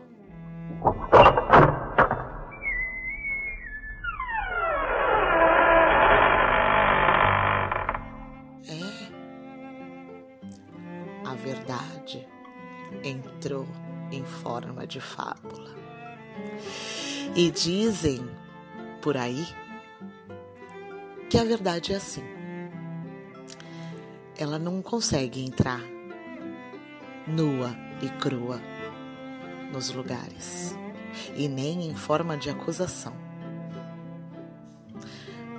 É. 8.68 9.12
A 11.26 11.34
verdade 11.34 12.26
entrou 13.04 13.66
em 14.10 14.24
forma 14.24 14.86
de 14.86 15.00
fábula. 15.00 15.74
E 17.34 17.50
dizem 17.50 18.28
por 19.00 19.16
aí 19.16 19.46
que 21.28 21.38
a 21.38 21.44
verdade 21.44 21.92
é 21.92 21.96
assim. 21.96 22.31
Ela 24.42 24.58
não 24.58 24.82
consegue 24.82 25.40
entrar 25.40 25.80
nua 27.28 27.76
e 28.02 28.08
crua 28.18 28.60
nos 29.72 29.90
lugares 29.92 30.76
e 31.36 31.46
nem 31.46 31.86
em 31.86 31.94
forma 31.94 32.36
de 32.36 32.50
acusação, 32.50 33.14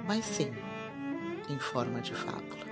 mas 0.05 0.25
sim 0.25 0.51
em 1.49 1.57
forma 1.59 2.01
de 2.01 2.13
fábula. 2.13 2.65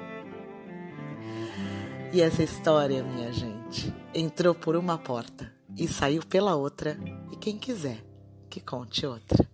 E 2.12 2.20
essa 2.20 2.44
história, 2.44 3.02
minha 3.02 3.32
gente, 3.32 3.94
entrou 4.14 4.54
por 4.54 4.76
uma 4.76 4.98
porta 4.98 5.50
e 5.78 5.88
saiu 5.88 6.26
pela 6.26 6.58
outra, 6.58 7.00
e 7.32 7.38
quem 7.38 7.58
quiser 7.58 8.04
que 8.50 8.60
conte 8.60 9.06
outra. 9.06 9.50